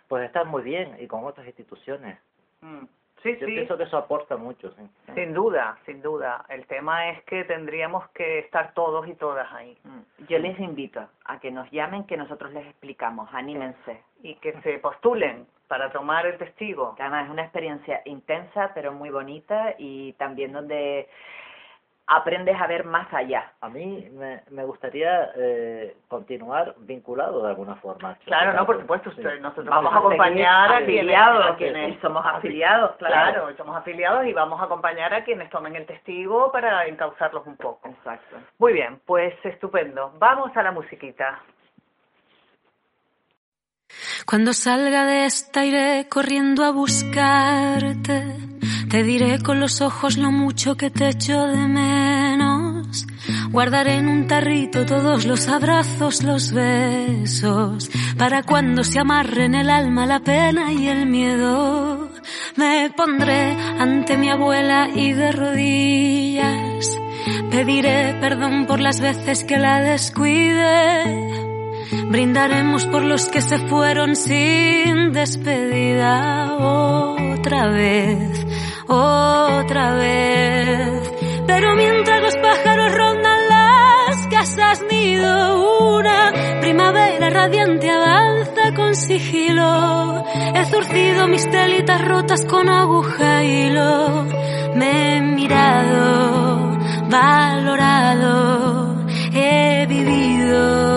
pues 0.08 0.24
están 0.24 0.48
muy 0.48 0.62
bien 0.62 0.96
y 1.00 1.06
con 1.06 1.24
otras 1.24 1.46
instituciones. 1.46 2.18
Mm. 2.62 2.84
Sí, 3.22 3.36
Yo 3.40 3.46
sí. 3.46 3.52
pienso 3.52 3.76
que 3.76 3.84
eso 3.84 3.96
aporta 3.96 4.36
mucho, 4.36 4.70
sí. 4.72 4.82
Sin 5.14 5.32
duda, 5.32 5.78
sin 5.86 6.02
duda. 6.02 6.44
El 6.48 6.66
tema 6.66 7.10
es 7.10 7.22
que 7.24 7.44
tendríamos 7.44 8.08
que 8.10 8.40
estar 8.40 8.74
todos 8.74 9.06
y 9.06 9.14
todas 9.14 9.52
ahí. 9.52 9.78
Mm. 9.84 10.24
Yo 10.28 10.38
les 10.38 10.58
invito 10.58 11.06
a 11.24 11.38
que 11.38 11.50
nos 11.50 11.70
llamen, 11.70 12.04
que 12.04 12.16
nosotros 12.16 12.52
les 12.52 12.66
explicamos, 12.66 13.28
anímense. 13.32 14.02
Y 14.22 14.34
que 14.36 14.52
se 14.62 14.78
postulen 14.78 15.46
para 15.68 15.90
tomar 15.90 16.26
el 16.26 16.36
testigo. 16.36 16.96
Además 16.98 17.26
es 17.26 17.30
una 17.30 17.42
experiencia 17.42 18.02
intensa, 18.04 18.72
pero 18.74 18.92
muy 18.92 19.10
bonita 19.10 19.74
y 19.78 20.12
también 20.14 20.52
donde 20.52 21.08
aprendes 22.06 22.60
a 22.60 22.66
ver 22.66 22.84
más 22.84 23.12
allá. 23.14 23.52
A 23.60 23.68
mí 23.68 24.08
me, 24.12 24.42
me 24.50 24.64
gustaría 24.64 25.30
eh, 25.36 25.96
continuar 26.08 26.74
vinculado 26.78 27.42
de 27.42 27.48
alguna 27.50 27.76
forma. 27.76 28.16
Claro, 28.24 28.52
no, 28.52 28.66
por 28.66 28.80
supuesto. 28.80 29.10
Sí. 29.12 29.20
usted- 29.20 29.40
Nosotros 29.40 29.66
Vamos 29.66 29.84
vamos 29.92 29.94
a 29.94 29.98
acompañar 29.98 30.72
a 30.72 30.84
quienes, 30.84 31.16
a 31.96 32.00
somos 32.02 32.24
afiliados, 32.26 32.96
claro. 32.96 33.14
Claro, 33.42 33.56
somos 33.56 33.76
afiliados 33.76 34.26
y 34.26 34.32
vamos 34.32 34.60
a 34.60 34.64
acompañar 34.64 35.14
a 35.14 35.24
quienes 35.24 35.48
tomen 35.50 35.76
el 35.76 35.86
testigo 35.86 36.50
para 36.52 36.86
encauzarlos 36.86 37.46
un 37.46 37.56
poco. 37.56 37.88
Exacto. 37.88 38.36
Muy 38.58 38.72
bien, 38.72 39.00
pues 39.06 39.34
estupendo. 39.44 40.12
Vamos 40.18 40.54
a 40.56 40.62
la 40.62 40.72
musiquita. 40.72 41.40
Cuando 44.26 44.52
salga 44.52 45.04
de 45.04 45.26
esta 45.26 45.64
iré 45.64 46.08
corriendo 46.08 46.64
a 46.64 46.70
buscarte. 46.72 48.22
Te 48.92 49.02
diré 49.02 49.38
con 49.38 49.58
los 49.58 49.80
ojos 49.80 50.18
lo 50.18 50.30
mucho 50.30 50.76
que 50.76 50.90
te 50.90 51.08
echo 51.08 51.46
de 51.46 51.66
menos. 51.66 53.06
Guardaré 53.50 53.94
en 53.94 54.06
un 54.06 54.26
tarrito 54.26 54.84
todos 54.84 55.24
los 55.24 55.48
abrazos, 55.48 56.22
los 56.22 56.52
besos, 56.52 57.90
para 58.18 58.42
cuando 58.42 58.84
se 58.84 58.98
amarren 58.98 59.54
el 59.54 59.70
alma, 59.70 60.04
la 60.04 60.20
pena 60.20 60.70
y 60.74 60.88
el 60.88 61.06
miedo. 61.06 62.10
Me 62.56 62.92
pondré 62.94 63.56
ante 63.80 64.18
mi 64.18 64.28
abuela 64.28 64.90
y 64.94 65.12
de 65.12 65.32
rodillas 65.32 66.98
pediré 67.50 68.16
perdón 68.20 68.66
por 68.66 68.80
las 68.80 69.00
veces 69.00 69.44
que 69.44 69.58
la 69.58 69.80
descuide. 69.80 71.30
Brindaremos 72.08 72.86
por 72.86 73.02
los 73.02 73.28
que 73.28 73.40
se 73.40 73.58
fueron 73.68 74.16
sin 74.16 75.12
despedida 75.12 76.56
otra 77.42 77.66
vez, 77.70 78.46
otra 78.86 79.94
vez. 79.94 81.12
Pero 81.44 81.74
mientras 81.74 82.22
los 82.22 82.36
pájaros 82.36 82.94
rondan 82.94 83.48
las 83.48 84.26
casas 84.28 84.80
nido, 84.88 85.98
una 85.98 86.32
primavera 86.60 87.30
radiante 87.30 87.90
avanza 87.90 88.74
con 88.76 88.94
sigilo. 88.94 90.24
He 90.54 90.64
zurcido 90.66 91.26
mis 91.26 91.50
telitas 91.50 92.06
rotas 92.06 92.44
con 92.44 92.68
aguja 92.68 93.42
y 93.42 93.66
hilo. 93.66 94.24
Me 94.76 95.16
he 95.16 95.20
mirado, 95.20 96.78
valorado, 97.10 99.04
he 99.34 99.84
vivido. 99.88 100.91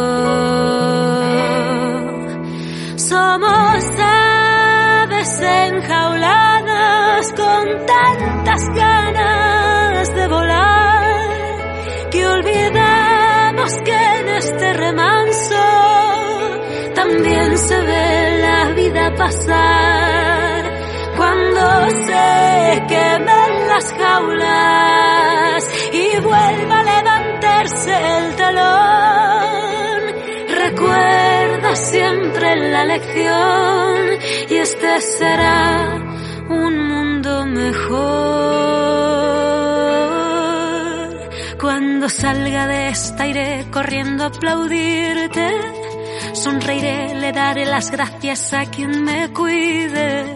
Tantas 7.85 8.69
ganas 8.73 10.15
de 10.15 10.27
volar 10.27 12.09
que 12.11 12.25
olvidamos 12.25 13.71
que 13.83 13.97
en 14.19 14.27
este 14.29 14.73
remanso 14.73 15.55
también 16.93 17.57
se 17.57 17.81
ve 17.81 18.39
la 18.41 18.71
vida 18.73 19.13
pasar. 19.15 20.73
Cuando 21.17 21.89
se 22.07 22.83
quemen 22.87 23.67
las 23.67 23.93
jaulas 23.93 25.69
y 25.93 26.19
vuelva 26.19 26.79
a 26.79 26.83
levantarse 26.83 27.93
el 28.17 28.35
telón, 28.35 30.01
recuerda 30.63 31.75
siempre 31.75 32.55
la 32.71 32.83
lección 32.85 34.19
y 34.49 34.55
este 34.55 35.01
será 35.01 36.04
un 36.49 36.87
mundo 36.87 37.45
mejor. 37.45 38.65
Cuando 41.59 42.09
salga 42.09 42.67
de 42.67 42.89
esta 42.89 43.27
iré 43.27 43.65
corriendo 43.71 44.23
a 44.23 44.27
aplaudirte. 44.27 45.49
Sonreiré, 46.33 47.15
le 47.15 47.31
daré 47.31 47.65
las 47.65 47.91
gracias 47.91 48.53
a 48.53 48.65
quien 48.65 49.03
me 49.03 49.31
cuide. 49.33 50.35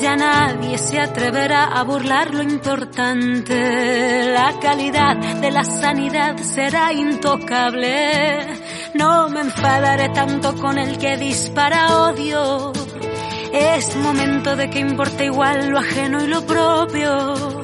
Ya 0.00 0.16
nadie 0.16 0.78
se 0.78 0.98
atreverá 0.98 1.64
a 1.64 1.82
burlar 1.84 2.34
lo 2.34 2.42
importante. 2.42 4.32
La 4.32 4.58
calidad 4.60 5.16
de 5.16 5.50
la 5.50 5.64
sanidad 5.64 6.36
será 6.38 6.92
intocable. 6.92 8.46
No 8.94 9.28
me 9.28 9.40
enfadaré 9.40 10.08
tanto 10.10 10.54
con 10.56 10.78
el 10.78 10.98
que 10.98 11.16
dispara 11.16 12.08
odio. 12.08 12.72
Es 13.52 13.96
momento 13.96 14.56
de 14.56 14.70
que 14.70 14.80
importe 14.80 15.26
igual 15.26 15.68
lo 15.68 15.78
ajeno 15.78 16.22
y 16.22 16.26
lo 16.26 16.44
propio 16.46 17.58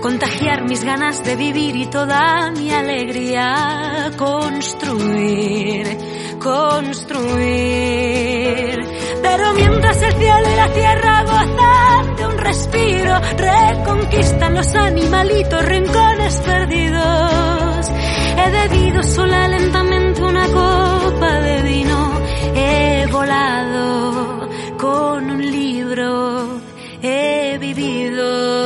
contagiar 0.00 0.64
mis 0.64 0.84
ganas 0.84 1.24
de 1.24 1.36
vivir 1.36 1.76
y 1.76 1.86
toda 1.86 2.50
mi 2.52 2.70
alegría, 2.70 4.10
construir, 4.16 5.98
construir. 6.38 7.28
Pero 9.22 9.52
mientras 9.54 10.02
el 10.02 10.12
cielo 10.14 10.52
y 10.52 10.56
la 10.56 10.72
tierra 10.72 11.22
gozan 11.24 12.16
de 12.16 12.26
un 12.26 12.38
respiro, 12.38 13.20
reconquistan 13.36 14.54
los 14.54 14.74
animalitos 14.74 15.64
rincones 15.64 16.36
perdidos. 16.40 17.90
He 18.36 18.50
bebido 18.50 19.02
sola 19.02 19.48
lentamente 19.48 20.22
una 20.22 20.46
copa 20.46 21.40
de 21.40 21.62
vino, 21.62 22.12
he 22.54 23.06
volado 23.10 24.47
con 24.98 25.30
un 25.30 25.40
libro, 25.40 26.60
he 27.02 27.56
vivido. 27.60 28.57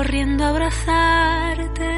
Corriendo 0.00 0.44
a 0.44 0.48
abrazarte. 0.48 1.90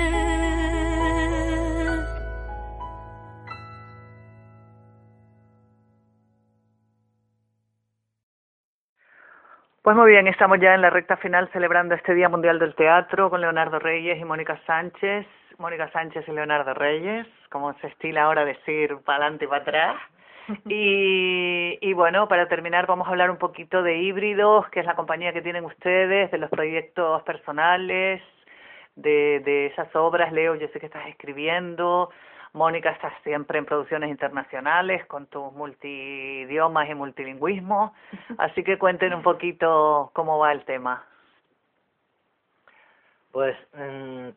Pues 9.82 9.96
muy 9.96 10.10
bien, 10.10 10.26
estamos 10.26 10.58
ya 10.60 10.74
en 10.74 10.80
la 10.80 10.90
recta 10.90 11.16
final 11.16 11.48
celebrando 11.52 11.94
este 11.94 12.14
Día 12.14 12.28
Mundial 12.28 12.58
del 12.58 12.74
Teatro 12.74 13.30
con 13.30 13.40
Leonardo 13.40 13.78
Reyes 13.78 14.18
y 14.20 14.24
Mónica 14.24 14.60
Sánchez. 14.66 15.24
Mónica 15.58 15.88
Sánchez 15.92 16.26
y 16.26 16.32
Leonardo 16.32 16.74
Reyes, 16.74 17.26
como 17.50 17.72
se 17.74 17.86
estila 17.86 18.24
ahora 18.24 18.44
decir 18.44 18.96
para 19.04 19.26
adelante 19.26 19.44
y 19.44 19.48
para 19.48 19.62
atrás. 19.62 19.96
Y, 20.68 21.78
y 21.80 21.92
bueno, 21.92 22.28
para 22.28 22.48
terminar 22.48 22.86
vamos 22.86 23.06
a 23.06 23.10
hablar 23.10 23.30
un 23.30 23.38
poquito 23.38 23.82
de 23.82 23.98
Híbridos, 23.98 24.68
que 24.70 24.80
es 24.80 24.86
la 24.86 24.96
compañía 24.96 25.32
que 25.32 25.42
tienen 25.42 25.64
ustedes, 25.64 26.30
de 26.30 26.38
los 26.38 26.50
proyectos 26.50 27.22
personales, 27.22 28.22
de, 28.96 29.40
de 29.44 29.66
esas 29.66 29.94
obras, 29.96 30.32
Leo, 30.32 30.54
yo 30.54 30.68
sé 30.68 30.80
que 30.80 30.86
estás 30.86 31.06
escribiendo, 31.06 32.10
Mónica, 32.52 32.90
estás 32.90 33.14
siempre 33.22 33.58
en 33.58 33.64
producciones 33.64 34.10
internacionales 34.10 35.06
con 35.06 35.26
tus 35.26 35.52
multidiomas 35.52 36.88
y 36.88 36.94
multilingüismo, 36.94 37.94
así 38.38 38.62
que 38.62 38.78
cuenten 38.78 39.14
un 39.14 39.22
poquito 39.22 40.10
cómo 40.12 40.38
va 40.38 40.52
el 40.52 40.64
tema. 40.64 41.06
Pues, 43.32 43.56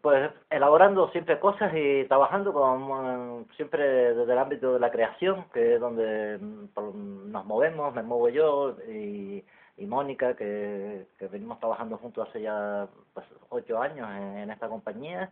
pues 0.02 0.32
elaborando 0.50 1.10
siempre 1.10 1.38
cosas 1.38 1.74
y 1.76 2.06
trabajando 2.06 2.54
con 2.54 3.42
mm, 3.42 3.46
siempre 3.58 4.14
desde 4.16 4.32
el 4.32 4.40
ámbito 4.40 4.74
de 4.74 4.80
la 4.80 4.90
creación, 4.90 5.46
que 5.54 5.76
es 5.76 5.82
donde 5.82 6.38
mm, 6.38 7.30
nos 7.30 7.46
movemos, 7.46 7.94
me 7.94 8.04
muevo 8.04 8.30
yo 8.30 8.78
y, 8.88 9.44
y 9.78 9.86
Mónica, 9.86 10.34
que, 10.38 11.08
que 11.20 11.28
venimos 11.28 11.60
trabajando 11.60 11.98
juntos 11.98 12.30
hace 12.30 12.42
ya 12.42 12.88
pues, 13.14 13.26
ocho 13.50 13.82
años 13.82 14.10
en 14.10 14.50
esta 14.50 14.70
compañía. 14.70 15.30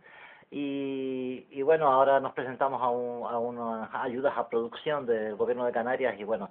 Y, 0.50 1.46
y 1.50 1.62
bueno, 1.62 1.88
ahora 1.88 2.20
nos 2.20 2.34
presentamos 2.34 2.82
a, 2.82 2.90
un, 2.90 3.26
a 3.26 3.38
unas 3.38 3.88
ayudas 3.94 4.34
a 4.36 4.48
producción 4.48 5.06
del 5.06 5.36
gobierno 5.36 5.64
de 5.64 5.72
Canarias 5.72 6.14
y 6.18 6.24
bueno, 6.24 6.50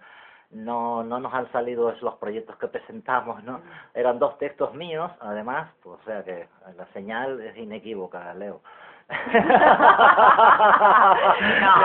no, 0.54 1.04
no 1.04 1.20
nos 1.20 1.34
han 1.34 1.52
salido 1.52 1.94
los 2.02 2.16
proyectos 2.16 2.56
que 2.58 2.68
presentamos, 2.68 3.44
¿no? 3.44 3.62
Eran 3.94 4.20
dos 4.20 4.38
textos 4.38 4.74
míos, 4.74 5.12
además, 5.20 5.70
pues, 5.82 6.00
o 6.00 6.04
sea 6.04 6.24
que 6.24 6.48
la 6.78 6.86
señal 6.94 7.42
es 7.42 7.58
inequívoca, 7.58 8.34
Leo. 8.34 8.62
no, 9.10 9.18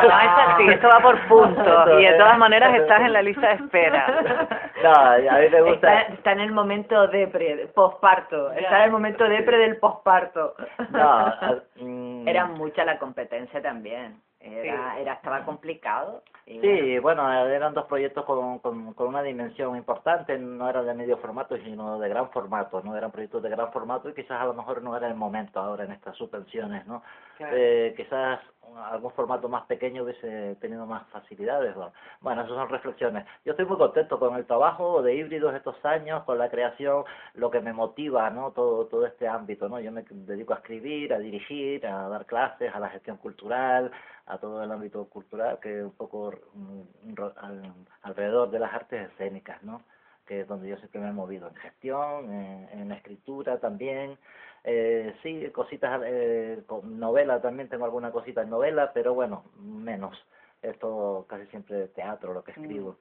no 0.02 0.20
es 0.20 0.30
así, 0.46 0.68
esto 0.68 0.88
va 0.88 1.00
por 1.00 1.20
puntos 1.26 2.00
y 2.00 2.04
de 2.04 2.14
todas 2.14 2.38
maneras 2.38 2.72
estás 2.76 3.00
en 3.00 3.12
la 3.12 3.22
lista 3.22 3.48
de 3.48 3.54
espera. 3.54 4.58
No, 4.80 4.92
a 4.94 5.16
mí 5.18 5.48
me 5.50 5.60
gusta. 5.62 6.02
Está, 6.02 6.14
está 6.14 6.32
en 6.32 6.40
el 6.40 6.52
momento 6.52 7.08
de 7.08 7.68
posparto, 7.74 8.52
está 8.52 8.78
en 8.78 8.84
el 8.84 8.90
momento 8.92 9.28
depre 9.28 9.58
del 9.58 9.76
posparto. 9.78 10.54
No, 10.90 11.34
mm, 11.80 12.28
Era 12.28 12.46
mucha 12.46 12.84
la 12.84 12.96
competencia 12.96 13.60
también. 13.60 14.22
Era, 14.40 14.98
era 15.00 15.14
estaba 15.14 15.44
complicado. 15.44 16.22
y. 16.46 16.60
Sí, 16.60 16.98
bueno, 17.00 17.30
eran 17.46 17.74
dos 17.74 17.86
proyectos 17.86 18.24
con, 18.24 18.60
con, 18.60 18.94
con 18.94 19.08
una 19.08 19.22
dimensión 19.22 19.76
importante, 19.76 20.38
no 20.38 20.68
eran 20.70 20.86
de 20.86 20.94
medio 20.94 21.18
formato, 21.18 21.56
sino 21.58 21.98
de 21.98 22.08
gran 22.08 22.30
formato, 22.30 22.80
no 22.82 22.96
eran 22.96 23.10
proyectos 23.10 23.42
de 23.42 23.50
gran 23.50 23.72
formato 23.72 24.08
y 24.08 24.14
quizás 24.14 24.40
a 24.40 24.46
lo 24.46 24.54
mejor 24.54 24.82
no 24.82 24.96
era 24.96 25.08
el 25.08 25.14
momento 25.14 25.58
ahora 25.58 25.84
en 25.84 25.92
estas 25.92 26.16
subvenciones, 26.16 26.86
¿no? 26.86 27.02
Claro. 27.36 27.56
Eh, 27.56 27.94
quizás 27.96 28.40
algún 28.76 29.10
formato 29.12 29.48
más 29.48 29.64
pequeño 29.66 30.02
hubiese 30.02 30.56
tenido 30.56 30.86
más 30.86 31.06
facilidades. 31.08 31.76
¿no? 31.76 31.92
Bueno, 32.20 32.42
esas 32.42 32.54
son 32.54 32.68
reflexiones. 32.68 33.26
Yo 33.44 33.52
estoy 33.52 33.66
muy 33.66 33.76
contento 33.76 34.18
con 34.18 34.36
el 34.36 34.46
trabajo 34.46 35.02
de 35.02 35.14
híbridos 35.14 35.54
estos 35.54 35.82
años, 35.84 36.24
con 36.24 36.38
la 36.38 36.50
creación, 36.50 37.04
lo 37.34 37.50
que 37.50 37.60
me 37.60 37.72
motiva, 37.72 38.30
¿no? 38.30 38.52
Todo, 38.52 38.86
todo 38.86 39.06
este 39.06 39.26
ámbito, 39.26 39.68
¿no? 39.68 39.80
Yo 39.80 39.92
me 39.92 40.04
dedico 40.08 40.52
a 40.52 40.56
escribir, 40.56 41.12
a 41.12 41.18
dirigir, 41.18 41.86
a 41.86 42.08
dar 42.08 42.26
clases, 42.26 42.74
a 42.74 42.80
la 42.80 42.88
gestión 42.88 43.16
cultural, 43.16 43.90
a 44.28 44.38
todo 44.38 44.62
el 44.62 44.70
ámbito 44.70 45.04
cultural 45.06 45.58
que 45.60 45.78
es 45.78 45.84
un 45.84 45.92
poco 45.92 46.32
mm, 46.54 47.14
al- 47.36 47.74
alrededor 48.02 48.50
de 48.50 48.58
las 48.58 48.72
artes 48.72 49.10
escénicas, 49.10 49.62
¿no? 49.62 49.82
que 50.26 50.40
es 50.42 50.46
donde 50.48 50.68
yo 50.68 50.76
siempre 50.76 51.00
me 51.00 51.08
he 51.08 51.12
movido 51.12 51.48
en 51.48 51.54
gestión, 51.54 52.30
en, 52.30 52.68
en 52.80 52.92
escritura 52.92 53.58
también, 53.58 54.18
eh, 54.62 55.14
sí, 55.22 55.48
cositas, 55.52 56.02
eh, 56.04 56.62
con 56.66 57.00
novela 57.00 57.40
también 57.40 57.70
tengo 57.70 57.86
alguna 57.86 58.12
cosita 58.12 58.42
en 58.42 58.50
novela, 58.50 58.92
pero 58.92 59.14
bueno, 59.14 59.44
menos, 59.56 60.22
esto 60.60 61.24
casi 61.28 61.46
siempre 61.46 61.88
teatro 61.88 62.34
lo 62.34 62.44
que 62.44 62.50
escribo. 62.50 62.96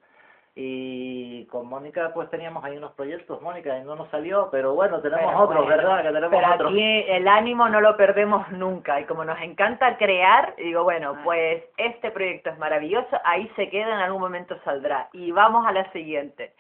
Y 0.60 1.45
con 1.51 1.68
Mónica 1.68 2.12
pues 2.16 2.32
teníamos 2.32 2.64
ahí 2.66 2.76
unos 2.78 2.91
proyectos, 2.93 3.39
Mónica, 3.43 3.78
y 3.78 3.84
no 3.84 3.95
nos 3.95 4.10
salió, 4.10 4.49
pero 4.49 4.74
bueno, 4.74 4.99
tenemos 5.01 5.26
Pero 5.28 5.38
otros, 5.39 5.66
bueno, 5.66 5.78
¿verdad? 5.78 5.97
Que 6.01 6.12
tenemos 6.12 6.30
Pero 6.32 6.53
otros. 6.55 6.72
aquí 6.72 7.05
el 7.10 7.28
ánimo 7.28 7.70
no 7.70 7.80
lo 7.80 7.95
perdemos 7.95 8.49
nunca 8.49 8.99
y 8.99 9.05
como 9.05 9.24
nos 9.24 9.39
encanta 9.39 9.97
crear, 9.97 10.55
digo, 10.58 10.84
bueno, 10.84 11.14
Ah. 11.16 11.22
pues 11.24 11.64
este 11.78 12.10
proyecto 12.10 12.49
es 12.49 12.58
maravilloso, 12.58 13.20
ahí 13.24 13.47
se 13.55 13.70
queda, 13.70 13.93
en 13.93 14.01
algún 14.01 14.20
momento 14.20 14.58
saldrá 14.64 15.10
y 15.14 15.32
vamos 15.32 15.64
a 15.68 15.72
la 15.72 15.91
siguiente. 15.91 16.53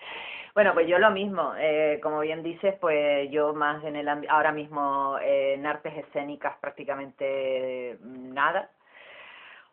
Bueno, 0.53 0.75
pues 0.75 0.87
yo 0.87 0.99
lo 0.99 1.09
mismo, 1.09 1.53
eh, 1.57 1.99
como 2.03 2.19
bien 2.19 2.43
dices, 2.43 2.75
pues 2.79 3.31
yo 3.31 3.55
más 3.55 3.83
en 3.83 3.95
el 3.95 4.07
ahora 4.29 4.51
mismo 4.51 5.17
eh, 5.23 5.55
en 5.55 5.65
artes 5.65 5.97
escénicas 5.97 6.55
prácticamente 6.61 7.97
mm, 8.03 8.33
nada 8.35 8.69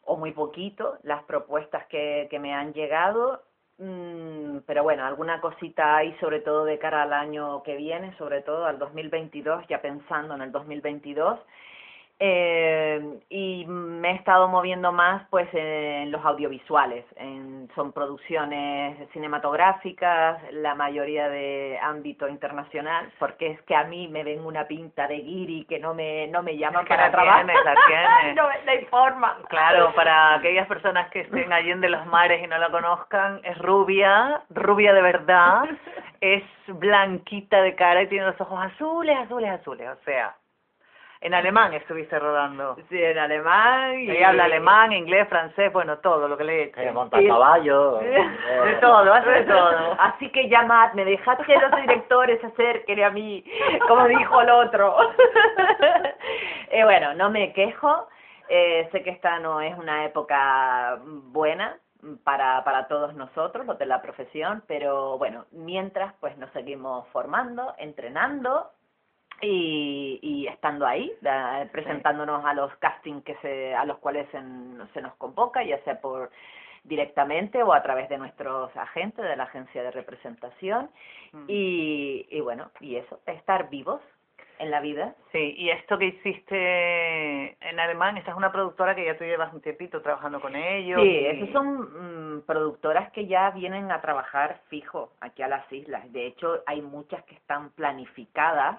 o 0.06 0.16
muy 0.16 0.32
poquito 0.32 0.96
las 1.02 1.22
propuestas 1.24 1.84
que, 1.88 2.26
que 2.30 2.38
me 2.38 2.54
han 2.54 2.72
llegado 2.72 3.42
pero 3.76 4.82
bueno, 4.82 5.04
alguna 5.04 5.40
cosita 5.40 5.96
hay, 5.96 6.14
sobre 6.20 6.40
todo 6.40 6.64
de 6.64 6.78
cara 6.78 7.02
al 7.02 7.12
año 7.12 7.62
que 7.62 7.76
viene, 7.76 8.16
sobre 8.16 8.42
todo 8.42 8.66
al 8.66 8.78
2022, 8.78 9.66
ya 9.68 9.82
pensando 9.82 10.34
en 10.34 10.42
el 10.42 10.52
2022. 10.52 11.40
Eh, 12.20 13.18
y 13.28 13.64
me 13.66 14.12
he 14.12 14.14
estado 14.14 14.46
moviendo 14.46 14.92
más 14.92 15.26
pues 15.30 15.48
en 15.52 16.12
los 16.12 16.24
audiovisuales, 16.24 17.04
en, 17.16 17.68
son 17.74 17.92
producciones 17.92 19.08
cinematográficas, 19.10 20.40
la 20.52 20.76
mayoría 20.76 21.28
de 21.28 21.76
ámbito 21.82 22.28
internacional, 22.28 23.12
porque 23.18 23.50
es 23.50 23.62
que 23.62 23.74
a 23.74 23.84
mí 23.84 24.06
me 24.06 24.22
ven 24.22 24.46
una 24.46 24.66
pinta 24.68 25.08
de 25.08 25.16
guiri 25.16 25.64
que 25.64 25.80
no 25.80 25.92
me, 25.92 26.28
no 26.28 26.42
me 26.42 26.56
llaman 26.56 26.86
para 26.86 27.06
la 27.06 27.10
trabajar. 27.10 27.46
la 27.46 27.74
no, 28.34 28.42
no 28.44 28.70
hay 28.70 28.84
forma. 28.84 29.36
Claro, 29.48 29.92
para 29.94 30.36
aquellas 30.36 30.68
personas 30.68 31.10
que 31.10 31.20
estén 31.20 31.52
allí 31.52 31.72
en 31.72 31.80
de 31.80 31.88
los 31.88 32.06
mares 32.06 32.42
y 32.42 32.46
no 32.46 32.58
la 32.58 32.70
conozcan, 32.70 33.40
es 33.42 33.58
rubia, 33.58 34.42
rubia 34.50 34.92
de 34.92 35.02
verdad, 35.02 35.64
es 36.20 36.44
blanquita 36.68 37.60
de 37.60 37.74
cara 37.74 38.02
y 38.02 38.06
tiene 38.06 38.26
los 38.26 38.40
ojos 38.40 38.64
azules, 38.64 39.18
azules, 39.18 39.50
azules, 39.50 39.88
o 39.88 40.04
sea, 40.04 40.34
en 41.24 41.32
alemán 41.32 41.72
estuviste 41.72 42.18
rodando. 42.18 42.76
Sí, 42.90 43.02
en 43.02 43.18
alemán. 43.18 43.98
Y 43.98 44.10
Ella 44.10 44.28
habla 44.28 44.44
alemán, 44.44 44.92
inglés, 44.92 45.26
francés, 45.26 45.72
bueno, 45.72 45.96
todo 45.98 46.28
lo 46.28 46.36
que 46.36 46.44
le 46.44 46.70
Que 46.70 46.82
eche. 46.82 46.92
monta 46.92 47.18
caballo. 47.26 47.96
De 47.96 48.10
De 48.10 48.74
todo, 48.74 49.14
hace 49.14 49.30
de 49.30 49.44
todo. 49.44 49.96
Así 49.98 50.30
que 50.30 50.50
llamad, 50.50 50.92
me 50.92 51.06
dejad 51.06 51.38
que 51.38 51.56
los 51.56 51.74
directores 51.80 52.38
se 52.42 52.48
acerquen 52.48 53.02
a 53.02 53.08
mí, 53.08 53.42
como 53.88 54.06
dijo 54.06 54.42
el 54.42 54.50
otro. 54.50 54.96
eh, 56.70 56.84
bueno, 56.84 57.14
no 57.14 57.30
me 57.30 57.54
quejo. 57.54 58.06
Eh, 58.50 58.86
sé 58.92 59.02
que 59.02 59.08
esta 59.08 59.38
no 59.38 59.62
es 59.62 59.74
una 59.78 60.04
época 60.04 60.98
buena 61.06 61.78
para, 62.22 62.62
para 62.64 62.86
todos 62.86 63.14
nosotros, 63.14 63.64
los 63.64 63.78
de 63.78 63.86
la 63.86 64.02
profesión, 64.02 64.62
pero 64.66 65.16
bueno, 65.16 65.46
mientras 65.52 66.12
pues 66.20 66.36
nos 66.36 66.50
seguimos 66.50 67.08
formando, 67.08 67.74
entrenando 67.78 68.73
y, 69.44 70.18
y 70.22 70.46
estando 70.48 70.86
ahí, 70.86 71.12
da- 71.20 71.68
presentándonos 71.72 72.44
a 72.44 72.54
los 72.54 72.74
castings 72.76 73.24
que 73.24 73.34
se, 73.36 73.74
a 73.74 73.84
los 73.84 73.98
cuales 73.98 74.28
se, 74.30 74.38
se 74.92 75.02
nos 75.02 75.14
convoca, 75.16 75.62
ya 75.62 75.78
sea 75.84 76.00
por 76.00 76.30
directamente 76.84 77.62
o 77.62 77.72
a 77.72 77.82
través 77.82 78.08
de 78.08 78.18
nuestros 78.18 78.76
agentes 78.76 79.24
de 79.24 79.36
la 79.36 79.44
agencia 79.44 79.82
de 79.82 79.90
representación 79.90 80.90
Mm. 81.32 81.44
y, 81.48 82.26
y 82.30 82.40
bueno, 82.40 82.70
y 82.80 82.96
eso, 82.96 83.20
estar 83.26 83.68
vivos 83.68 84.00
en 84.60 84.70
la 84.70 84.80
vida. 84.80 85.14
Sí, 85.32 85.54
y 85.58 85.70
esto 85.70 85.98
que 85.98 86.04
hiciste 86.06 87.56
en 87.68 87.80
alemán, 87.80 88.16
esta 88.18 88.30
es 88.30 88.36
una 88.36 88.52
productora 88.52 88.94
que 88.94 89.04
ya 89.04 89.16
tú 89.18 89.24
llevas 89.24 89.52
un 89.52 89.60
tiempito 89.60 90.00
trabajando 90.00 90.40
con 90.40 90.54
ellos. 90.54 91.00
Sí, 91.02 91.08
y- 91.08 91.26
esas 91.26 91.48
son 91.50 92.36
mm, 92.36 92.42
productoras 92.42 93.10
que 93.12 93.26
ya 93.26 93.50
vienen 93.50 93.90
a 93.90 94.00
trabajar 94.00 94.60
fijo 94.68 95.10
aquí 95.20 95.42
a 95.42 95.48
las 95.48 95.70
islas. 95.72 96.10
De 96.12 96.26
hecho, 96.26 96.62
hay 96.66 96.82
muchas 96.82 97.24
que 97.24 97.34
están 97.34 97.70
planificadas 97.70 98.78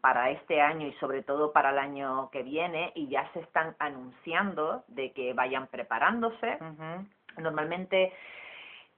para 0.00 0.30
este 0.30 0.60
año 0.60 0.86
y 0.86 0.92
sobre 0.94 1.22
todo 1.22 1.52
para 1.52 1.70
el 1.70 1.78
año 1.78 2.30
que 2.30 2.42
viene 2.42 2.92
y 2.94 3.08
ya 3.08 3.30
se 3.32 3.40
están 3.40 3.74
anunciando 3.78 4.84
de 4.88 5.12
que 5.12 5.32
vayan 5.32 5.66
preparándose. 5.68 6.58
Ujú. 6.60 7.42
Normalmente, 7.42 8.12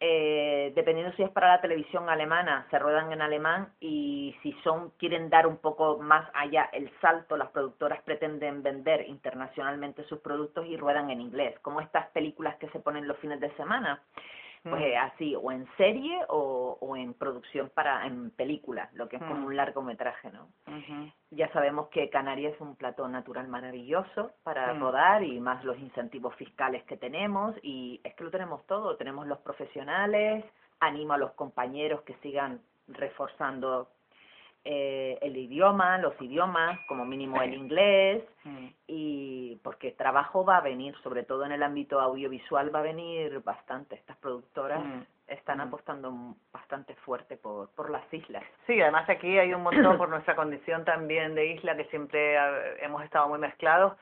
eh, 0.00 0.72
dependiendo 0.74 1.14
si 1.16 1.22
es 1.22 1.30
para 1.30 1.48
la 1.48 1.60
televisión 1.60 2.08
alemana, 2.08 2.66
se 2.70 2.78
ruedan 2.78 3.12
en 3.12 3.22
alemán 3.22 3.68
y 3.80 4.36
si 4.42 4.52
son 4.64 4.90
quieren 4.98 5.30
dar 5.30 5.46
un 5.46 5.56
poco 5.56 5.98
más 5.98 6.28
allá 6.34 6.68
el 6.72 6.90
salto, 7.00 7.36
las 7.36 7.50
productoras 7.50 8.02
pretenden 8.02 8.62
vender 8.62 9.08
internacionalmente 9.08 10.04
sus 10.04 10.20
productos 10.20 10.66
y 10.66 10.76
ruedan 10.76 11.10
en 11.10 11.20
inglés, 11.20 11.58
como 11.60 11.80
estas 11.80 12.06
películas 12.08 12.56
que 12.56 12.68
se 12.68 12.78
ponen 12.78 13.08
los 13.08 13.18
fines 13.18 13.40
de 13.40 13.50
semana. 13.56 14.02
Pues 14.62 14.82
eh, 14.82 14.96
así, 14.96 15.34
o 15.36 15.50
en 15.52 15.66
serie 15.76 16.18
o, 16.28 16.78
o 16.80 16.96
en 16.96 17.14
producción 17.14 17.70
para, 17.74 18.06
en 18.06 18.30
película, 18.30 18.90
lo 18.94 19.08
que 19.08 19.16
es 19.16 19.22
como 19.22 19.46
un 19.46 19.56
largometraje, 19.56 20.30
¿no? 20.30 20.48
Ya 21.30 21.50
sabemos 21.52 21.88
que 21.88 22.08
Canarias 22.10 22.54
es 22.54 22.60
un 22.60 22.76
plato 22.76 23.08
natural 23.08 23.48
maravilloso 23.48 24.32
para 24.42 24.72
rodar 24.74 25.22
y 25.22 25.40
más 25.40 25.64
los 25.64 25.78
incentivos 25.78 26.34
fiscales 26.36 26.84
que 26.84 26.96
tenemos 26.96 27.54
y 27.62 28.00
es 28.04 28.14
que 28.14 28.24
lo 28.24 28.30
tenemos 28.30 28.64
todo, 28.66 28.96
tenemos 28.96 29.26
los 29.26 29.38
profesionales, 29.38 30.44
animo 30.80 31.14
a 31.14 31.18
los 31.18 31.32
compañeros 31.32 32.02
que 32.02 32.14
sigan 32.16 32.60
reforzando 32.88 33.88
eh, 34.64 35.18
el 35.22 35.36
idioma, 35.36 35.98
los 35.98 36.20
idiomas, 36.20 36.78
como 36.88 37.04
mínimo 37.04 37.40
el 37.40 37.54
inglés, 37.54 38.22
mm. 38.44 38.66
y 38.86 39.56
porque 39.62 39.92
trabajo 39.92 40.44
va 40.44 40.58
a 40.58 40.60
venir, 40.60 40.94
sobre 41.02 41.22
todo 41.22 41.44
en 41.46 41.52
el 41.52 41.62
ámbito 41.62 42.00
audiovisual, 42.00 42.74
va 42.74 42.80
a 42.80 42.82
venir 42.82 43.40
bastante. 43.40 43.94
Estas 43.94 44.16
productoras 44.18 44.84
mm. 44.84 45.02
están 45.28 45.58
mm. 45.58 45.62
apostando 45.62 46.36
bastante 46.52 46.94
fuerte 46.96 47.36
por, 47.36 47.70
por 47.70 47.90
las 47.90 48.12
islas. 48.12 48.44
Sí, 48.66 48.80
además 48.80 49.08
aquí 49.08 49.38
hay 49.38 49.54
un 49.54 49.62
montón 49.62 49.96
por 49.96 50.08
nuestra 50.08 50.36
condición 50.36 50.84
también 50.84 51.34
de 51.34 51.54
isla, 51.54 51.76
que 51.76 51.84
siempre 51.86 52.36
hemos 52.82 53.02
estado 53.04 53.28
muy 53.28 53.38
mezclados 53.38 53.94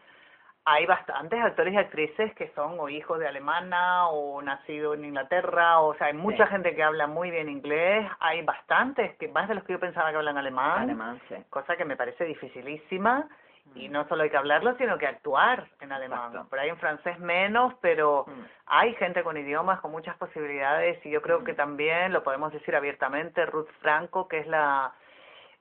hay 0.69 0.85
bastantes 0.85 1.41
actores 1.41 1.75
y 1.75 1.77
actrices 1.77 2.35
que 2.35 2.49
son 2.49 2.79
o 2.81 2.89
hijos 2.89 3.21
de 3.21 3.29
alemana 3.29 4.09
o 4.09 4.43
nacido 4.43 4.95
en 4.95 5.05
Inglaterra, 5.05 5.79
o 5.79 5.95
sea, 5.95 6.09
hay 6.09 6.13
mucha 6.13 6.49
gente 6.49 6.75
que 6.75 6.83
habla 6.83 7.07
muy 7.07 7.31
bien 7.31 7.49
inglés, 7.49 8.05
hay 8.19 8.43
bastantes, 8.43 9.17
que 9.17 9.29
más 9.29 9.49
de 9.49 9.55
los 9.55 9.63
que 9.63 9.75
yo 9.75 9.81
pensaba 9.81 10.11
que 10.11 10.17
hablan 10.17 10.37
alemán, 10.37 10.83
alemán 10.83 11.21
sí. 11.29 11.37
cosa 11.51 11.77
que 11.77 11.85
me 11.85 11.97
parece 11.97 12.25
dificilísima, 12.25 13.29
y 13.77 13.89
mm. 13.89 13.93
no 13.93 14.09
solo 14.09 14.25
hay 14.25 14.31
que 14.31 14.37
hablarlo, 14.37 14.77
sino 14.77 14.99
que 14.99 15.07
actuar 15.07 15.69
en 15.81 15.93
alemán. 15.93 16.49
Por 16.51 16.59
ahí 16.59 16.69
en 16.69 16.79
francés 16.79 17.17
menos, 17.21 17.73
pero 17.81 18.25
mm. 18.27 18.43
hay 18.67 18.93
gente 18.95 19.23
con 19.23 19.37
idiomas, 19.37 19.81
con 19.81 19.93
muchas 19.93 20.17
posibilidades, 20.17 20.99
y 21.07 21.11
yo 21.11 21.23
creo 21.23 21.45
que 21.45 21.53
mm. 21.53 21.57
también, 21.57 22.13
lo 22.13 22.25
podemos 22.25 22.53
decir 22.53 22.75
abiertamente, 22.75 23.47
Ruth 23.47 23.71
Franco, 23.81 24.27
que 24.27 24.41
es 24.41 24.49
la 24.49 24.93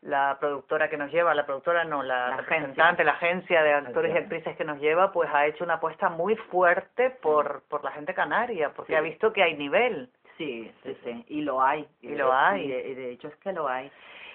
la 0.06 0.38
productora 0.40 0.88
que 0.88 0.98
nos 0.98 1.12
lleva, 1.12 1.34
la 1.34 1.46
productora 1.46 1.84
no, 1.84 2.04
la, 2.04 2.38
representante, 2.38 3.04
la 3.04 3.14
agencia 3.14 3.64
de 3.64 3.74
actores 3.74 4.14
y 4.14 4.18
actrices 4.18 4.56
que 4.56 4.64
nos 4.64 4.80
lleva, 4.80 5.12
pues 5.12 5.30
ha 5.34 5.48
hecho 5.48 5.64
una 5.64 5.76
apuesta 5.76 6.10
muy 6.10 6.36
fuerte 6.36 7.10
por, 7.10 7.64
por 7.68 7.84
la 7.84 7.92
gente 7.92 8.14
canaria, 8.14 8.72
porque 8.76 8.96
ha 8.96 9.02
visto 9.02 9.34
que 9.34 9.42
hay 9.42 9.58
nivel. 9.58 10.10
Sí, 10.38 10.72
sí, 10.84 10.98
sí, 11.04 11.26
y 11.30 11.42
lo 11.42 11.62
hay. 11.62 11.88
Y, 12.02 12.10
lo 12.10 12.32
hay. 12.32 12.66
Y 12.66 12.94
de, 12.94 13.12
hecho 13.12 13.30
es 13.30 13.36
que 13.38 13.52
lo 13.52 13.68
hay. 13.68 13.92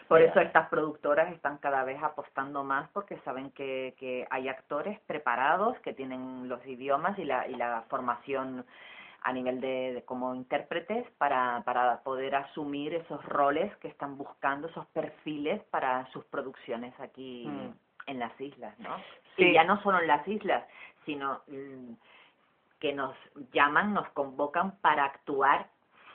Por 0.09 0.21
eso 0.21 0.41
estas 0.41 0.69
productoras 0.69 1.33
están 1.33 1.59
cada 1.59 1.85
vez 1.85 2.03
apostando 2.03 2.65
más 2.65 2.89
porque 2.91 3.19
saben 3.19 3.53
que, 3.53 3.95
que 3.97 4.27
hay 4.29 4.49
actores 4.49 4.99
preparados 5.07 5.79
que 5.81 5.93
tienen 5.93 6.49
los 6.49 6.67
idiomas 6.67 7.17
y 7.17 7.25
la, 7.25 7.47
y 7.47 7.55
la 7.55 7.85
formación 7.89 8.65
a 9.23 9.33
nivel 9.33 9.61
de, 9.61 10.03
como 10.07 10.35
intérpretes 10.35 11.09
para, 11.19 11.63
para 11.65 12.01
poder 12.03 12.35
asumir 12.35 12.95
esos 12.95 13.23
roles 13.25 13.75
que 13.77 13.89
están 13.89 14.17
buscando, 14.17 14.69
esos 14.69 14.87
perfiles 14.87 15.63
para 15.71 16.07
sus 16.13 16.25
producciones 16.27 16.99
aquí 17.01 17.47
mm. 17.47 18.11
en 18.11 18.19
las 18.19 18.39
islas, 18.41 18.79
¿no? 18.79 18.97
Y 19.37 19.53
ya 19.53 19.65
no 19.65 19.83
solo 19.83 20.01
en 20.01 20.07
las 20.07 20.27
islas, 20.27 20.65
sino 21.05 21.43
mm, 21.49 21.93
que 22.79 22.93
nos 22.93 23.15
llaman, 23.53 23.93
nos 23.93 24.09
convocan 24.11 24.79
para 24.79 25.05
actuar 25.05 25.67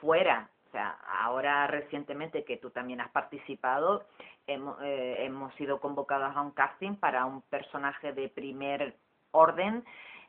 fuera. 0.02 0.50
O 0.68 0.72
sea, 0.72 0.98
ahora 1.22 1.68
recientemente 1.68 2.44
que 2.44 2.58
tú 2.58 2.72
también 2.72 3.02
has 3.02 3.10
participado, 3.12 4.06
hemos, 4.48 4.82
eh, 4.82 5.18
hemos 5.20 5.54
sido 5.56 5.80
convocados 5.80 6.36
a 6.36 6.42
un 6.42 6.52
casting 6.52 6.96
para 6.96 7.26
un 7.26 7.42
personaje 7.44 8.14
de 8.14 8.30
primer 8.30 8.96
orden 9.32 9.86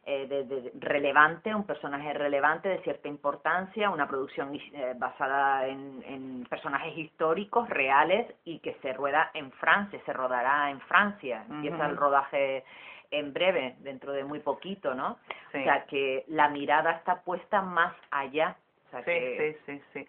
eh, 0.09 0.29
de, 0.29 0.71
relevante, 0.79 1.53
un 1.53 1.67
personaje 1.67 2.13
relevante 2.13 2.69
de 2.69 2.79
cierta 2.83 3.09
importancia, 3.09 3.91
una 3.91 4.07
producción 4.07 4.55
eh, 4.55 4.95
basada 4.97 5.67
en, 5.67 6.01
en, 6.07 6.47
personajes 6.49 6.97
históricos 6.97 7.69
reales 7.69 8.33
y 8.45 8.61
que 8.61 8.75
se 8.83 8.93
rueda 8.93 9.33
en 9.35 9.51
Francia, 9.51 10.01
se 10.07 10.13
rodará 10.13 10.71
en 10.71 10.81
Francia, 10.83 11.45
empieza 11.51 11.87
el 11.87 11.97
rodaje 11.97 12.63
en 13.11 13.33
breve, 13.33 13.75
dentro 13.81 14.13
de 14.13 14.23
muy 14.23 14.39
poquito, 14.39 14.95
¿no? 14.95 15.19
O 15.49 15.51
sea 15.51 15.87
que 15.87 16.25
la 16.29 16.51
mirada 16.51 16.93
está 16.93 17.23
puesta 17.23 17.61
más 17.61 17.93
allá. 18.13 18.57
sí, 19.05 19.13
sí, 19.37 19.57
sí, 19.67 19.83
sí. 19.93 20.09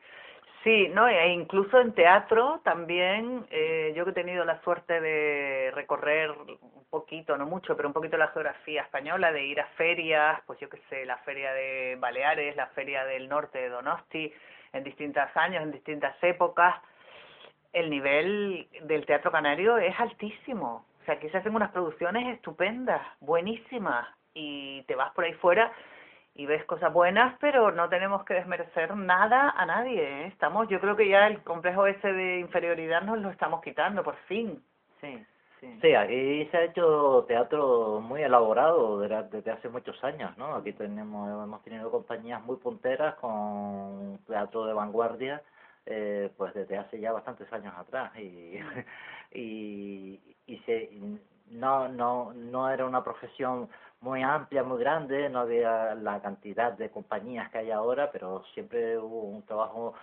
Sí, 0.68 0.90
no, 0.90 1.08
e 1.08 1.30
incluso 1.30 1.80
en 1.80 1.94
teatro 1.94 2.60
también, 2.62 3.48
eh, 3.52 3.94
yo 3.96 4.04
que 4.04 4.12
he 4.12 4.14
tenido 4.14 4.44
la 4.44 4.60
suerte 4.64 5.00
de 5.00 5.72
recorrer 5.74 6.30
un 6.30 6.86
poquito, 6.90 7.38
no 7.38 7.46
mucho, 7.46 7.78
pero 7.78 7.88
un 7.88 7.94
poquito 7.94 8.18
la 8.18 8.28
geografía 8.28 8.82
española, 8.82 9.32
de 9.32 9.46
ir 9.46 9.62
a 9.62 9.68
ferias, 9.78 10.42
pues 10.46 10.60
yo 10.60 10.68
qué 10.68 10.82
sé, 10.90 11.06
la 11.06 11.20
feria 11.20 11.54
de 11.54 11.96
Baleares, 11.98 12.54
la 12.58 12.68
feria 12.68 13.06
del 13.06 13.30
norte 13.30 13.60
de 13.60 13.70
Donosti, 13.70 14.34
en 14.74 14.84
distintos 14.84 15.30
años, 15.36 15.64
en 15.64 15.72
distintas 15.72 16.22
épocas, 16.22 16.76
el 17.72 17.90
nivel 17.90 18.68
del 18.82 19.06
teatro 19.06 19.32
canario 19.32 19.78
es 19.78 19.98
altísimo. 19.98 20.86
O 21.02 21.06
sea, 21.06 21.14
aquí 21.14 21.30
se 21.30 21.38
hacen 21.38 21.56
unas 21.56 21.72
producciones 21.72 22.36
estupendas, 22.36 23.02
buenísimas, 23.22 24.06
y 24.34 24.84
te 24.84 24.96
vas 24.96 25.14
por 25.14 25.24
ahí 25.24 25.34
fuera 25.36 25.72
y 26.38 26.46
ves 26.46 26.64
cosas 26.66 26.94
buenas, 26.94 27.36
pero 27.40 27.72
no 27.72 27.90
tenemos 27.90 28.24
que 28.24 28.36
desmerecer 28.36 28.96
nada 28.96 29.56
a 29.58 29.66
nadie. 29.66 30.04
¿eh? 30.04 30.28
Estamos, 30.28 30.70
yo 30.70 30.80
creo 30.80 30.96
que 30.96 31.10
ya 31.10 31.26
el 31.26 31.42
complejo 31.42 31.88
ese 31.88 32.14
de 32.14 32.40
inferioridad 32.40 33.02
nos 33.02 33.18
lo 33.18 33.32
estamos 33.32 33.60
quitando, 33.64 34.04
por 34.04 34.16
fin. 34.28 34.62
Sí, 35.02 35.26
sí. 35.60 35.80
Sí, 35.82 35.96
aquí 35.96 36.46
se 36.52 36.58
ha 36.58 36.64
hecho 36.66 37.26
teatro 37.28 38.02
muy 38.02 38.22
elaborado 38.22 39.00
desde 39.00 39.50
hace 39.50 39.68
muchos 39.68 40.02
años, 40.04 40.38
¿no? 40.38 40.54
Aquí 40.54 40.74
tenemos, 40.74 41.28
hemos 41.28 41.64
tenido 41.64 41.90
compañías 41.90 42.44
muy 42.44 42.58
punteras 42.58 43.16
con 43.16 44.20
teatro 44.28 44.68
de 44.68 44.74
vanguardia, 44.74 45.42
eh, 45.88 46.30
pues 46.38 46.54
desde 46.54 46.78
hace 46.78 47.00
ya 47.00 47.14
bastantes 47.14 47.52
años 47.52 47.74
atrás 47.76 48.12
y, 48.16 48.60
y, 49.34 50.22
y 50.46 50.58
se, 50.68 50.92
no, 51.50 51.88
no, 51.88 52.32
no 52.34 52.70
era 52.70 52.86
una 52.86 53.04
profesión 53.04 53.70
muy 54.02 54.22
amplia, 54.24 54.64
muy 54.64 54.80
grande, 54.80 55.30
no 55.30 55.40
había 55.40 55.96
la 55.96 56.22
cantidad 56.22 56.74
de 56.74 56.90
compañías 56.90 57.50
que 57.50 57.60
hay 57.60 57.72
ahora, 57.72 58.12
pero 58.12 58.44
siempre 58.54 58.98
hubo 58.98 59.24
un 59.24 59.44
trabajo 59.44 59.94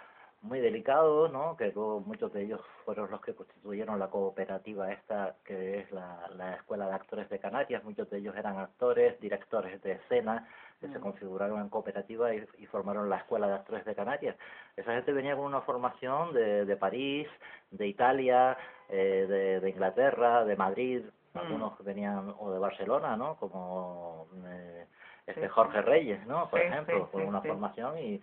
muy 0.45 0.61
delicado, 0.61 1.29
¿no? 1.29 1.57
Que 1.57 1.73
muchos 1.75 2.31
de 2.35 2.43
ellos 2.43 2.61
fueron 2.85 3.11
los 3.11 3.23
que 3.23 3.35
constituyeron 3.35 3.99
la 3.99 4.09
cooperativa 4.09 4.93
esta, 4.93 5.37
que 5.43 5.81
es 5.81 5.91
la, 5.91 6.29
la 6.37 6.57
Escuela 6.57 6.87
de 6.87 6.95
Actores 6.95 7.31
de 7.31 7.39
Canarias. 7.39 7.83
Muchos 7.83 8.11
de 8.11 8.19
ellos 8.19 8.37
eran 8.37 8.59
actores, 8.59 9.19
directores 9.21 9.81
de 9.83 9.93
escena, 9.93 10.47
que 10.81 10.89
se 10.89 10.99
mm. 10.99 11.03
configuraron 11.03 11.61
en 11.61 11.71
cooperativa 11.71 12.35
y, 12.35 12.45
y, 12.59 12.67
formaron 12.67 13.09
la 13.09 13.17
Escuela 13.17 13.47
de 13.47 13.55
Actores 13.55 13.87
de 13.87 13.95
Canarias. 13.95 14.37
Esa 14.77 14.93
gente 14.93 15.13
venía 15.15 15.35
con 15.35 15.47
una 15.47 15.63
formación 15.63 16.35
de, 16.35 16.67
de 16.67 16.77
París, 16.77 17.27
de 17.71 17.87
Italia, 17.87 18.59
eh, 18.91 19.27
de, 19.27 19.61
de 19.61 19.71
Inglaterra, 19.71 20.45
de 20.45 20.57
Madrid, 20.57 21.05
Mm. 21.35 21.39
algunos 21.39 21.85
venían 21.85 22.35
o 22.39 22.53
de 22.53 22.59
Barcelona, 22.59 23.17
¿no? 23.17 23.37
Como 23.37 24.29
eh, 24.47 24.87
este 25.27 25.49
Jorge 25.49 25.83
Reyes, 25.83 26.25
¿no? 26.27 26.49
Por 26.49 26.61
ejemplo, 26.61 27.11
con 27.11 27.27
una 27.27 27.41
formación 27.43 27.99
y 27.99 28.21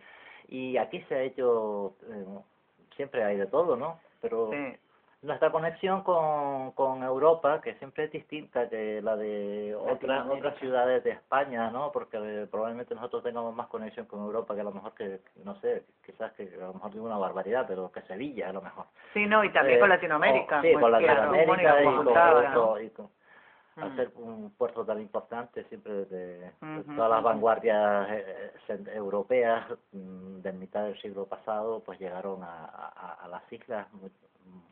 y 0.48 0.78
aquí 0.78 1.02
se 1.08 1.16
ha 1.16 1.22
hecho 1.24 1.96
eh, 2.10 2.26
siempre 2.96 3.24
hay 3.24 3.38
de 3.38 3.48
todo, 3.48 3.76
¿no? 3.76 4.00
Pero 4.22 4.52
nuestra 5.22 5.52
conexión 5.52 6.02
con, 6.02 6.72
con 6.72 7.04
Europa, 7.04 7.62
que 7.62 7.76
siempre 7.76 8.06
es 8.06 8.12
distinta 8.12 8.68
que 8.70 9.02
la 9.02 9.16
de 9.16 9.76
otras 9.76 10.28
otras 10.28 10.58
ciudades 10.58 11.04
de 11.04 11.12
España, 11.12 11.70
¿no? 11.70 11.92
Porque 11.92 12.18
eh, 12.18 12.48
probablemente 12.50 12.96
nosotros 12.96 13.24
tengamos 13.24 13.56
más 13.56 13.68
conexión 13.68 14.08
con 14.08 14.22
Europa 14.22 14.56
que 14.56 14.62
a 14.62 14.64
lo 14.64 14.72
mejor 14.72 14.94
que, 14.94 15.20
no 15.44 15.56
sé, 15.62 15.84
quizás 16.06 16.32
que 16.34 16.50
a 16.56 16.68
lo 16.68 16.74
mejor 16.74 16.92
digo 16.92 17.06
una 17.06 17.18
barbaridad, 17.18 17.66
pero 17.68 17.92
que 17.92 18.02
Sevilla 18.04 18.50
a 18.50 18.54
lo 18.54 18.62
mejor. 18.62 18.86
Sí, 19.14 19.28
no, 19.28 19.44
y 19.44 19.52
también 19.52 19.80
con 19.80 19.92
eh, 19.92 19.96
Latinoamérica. 19.96 20.62
sí, 20.62 20.74
con 20.74 20.92
Latinoamérica 20.92 21.82
y 21.82 21.86
con, 21.86 22.84
y 22.84 22.90
con, 22.90 23.10
al 23.78 23.96
ser 23.96 24.12
un 24.16 24.52
puerto 24.52 24.86
tan 24.86 25.00
importante 25.00 25.64
siempre 25.66 26.06
de, 26.06 26.52
todas 26.96 27.10
las 27.10 27.24
vanguardias 27.24 28.08
eh, 28.12 28.54
europeas 28.94 29.66
mm, 29.92 30.42
de 30.42 30.52
mitad 30.54 30.84
del 30.84 31.00
siglo 31.02 31.26
pasado 31.26 31.82
pues 31.86 32.00
llegaron 32.00 32.44
a, 32.44 32.66
a, 32.66 33.18
a 33.24 33.28
las 33.28 33.52
islas 33.52 33.88
muy, 33.94 34.12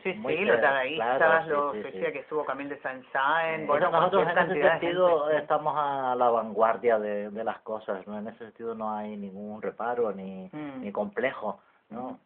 Sí, 0.04 0.14
sí, 0.14 0.46
los 0.46 0.62
dadaístas, 0.62 1.48
los 1.48 1.74
que 1.74 1.84
decía 1.84 2.12
que 2.14 2.20
estuvo 2.20 2.46
Camille 2.46 2.76
de 2.76 2.82
Saint-Saëns, 2.82 3.68
bueno, 3.68 3.92
nosotros 3.92 4.28
en 4.30 4.38
ese 4.38 4.62
sentido 4.62 5.30
estamos 5.30 5.74
a 5.78 6.16
la 6.16 6.30
vanguardia 6.30 6.98
de, 6.98 7.30
de 7.30 7.44
las 7.44 7.60
cosas, 7.60 8.08
¿no? 8.08 8.18
En 8.18 8.28
ese 8.30 8.38
sentido 8.38 8.76
no 8.76 8.94
hay 8.96 9.18
ningún 9.18 9.62
reparo 9.62 10.14
ni, 10.14 10.50
mm. 10.54 10.82
ni 10.82 10.92
complejo, 10.94 11.60
¿no? 11.90 12.18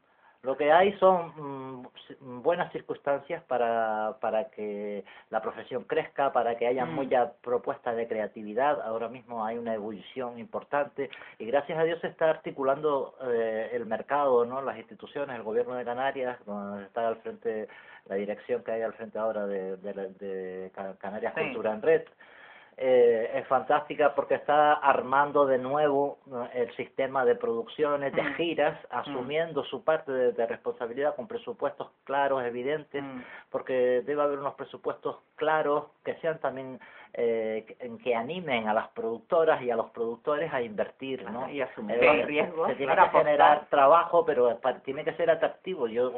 Lo 0.43 0.57
que 0.57 0.73
hay 0.73 0.91
son 0.99 1.81
mm, 2.19 2.41
buenas 2.41 2.69
circunstancias 2.73 3.41
para, 3.43 4.17
para 4.19 4.49
que 4.49 5.05
la 5.29 5.41
profesión 5.41 5.85
crezca, 5.85 6.33
para 6.33 6.57
que 6.57 6.67
haya 6.67 6.85
mm. 6.85 6.93
mucha 6.93 7.31
propuesta 7.41 7.93
de 7.93 8.09
creatividad. 8.09 8.81
Ahora 8.81 9.07
mismo 9.07 9.45
hay 9.45 9.57
una 9.57 9.73
ebullición 9.73 10.37
importante 10.37 11.09
y 11.39 11.45
gracias 11.45 11.79
a 11.79 11.83
Dios 11.85 12.01
se 12.01 12.07
está 12.07 12.29
articulando 12.29 13.15
eh, 13.23 13.69
el 13.71 13.85
mercado, 13.85 14.43
no 14.43 14.61
las 14.61 14.77
instituciones, 14.77 15.33
el 15.33 15.43
gobierno 15.43 15.75
de 15.75 15.85
Canarias, 15.85 16.37
donde 16.45 16.83
está 16.83 17.07
al 17.07 17.15
frente 17.17 17.69
la 18.07 18.15
dirección 18.15 18.65
que 18.65 18.73
hay 18.73 18.81
al 18.81 18.93
frente 18.93 19.17
ahora 19.17 19.47
de, 19.47 19.77
de, 19.77 19.93
de 19.93 20.71
Canarias 20.99 21.33
Cultura 21.33 21.73
en 21.73 21.81
Red 21.81 22.03
eh, 22.78 23.32
es 23.36 23.47
fantástica 23.47 24.15
porque 24.15 24.36
está 24.36 24.74
armando 24.74 25.45
de 25.45 25.57
nuevo 25.57 26.17
el 26.53 26.76
sistema 26.76 27.24
de 27.26 27.36
producciones, 27.36 28.13
de 28.13 28.24
mm. 28.24 28.34
giras, 28.36 28.80
mm. 28.84 28.95
asumiendo 28.95 29.63
su 29.65 29.84
parte 29.84 30.11
de, 30.11 30.45
responsabilidad 30.45 31.15
con 31.15 31.28
presupuestos 31.28 31.89
claros, 32.03 32.43
evidentes, 32.43 33.03
mm. 33.03 33.21
porque 33.51 34.01
debe 34.05 34.21
haber 34.21 34.39
unos 34.39 34.55
presupuestos 34.55 35.17
claros 35.36 35.86
que 36.03 36.15
sean 36.15 36.39
también 36.39 36.80
eh, 37.13 37.76
que 38.03 38.15
animen 38.15 38.67
a 38.67 38.74
las 38.74 38.88
productoras 38.89 39.61
y 39.61 39.69
a 39.69 39.76
los 39.76 39.91
productores 39.91 40.51
a 40.51 40.61
invertir, 40.61 41.30
¿no? 41.30 41.47
Y 41.49 41.61
asumir 41.61 42.03
eh, 42.03 42.26
riesgos. 42.26 42.69
Se 42.69 42.76
tiene 42.76 42.95
que 42.95 43.09
generar 43.09 43.67
trabajo, 43.69 44.26
pero 44.26 44.59
tiene 44.84 45.03
que 45.03 45.13
ser 45.13 45.30
atractivo. 45.30 45.88
Yo, 45.88 46.11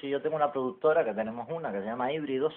si 0.00 0.10
yo 0.10 0.20
tengo 0.20 0.36
una 0.36 0.52
productora, 0.52 1.06
que 1.06 1.14
tenemos 1.14 1.48
una, 1.50 1.72
que 1.72 1.78
se 1.78 1.86
llama 1.86 2.12
Híbridos, 2.12 2.54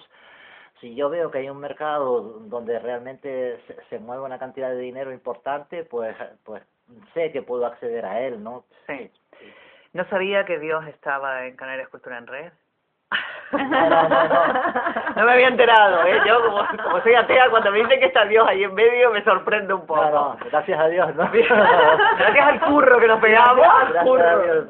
si 0.80 0.94
yo 0.94 1.08
veo 1.08 1.30
que 1.30 1.38
hay 1.38 1.48
un 1.48 1.58
mercado 1.58 2.20
donde 2.40 2.78
realmente 2.78 3.60
se, 3.88 3.98
mueve 3.98 4.22
una 4.22 4.38
cantidad 4.38 4.70
de 4.70 4.78
dinero 4.78 5.12
importante, 5.12 5.84
pues, 5.84 6.16
pues 6.44 6.62
sé 7.14 7.32
que 7.32 7.42
puedo 7.42 7.66
acceder 7.66 8.04
a 8.04 8.20
él, 8.20 8.42
¿no? 8.42 8.64
Sí. 8.86 9.10
No 9.92 10.08
sabía 10.10 10.44
que 10.44 10.58
Dios 10.58 10.86
estaba 10.88 11.46
en 11.46 11.56
Canarias 11.56 11.88
Cultura 11.88 12.18
en 12.18 12.26
Red. 12.26 12.52
No, 13.52 15.24
me 15.24 15.32
había 15.32 15.48
enterado, 15.48 16.04
¿eh? 16.04 16.20
Yo, 16.26 16.42
como, 16.44 16.66
como 16.82 17.00
soy 17.02 17.14
atea, 17.14 17.48
cuando 17.50 17.70
me 17.70 17.78
dicen 17.78 18.00
que 18.00 18.06
está 18.06 18.24
Dios 18.24 18.46
ahí 18.48 18.64
en 18.64 18.74
medio, 18.74 19.10
me 19.12 19.22
sorprende 19.22 19.72
un 19.72 19.86
poco. 19.86 20.36
Gracias 20.50 20.78
a 20.78 20.88
Dios, 20.88 21.14
¿no? 21.14 21.30
gracias 22.18 22.46
al 22.46 22.60
curro 22.60 22.98
que 22.98 23.06
nos 23.06 23.20
pegamos. 23.20 23.66
Gracias 23.66 24.04
curro. 24.04 24.28
A 24.28 24.36
Dios, 24.38 24.68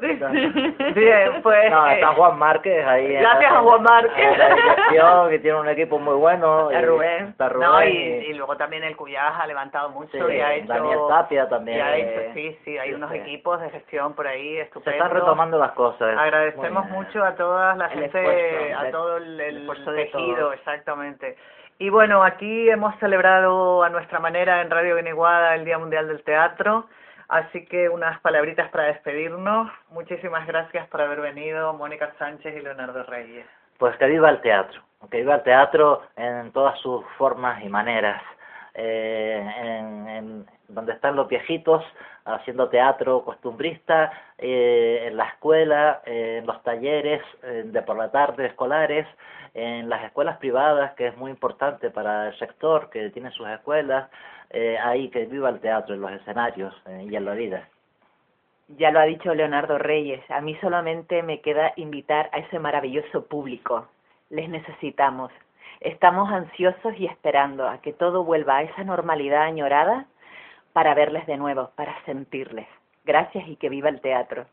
Bien, 0.95 1.41
pues. 1.41 1.71
No, 1.71 1.87
está 1.87 2.07
Juan 2.13 2.37
Márquez 2.37 2.85
ahí. 2.85 3.13
Gracias 3.13 3.51
a 3.51 3.59
Juan 3.61 3.83
Márquez. 3.83 4.37
La 4.37 5.27
que 5.29 5.39
tiene 5.39 5.59
un 5.59 5.69
equipo 5.69 5.99
muy 5.99 6.15
bueno. 6.15 6.69
Está 6.69 6.85
Rubén. 6.85 7.27
Está 7.27 7.49
Rubén. 7.49 7.69
No, 7.69 7.83
y, 7.83 7.89
y, 7.89 8.33
luego 8.33 8.55
también 8.57 8.83
el 8.83 8.95
Cuyaj 8.95 9.41
ha 9.41 9.47
levantado 9.47 9.89
mucho 9.89 10.29
y 10.29 10.39
ha 10.39 10.53
hecho. 10.53 10.67
Daniel 10.67 10.99
Tapia 11.09 11.49
también. 11.49 11.81
Ha 11.81 11.95
hecho, 11.95 12.33
sí, 12.33 12.59
sí, 12.63 12.77
hay 12.77 12.93
unos 12.93 13.11
equipos 13.11 13.59
de 13.59 13.69
gestión 13.69 14.13
por 14.13 14.27
ahí 14.27 14.57
estupendos. 14.57 14.93
Se 14.93 15.03
están 15.03 15.19
retomando 15.19 15.57
las 15.57 15.71
cosas. 15.71 16.17
Agradecemos 16.17 16.89
mucho 16.89 17.23
a 17.23 17.35
todas 17.35 17.77
la 17.77 17.89
gente 17.89 18.66
a 18.73 18.91
todo 18.91 19.17
el, 19.17 19.39
el 19.39 19.67
tejido, 19.95 20.53
exactamente. 20.53 21.37
Y 21.79 21.89
bueno, 21.89 22.23
aquí 22.23 22.69
hemos 22.69 22.97
celebrado 22.99 23.83
a 23.83 23.89
nuestra 23.89 24.19
manera 24.19 24.61
en 24.61 24.71
Radio 24.71 24.95
Guiniguada 24.95 25.53
el 25.53 25.63
Día 25.63 25.77
Mundial 25.77 26.07
del 26.07 26.23
Teatro, 26.23 26.87
así 27.29 27.65
que 27.65 27.87
unas 27.87 28.19
palabritas 28.21 28.69
para 28.69 28.85
despedirnos. 28.85 29.71
Muchísimas 29.91 30.47
gracias 30.47 30.87
por 30.87 31.01
haber 31.01 31.21
venido, 31.21 31.73
Mónica 31.73 32.11
Sánchez 32.17 32.55
y 32.55 32.61
Leonardo 32.61 33.03
Reyes. 33.03 33.45
Pues 33.77 33.95
que 33.97 34.07
viva 34.07 34.29
el 34.31 34.41
teatro, 34.41 34.81
que 35.11 35.17
viva 35.17 35.35
el 35.35 35.43
teatro 35.43 36.01
en 36.15 36.51
todas 36.51 36.79
sus 36.79 37.05
formas 37.17 37.63
y 37.63 37.69
maneras. 37.69 38.23
Eh, 38.73 39.53
en, 39.59 40.07
en, 40.07 40.45
donde 40.67 40.93
están 40.93 41.15
los 41.15 41.27
viejitos 41.27 41.83
haciendo 42.25 42.69
teatro 42.69 43.23
costumbrista, 43.23 44.11
eh, 44.37 45.05
en 45.07 45.17
la 45.17 45.25
escuela, 45.25 46.01
en 46.05 46.45
los 46.45 46.61
talleres 46.63 47.21
de 47.41 47.81
por 47.83 47.97
la 47.97 48.11
tarde 48.11 48.47
escolares, 48.47 49.07
en 49.53 49.89
las 49.89 50.03
escuelas 50.03 50.37
privadas, 50.37 50.93
que 50.93 51.07
es 51.07 51.17
muy 51.17 51.31
importante 51.31 51.89
para 51.89 52.27
el 52.27 52.37
sector, 52.37 52.89
que 52.91 53.09
tiene 53.09 53.31
sus 53.31 53.47
escuelas, 53.47 54.09
eh, 54.51 54.77
ahí 54.77 55.09
que 55.09 55.25
viva 55.25 55.49
el 55.49 55.59
teatro 55.59 55.95
en 55.95 56.01
los 56.01 56.11
escenarios 56.11 56.73
eh, 56.85 57.07
y 57.09 57.15
en 57.15 57.25
la 57.25 57.33
vida. 57.33 57.67
Ya 58.69 58.91
lo 58.91 58.99
ha 58.99 59.05
dicho 59.05 59.33
Leonardo 59.33 59.77
Reyes, 59.77 60.21
a 60.29 60.41
mí 60.41 60.55
solamente 60.61 61.23
me 61.23 61.41
queda 61.41 61.73
invitar 61.75 62.29
a 62.33 62.37
ese 62.39 62.59
maravilloso 62.59 63.25
público. 63.25 63.87
Les 64.29 64.47
necesitamos. 64.47 65.31
Estamos 65.79 66.31
ansiosos 66.31 66.93
y 66.97 67.05
esperando 67.05 67.67
a 67.67 67.79
que 67.81 67.93
todo 67.93 68.23
vuelva 68.23 68.57
a 68.57 68.63
esa 68.63 68.83
normalidad 68.83 69.43
añorada 69.43 70.05
para 70.77 70.93
verles 70.93 71.25
de 71.25 71.37
nuevo, 71.37 71.71
para 71.75 71.95
sentirles. 72.05 72.67
Gracias 73.03 73.47
y 73.47 73.55
que 73.55 73.67
viva 73.67 73.89
el 73.89 73.99
teatro. 73.99 74.45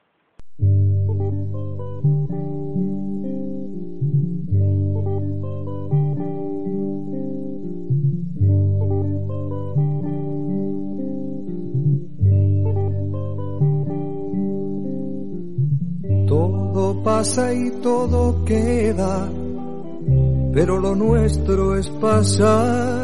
Todo 16.27 17.03
pasa 17.05 17.53
y 17.53 17.71
todo 17.83 18.47
queda, 18.47 19.29
pero 20.55 20.79
lo 20.79 20.95
nuestro 20.95 21.77
es 21.77 21.91
pasar 21.91 23.04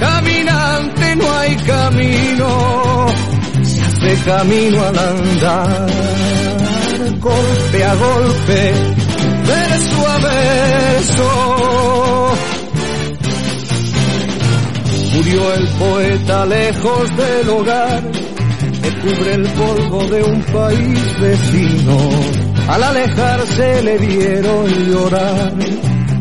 caminante 0.00 1.16
no 1.16 1.38
hay 1.38 1.54
camino, 1.56 3.06
se 3.62 3.80
hace 3.82 4.24
camino 4.24 4.82
al 4.82 4.98
andar, 4.98 5.86
golpe 7.20 7.84
a 7.84 7.94
golpe, 7.94 8.72
verso 9.46 10.08
a 10.08 10.18
verso. 10.18 11.30
Murió 15.14 15.54
el 15.54 15.68
poeta 15.68 16.46
lejos 16.46 17.16
del 17.16 17.48
hogar, 17.50 18.02
que 18.82 18.90
cubre 19.00 19.34
el 19.34 19.46
polvo 19.48 20.04
de 20.04 20.22
un 20.22 20.42
país 20.44 21.20
vecino. 21.20 21.98
Al 22.68 22.82
alejarse 22.84 23.82
le 23.82 23.98
dieron 23.98 24.66
llorar. 24.86 25.52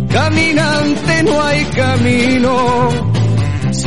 Caminante 0.10 1.24
no 1.24 1.44
hay 1.44 1.64
camino, 1.66 3.09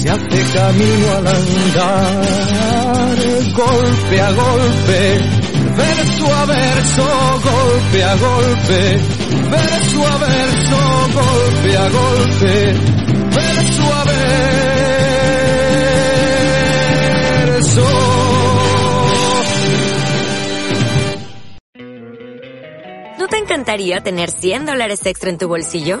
se 0.00 0.08
hace 0.08 0.42
camino 0.54 1.10
al 1.16 1.26
andar, 1.26 2.26
golpe 3.54 4.20
a 4.20 4.32
golpe, 4.32 5.20
verso 5.76 6.34
a 6.34 6.46
verso, 6.46 7.04
golpe 7.44 8.04
a 8.04 8.16
golpe, 8.16 8.98
verso 9.50 10.06
a 10.06 10.16
verso, 10.18 10.78
golpe 11.12 11.76
a 11.76 11.88
golpe, 11.90 12.74
verso 13.34 13.82
a 13.92 14.04
verso. 17.44 17.86
¿No 23.18 23.26
te 23.28 23.36
encantaría 23.36 24.00
tener 24.00 24.30
100 24.30 24.64
dólares 24.64 25.04
extra 25.04 25.28
en 25.28 25.36
tu 25.36 25.46
bolsillo? 25.46 26.00